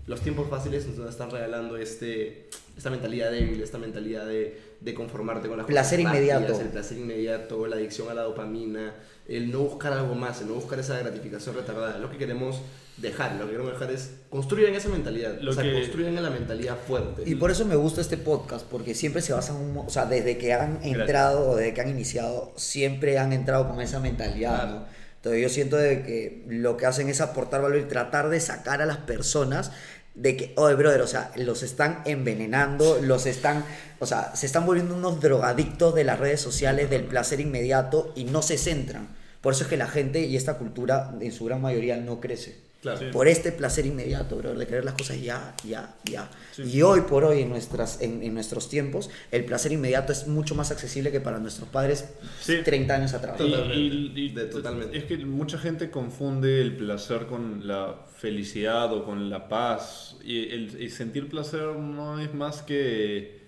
los 0.06 0.22
tiempos 0.22 0.48
fáciles 0.48 0.86
nos 0.96 1.10
están 1.10 1.30
regalando 1.30 1.76
este, 1.76 2.48
esta 2.78 2.88
mentalidad 2.88 3.30
débil, 3.30 3.60
esta 3.60 3.76
mentalidad 3.76 4.26
de, 4.26 4.58
de 4.80 4.94
conformarte 4.94 5.48
con 5.48 5.56
las 5.58 5.66
Placer 5.66 5.98
cosas 6.00 6.14
inmediato. 6.14 6.40
rápidas, 6.40 6.60
el 6.62 6.68
placer 6.68 6.98
inmediato, 6.98 7.66
la 7.66 7.76
adicción 7.76 8.08
a 8.10 8.14
la 8.14 8.22
dopamina, 8.22 8.94
el 9.26 9.50
no 9.50 9.60
buscar 9.60 9.92
algo 9.92 10.14
más, 10.14 10.40
el 10.40 10.48
no 10.48 10.54
buscar 10.54 10.78
esa 10.78 10.98
gratificación 10.98 11.56
retardada. 11.56 11.98
Lo 11.98 12.10
que 12.10 12.16
queremos 12.16 12.62
dejar, 12.96 13.32
lo 13.36 13.44
que 13.46 13.52
queremos 13.52 13.72
dejar 13.72 13.90
es 13.92 14.12
construir 14.30 14.68
en 14.68 14.74
esa 14.76 14.88
mentalidad, 14.88 15.38
Lo 15.40 15.50
o 15.50 15.54
sea, 15.54 15.64
que- 15.64 15.72
construir 15.74 16.06
en 16.08 16.22
la 16.22 16.30
mentalidad 16.30 16.76
fuerte. 16.86 17.22
Y 17.26 17.34
por 17.34 17.50
eso 17.50 17.64
me 17.64 17.74
gusta 17.76 18.00
este 18.00 18.16
podcast, 18.16 18.66
porque 18.66 18.94
siempre 18.94 19.20
se 19.20 19.32
basa 19.32 19.52
en 19.52 19.58
un... 19.60 19.78
O 19.78 19.90
sea, 19.90 20.06
desde 20.06 20.38
que 20.38 20.52
han 20.52 20.78
entrado 20.82 21.50
o 21.50 21.56
desde 21.56 21.74
que 21.74 21.80
han 21.80 21.88
iniciado, 21.90 22.52
siempre 22.56 23.18
han 23.18 23.32
entrado 23.32 23.68
con 23.68 23.80
esa 23.80 23.98
mentalidad, 24.00 24.54
Claro. 24.62 24.70
¿no? 24.80 24.98
Entonces 25.16 25.42
yo 25.42 25.48
siento 25.48 25.76
de 25.76 26.04
que 26.04 26.44
lo 26.48 26.76
que 26.76 26.86
hacen 26.86 27.08
es 27.08 27.20
aportar 27.20 27.60
valor 27.60 27.78
y 27.78 27.84
tratar 27.88 28.28
de 28.30 28.38
sacar 28.38 28.80
a 28.82 28.86
las 28.86 28.98
personas 28.98 29.72
de 30.18 30.36
que, 30.36 30.52
oye, 30.56 30.74
brother, 30.74 31.00
o 31.00 31.06
sea, 31.06 31.30
los 31.36 31.62
están 31.62 32.02
envenenando, 32.04 32.98
los 33.00 33.26
están, 33.26 33.64
o 34.00 34.06
sea, 34.06 34.34
se 34.34 34.46
están 34.46 34.66
volviendo 34.66 34.94
unos 34.96 35.20
drogadictos 35.20 35.94
de 35.94 36.04
las 36.04 36.18
redes 36.18 36.40
sociales, 36.40 36.90
del 36.90 37.04
placer 37.04 37.40
inmediato 37.40 38.12
y 38.16 38.24
no 38.24 38.42
se 38.42 38.58
centran. 38.58 39.08
Por 39.40 39.52
eso 39.52 39.62
es 39.62 39.68
que 39.68 39.76
la 39.76 39.86
gente 39.86 40.20
y 40.20 40.36
esta 40.36 40.58
cultura 40.58 41.14
en 41.20 41.30
su 41.30 41.44
gran 41.44 41.62
mayoría 41.62 41.96
no 41.96 42.20
crece. 42.20 42.67
Claro. 42.80 42.98
Sí. 42.98 43.06
Por 43.12 43.26
este 43.26 43.50
placer 43.50 43.86
inmediato, 43.86 44.36
bro, 44.36 44.54
de 44.54 44.64
querer 44.66 44.84
las 44.84 44.94
cosas 44.94 45.20
ya, 45.20 45.52
ya, 45.66 45.96
ya. 46.04 46.30
Sí. 46.52 46.62
Y 46.62 46.82
hoy 46.82 47.00
por 47.00 47.24
hoy, 47.24 47.42
en, 47.42 47.48
nuestras, 47.48 48.00
en, 48.00 48.22
en 48.22 48.32
nuestros 48.34 48.68
tiempos, 48.68 49.10
el 49.32 49.44
placer 49.44 49.72
inmediato 49.72 50.12
es 50.12 50.28
mucho 50.28 50.54
más 50.54 50.70
accesible 50.70 51.10
que 51.10 51.20
para 51.20 51.40
nuestros 51.40 51.68
padres 51.68 52.08
Sí. 52.40 52.58
30 52.64 52.94
años 52.94 53.14
atrás. 53.14 53.34
Y- 53.40 53.50
Totalmente. 53.50 53.76
y- 53.76 54.12
y- 54.14 54.28
De- 54.32 54.44
totalmente. 54.46 54.96
Es 54.96 55.04
que 55.04 55.16
mucha 55.18 55.58
gente 55.58 55.90
confunde 55.90 56.60
el 56.60 56.76
placer 56.76 57.26
con 57.26 57.66
la 57.66 57.96
felicidad 58.16 58.92
o 58.92 59.04
con 59.04 59.28
la 59.28 59.48
paz. 59.48 60.16
Y 60.24 60.48
el, 60.52 60.76
el 60.80 60.90
sentir 60.92 61.28
placer 61.28 61.62
no 61.76 62.20
es 62.20 62.32
más 62.32 62.62
que. 62.62 63.42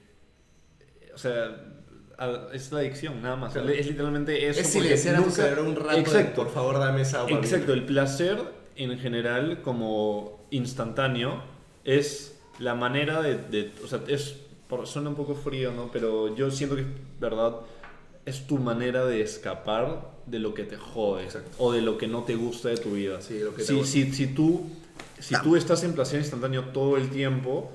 O 1.15 1.19
sea, 1.19 1.57
a- 2.19 2.49
es 2.53 2.73
la 2.73 2.81
adicción, 2.81 3.23
nada 3.23 3.37
más. 3.37 3.53
Claro. 3.53 3.69
Es 3.69 3.87
literalmente 3.87 4.49
eso. 4.49 4.61
es 4.61 4.67
silenciar 4.67 5.15
a 5.15 5.19
tu 5.19 5.25
nunca- 5.27 5.37
cerebro 5.37 5.65
un 5.69 5.77
rato. 5.77 5.91
de, 5.95 6.01
Exacto. 6.01 6.43
por 6.43 6.53
favor, 6.53 6.81
dame 6.81 7.03
esa 7.03 7.19
dopamina. 7.19 7.41
Exacto, 7.47 7.73
el 7.73 7.85
placer 7.85 8.59
en 8.77 8.99
general 8.99 9.63
como 9.63 10.41
instantáneo 10.51 11.43
es 11.85 12.39
la 12.59 12.75
manera 12.75 13.23
de, 13.23 13.37
de- 13.37 13.73
o 13.85 13.87
sea, 13.87 14.01
es, 14.09 14.37
suena 14.85 15.09
un 15.11 15.17
poco 15.17 15.35
frío, 15.35 15.73
¿no? 15.73 15.91
Pero 15.93 16.35
yo 16.37 16.51
siento 16.51 16.77
que, 16.77 16.85
verdad, 17.19 17.57
es 18.27 18.47
tu 18.47 18.59
manera 18.59 19.05
de 19.07 19.23
escapar 19.23 20.11
de 20.27 20.39
lo 20.39 20.55
que 20.55 20.65
te 20.65 20.77
jode 20.77 21.25
Exacto. 21.25 21.51
o 21.59 21.73
de 21.73 21.81
lo 21.83 21.99
que 21.99 22.07
no 22.07 22.23
te 22.25 22.37
gusta 22.37 22.69
de 22.69 22.77
tu 22.77 22.93
vida. 22.93 23.21
Sí, 23.21 23.39
lo 23.41 23.51
que 23.55 23.63
te 23.63 23.69
si, 23.69 23.85
si, 23.85 24.13
si 24.13 24.27
tú, 24.29 24.67
si 25.19 25.35
No. 25.35 25.43
tú 25.43 25.57
estás 25.57 25.83
en 25.85 25.95
placer 25.95 26.21
instantáneo 26.21 26.67
todo 26.67 26.97
el 26.97 27.09
tiempo 27.11 27.73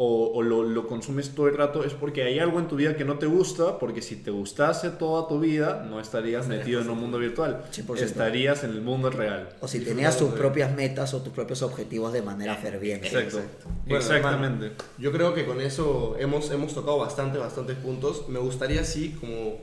o, 0.00 0.30
o 0.32 0.42
lo, 0.42 0.62
lo 0.62 0.86
consumes 0.86 1.30
todo 1.34 1.48
el 1.48 1.56
rato 1.56 1.82
es 1.82 1.92
porque 1.92 2.22
hay 2.22 2.38
algo 2.38 2.60
en 2.60 2.68
tu 2.68 2.76
vida 2.76 2.96
que 2.96 3.04
no 3.04 3.18
te 3.18 3.26
gusta, 3.26 3.80
porque 3.80 4.00
si 4.00 4.14
te 4.14 4.30
gustase 4.30 4.90
toda 4.90 5.26
tu 5.26 5.40
vida 5.40 5.84
no 5.90 5.98
estarías 5.98 6.46
metido 6.46 6.80
en 6.80 6.88
un 6.88 7.00
mundo 7.00 7.18
virtual, 7.18 7.64
100%. 7.72 7.98
estarías 7.98 8.62
en 8.62 8.70
el 8.70 8.80
mundo 8.80 9.10
real. 9.10 9.48
O 9.60 9.66
si 9.66 9.80
tenías 9.80 10.16
tus 10.16 10.30
propias 10.30 10.72
metas 10.72 11.14
o 11.14 11.22
tus 11.22 11.32
propios 11.32 11.62
objetivos 11.62 12.12
de 12.12 12.22
manera 12.22 12.54
ferviente. 12.54 13.08
Exacto. 13.08 13.40
Bueno, 13.86 13.96
Exactamente. 13.96 14.66
hermano, 14.66 14.82
yo 14.98 15.10
creo 15.10 15.34
que 15.34 15.44
con 15.44 15.60
eso 15.60 16.14
hemos, 16.20 16.48
hemos 16.52 16.74
tocado 16.74 16.98
bastante, 16.98 17.38
bastantes 17.38 17.76
puntos. 17.76 18.28
Me 18.28 18.38
gustaría, 18.38 18.84
sí, 18.84 19.16
como, 19.18 19.56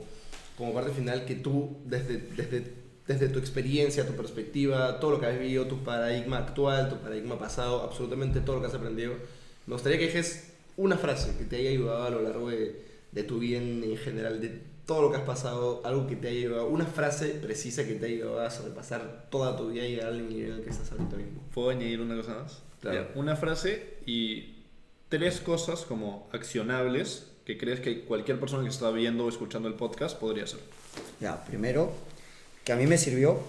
como 0.58 0.74
parte 0.74 0.90
final, 0.90 1.24
que 1.24 1.36
tú, 1.36 1.78
desde, 1.86 2.18
desde, 2.36 2.74
desde 3.06 3.28
tu 3.28 3.38
experiencia, 3.38 4.06
tu 4.06 4.12
perspectiva, 4.12 5.00
todo 5.00 5.12
lo 5.12 5.20
que 5.20 5.24
has 5.24 5.38
vivido, 5.38 5.66
tu 5.66 5.82
paradigma 5.82 6.36
actual, 6.36 6.90
tu 6.90 6.96
paradigma 6.96 7.38
pasado, 7.38 7.80
absolutamente 7.80 8.40
todo 8.40 8.56
lo 8.56 8.60
que 8.60 8.68
has 8.68 8.74
aprendido, 8.74 9.14
me 9.66 9.74
gustaría 9.74 9.98
que 9.98 10.06
dejes 10.06 10.52
una 10.76 10.96
frase 10.96 11.36
que 11.36 11.44
te 11.44 11.56
haya 11.56 11.70
ayudado 11.70 12.04
a 12.04 12.10
lo 12.10 12.22
largo 12.22 12.50
de, 12.50 12.80
de 13.12 13.22
tu 13.22 13.38
vida 13.38 13.58
en, 13.58 13.82
en 13.84 13.96
general, 13.96 14.40
de 14.40 14.60
todo 14.86 15.02
lo 15.02 15.10
que 15.10 15.16
has 15.16 15.24
pasado, 15.24 15.82
algo 15.84 16.06
que 16.06 16.14
te 16.14 16.28
haya 16.28 16.38
ayudado, 16.38 16.68
una 16.68 16.86
frase 16.86 17.30
precisa 17.30 17.84
que 17.84 17.94
te 17.94 18.06
haya 18.06 18.14
ayudado 18.16 18.40
a 18.40 18.50
sobrepasar 18.50 19.26
toda 19.30 19.56
tu 19.56 19.70
vida 19.70 19.84
y 19.84 19.96
llegar 19.96 20.08
al 20.08 20.28
nivel 20.28 20.52
en 20.52 20.56
el 20.58 20.62
que 20.62 20.70
estás 20.70 20.92
ahorita 20.92 21.16
mismo. 21.16 21.42
¿Puedo 21.52 21.70
añadir 21.70 22.00
una 22.00 22.16
cosa 22.16 22.34
más? 22.42 22.62
Claro. 22.80 23.08
Ya, 23.12 23.20
Una 23.20 23.34
frase 23.34 23.96
y 24.06 24.62
tres 25.08 25.40
cosas 25.40 25.82
como 25.82 26.28
accionables 26.32 27.26
que 27.44 27.58
crees 27.58 27.80
que 27.80 28.04
cualquier 28.04 28.38
persona 28.38 28.62
que 28.62 28.70
está 28.70 28.90
viendo 28.90 29.24
o 29.24 29.28
escuchando 29.28 29.68
el 29.68 29.74
podcast 29.74 30.18
podría 30.18 30.44
hacer. 30.44 30.60
Ya, 31.20 31.44
primero, 31.44 31.92
que 32.64 32.72
a 32.72 32.76
mí 32.76 32.86
me 32.86 32.98
sirvió. 32.98 33.40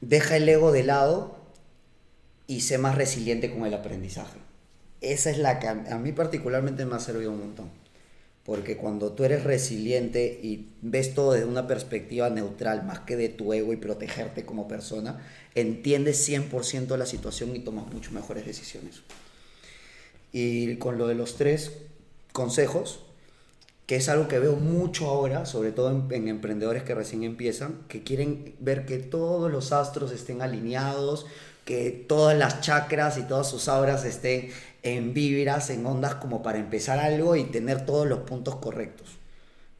Deja 0.00 0.36
el 0.36 0.48
ego 0.48 0.72
de 0.72 0.82
lado 0.84 1.39
y 2.50 2.62
sé 2.62 2.78
más 2.78 2.96
resiliente 2.96 3.52
con 3.52 3.64
el 3.64 3.74
aprendizaje. 3.74 4.36
Esa 5.00 5.30
es 5.30 5.38
la 5.38 5.60
que 5.60 5.68
a, 5.68 5.74
mí 5.74 6.10
particularmente 6.10 6.84
me 6.84 6.96
ha 6.96 6.98
servido 6.98 7.30
un 7.30 7.38
montón. 7.38 7.70
Porque 8.44 8.76
cuando 8.76 9.12
tú 9.12 9.22
eres 9.22 9.44
resiliente 9.44 10.40
y 10.42 10.72
ves 10.82 11.14
todo 11.14 11.34
desde 11.34 11.46
una 11.46 11.68
perspectiva 11.68 12.28
neutral, 12.28 12.84
más 12.84 12.98
que 13.00 13.14
de 13.14 13.28
tu 13.28 13.52
ego 13.52 13.72
y 13.72 13.76
protegerte 13.76 14.44
como 14.44 14.66
persona, 14.66 15.24
entiendes 15.54 16.28
100% 16.28 16.96
la 16.96 17.06
situación 17.06 17.54
y 17.54 17.60
tomas 17.60 17.86
mucho 17.86 18.10
mejores 18.10 18.44
decisiones. 18.44 19.02
Y 20.32 20.74
con 20.78 20.98
lo 20.98 21.06
de 21.06 21.14
los 21.14 21.36
tres 21.36 21.70
consejos, 22.32 22.98
que 23.86 23.94
es 23.94 24.08
algo 24.08 24.26
que 24.26 24.40
veo 24.40 24.56
mucho 24.56 25.06
ahora, 25.06 25.46
sobre 25.46 25.70
todo 25.70 25.90
en, 25.90 26.12
en 26.12 26.26
emprendedores 26.26 26.82
que 26.82 26.96
recién 26.96 27.22
empiezan, 27.22 27.84
que 27.86 28.02
quieren 28.02 28.56
ver 28.58 28.86
que 28.86 28.98
todos 28.98 29.52
los 29.52 29.70
astros 29.70 30.10
estén 30.10 30.42
alineados, 30.42 31.26
que 31.64 31.90
todas 31.90 32.36
las 32.36 32.60
chakras 32.60 33.18
y 33.18 33.22
todas 33.22 33.48
sus 33.48 33.68
auras 33.68 34.04
estén 34.04 34.50
en 34.82 35.14
vibras, 35.14 35.70
en 35.70 35.84
ondas, 35.86 36.16
como 36.16 36.42
para 36.42 36.58
empezar 36.58 36.98
algo 36.98 37.36
y 37.36 37.44
tener 37.44 37.86
todos 37.86 38.06
los 38.06 38.20
puntos 38.20 38.56
correctos. 38.56 39.18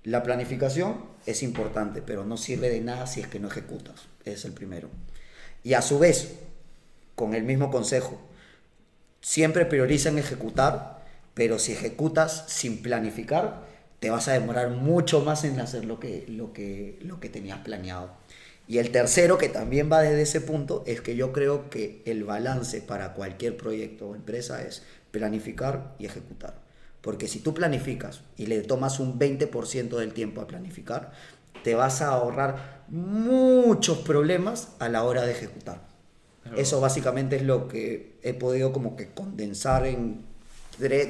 La 0.04 0.22
planificación 0.22 1.04
es 1.26 1.42
importante, 1.42 2.02
pero 2.02 2.24
no 2.24 2.36
sirve 2.36 2.70
de 2.70 2.80
nada 2.80 3.06
si 3.06 3.20
es 3.20 3.28
que 3.28 3.40
no 3.40 3.48
ejecutas. 3.48 4.08
Es 4.24 4.44
el 4.44 4.52
primero. 4.52 4.88
Y 5.62 5.74
a 5.74 5.82
su 5.82 5.98
vez, 5.98 6.36
con 7.14 7.34
el 7.34 7.42
mismo 7.42 7.70
consejo, 7.70 8.18
siempre 9.20 9.66
prioriza 9.66 10.08
en 10.08 10.18
ejecutar, 10.18 11.04
pero 11.34 11.58
si 11.58 11.72
ejecutas 11.72 12.44
sin 12.48 12.82
planificar, 12.82 13.68
te 14.00 14.10
vas 14.10 14.28
a 14.28 14.32
demorar 14.32 14.70
mucho 14.70 15.20
más 15.20 15.44
en 15.44 15.60
hacer 15.60 15.84
lo 15.84 16.00
que, 16.00 16.24
lo 16.28 16.52
que, 16.52 16.98
lo 17.02 17.20
que 17.20 17.28
tenías 17.28 17.58
planeado. 17.58 18.19
Y 18.70 18.78
el 18.78 18.92
tercero, 18.92 19.36
que 19.36 19.48
también 19.48 19.90
va 19.90 20.00
desde 20.00 20.22
ese 20.22 20.40
punto, 20.40 20.84
es 20.86 21.00
que 21.00 21.16
yo 21.16 21.32
creo 21.32 21.70
que 21.70 22.02
el 22.06 22.22
balance 22.22 22.80
para 22.80 23.14
cualquier 23.14 23.56
proyecto 23.56 24.06
o 24.10 24.14
empresa 24.14 24.62
es 24.62 24.84
planificar 25.10 25.96
y 25.98 26.06
ejecutar. 26.06 26.54
Porque 27.00 27.26
si 27.26 27.40
tú 27.40 27.52
planificas 27.52 28.20
y 28.36 28.46
le 28.46 28.60
tomas 28.62 29.00
un 29.00 29.18
20% 29.18 29.96
del 29.98 30.12
tiempo 30.12 30.40
a 30.40 30.46
planificar, 30.46 31.10
te 31.64 31.74
vas 31.74 32.00
a 32.00 32.10
ahorrar 32.10 32.84
muchos 32.86 33.98
problemas 33.98 34.68
a 34.78 34.88
la 34.88 35.02
hora 35.02 35.22
de 35.26 35.32
ejecutar. 35.32 35.88
Eso 36.56 36.80
básicamente 36.80 37.34
es 37.34 37.42
lo 37.42 37.66
que 37.66 38.18
he 38.22 38.34
podido 38.34 38.72
como 38.72 38.94
que 38.94 39.08
condensar 39.08 39.84
en 39.84 40.22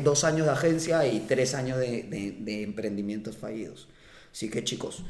dos 0.03 0.25
años 0.25 0.47
de 0.47 0.53
agencia 0.53 1.07
y 1.07 1.21
tres 1.21 1.55
años 1.55 1.79
de, 1.79 2.05
de- 2.05 2.37
de 2.41 2.63
emprendimientos 2.63 3.37
fallidos. 3.37 3.87
Así 4.33 4.49
que 4.49 4.65
chicos, 4.65 5.05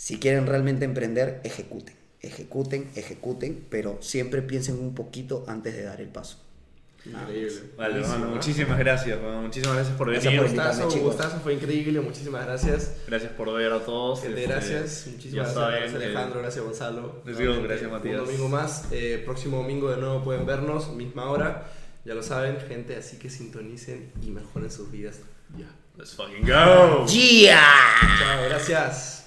si 0.00 0.18
quieren 0.18 0.46
realmente 0.46 0.86
emprender, 0.86 1.42
ejecuten, 1.44 1.94
ejecuten, 2.22 2.90
ejecuten, 2.94 3.66
pero 3.68 3.98
siempre 4.00 4.40
piensen 4.40 4.78
un 4.78 4.94
poquito 4.94 5.44
antes 5.46 5.74
de 5.74 5.82
dar 5.82 6.00
el 6.00 6.08
paso. 6.08 6.38
Increíble. 7.04 7.52
Vale, 7.76 7.90
Buenísimo, 7.90 8.14
hermano, 8.14 8.24
¿no? 8.30 8.34
muchísimas 8.34 8.78
gracias. 8.78 9.18
hermano, 9.18 9.42
Muchísimas 9.42 9.76
gracias 9.76 9.96
por 9.98 10.06
venir. 10.08 10.22
Gracias 10.22 10.40
por 10.42 10.50
Un 10.50 10.56
gustazo, 10.56 10.88
chicos. 10.88 11.06
gustazo, 11.06 11.40
fue 11.40 11.52
increíble, 11.52 12.00
muchísimas 12.00 12.46
gracias. 12.46 12.96
Gracias 13.06 13.32
por 13.32 13.52
ver 13.52 13.72
a 13.72 13.80
todos. 13.80 14.22
Gente, 14.22 14.40
este, 14.40 14.52
gracias, 14.54 15.06
muchísimas 15.12 15.34
gracias, 15.34 15.54
saben, 15.54 15.80
gracias 15.80 16.02
eh, 16.02 16.04
Alejandro, 16.06 16.40
gracias 16.40 16.64
Gonzalo. 16.64 17.22
les 17.26 17.36
digo 17.36 17.62
gracias, 17.62 17.90
Matías. 17.90 18.20
Un 18.20 18.24
domingo 18.26 18.48
más, 18.48 18.84
eh, 18.92 19.22
próximo 19.22 19.58
domingo 19.58 19.90
de 19.90 19.98
nuevo 19.98 20.24
pueden 20.24 20.46
vernos, 20.46 20.94
misma 20.94 21.30
hora, 21.30 21.70
ya 22.06 22.14
lo 22.14 22.22
saben, 22.22 22.56
gente, 22.66 22.96
así 22.96 23.18
que 23.18 23.28
sintonicen 23.28 24.12
y 24.22 24.30
mejoren 24.30 24.70
sus 24.70 24.90
vidas 24.90 25.20
ya. 25.58 25.66
Let's 25.98 26.14
fucking 26.14 26.46
go. 26.46 27.04
¡Yeah! 27.06 27.60
Chao, 28.18 28.44
gracias. 28.48 29.19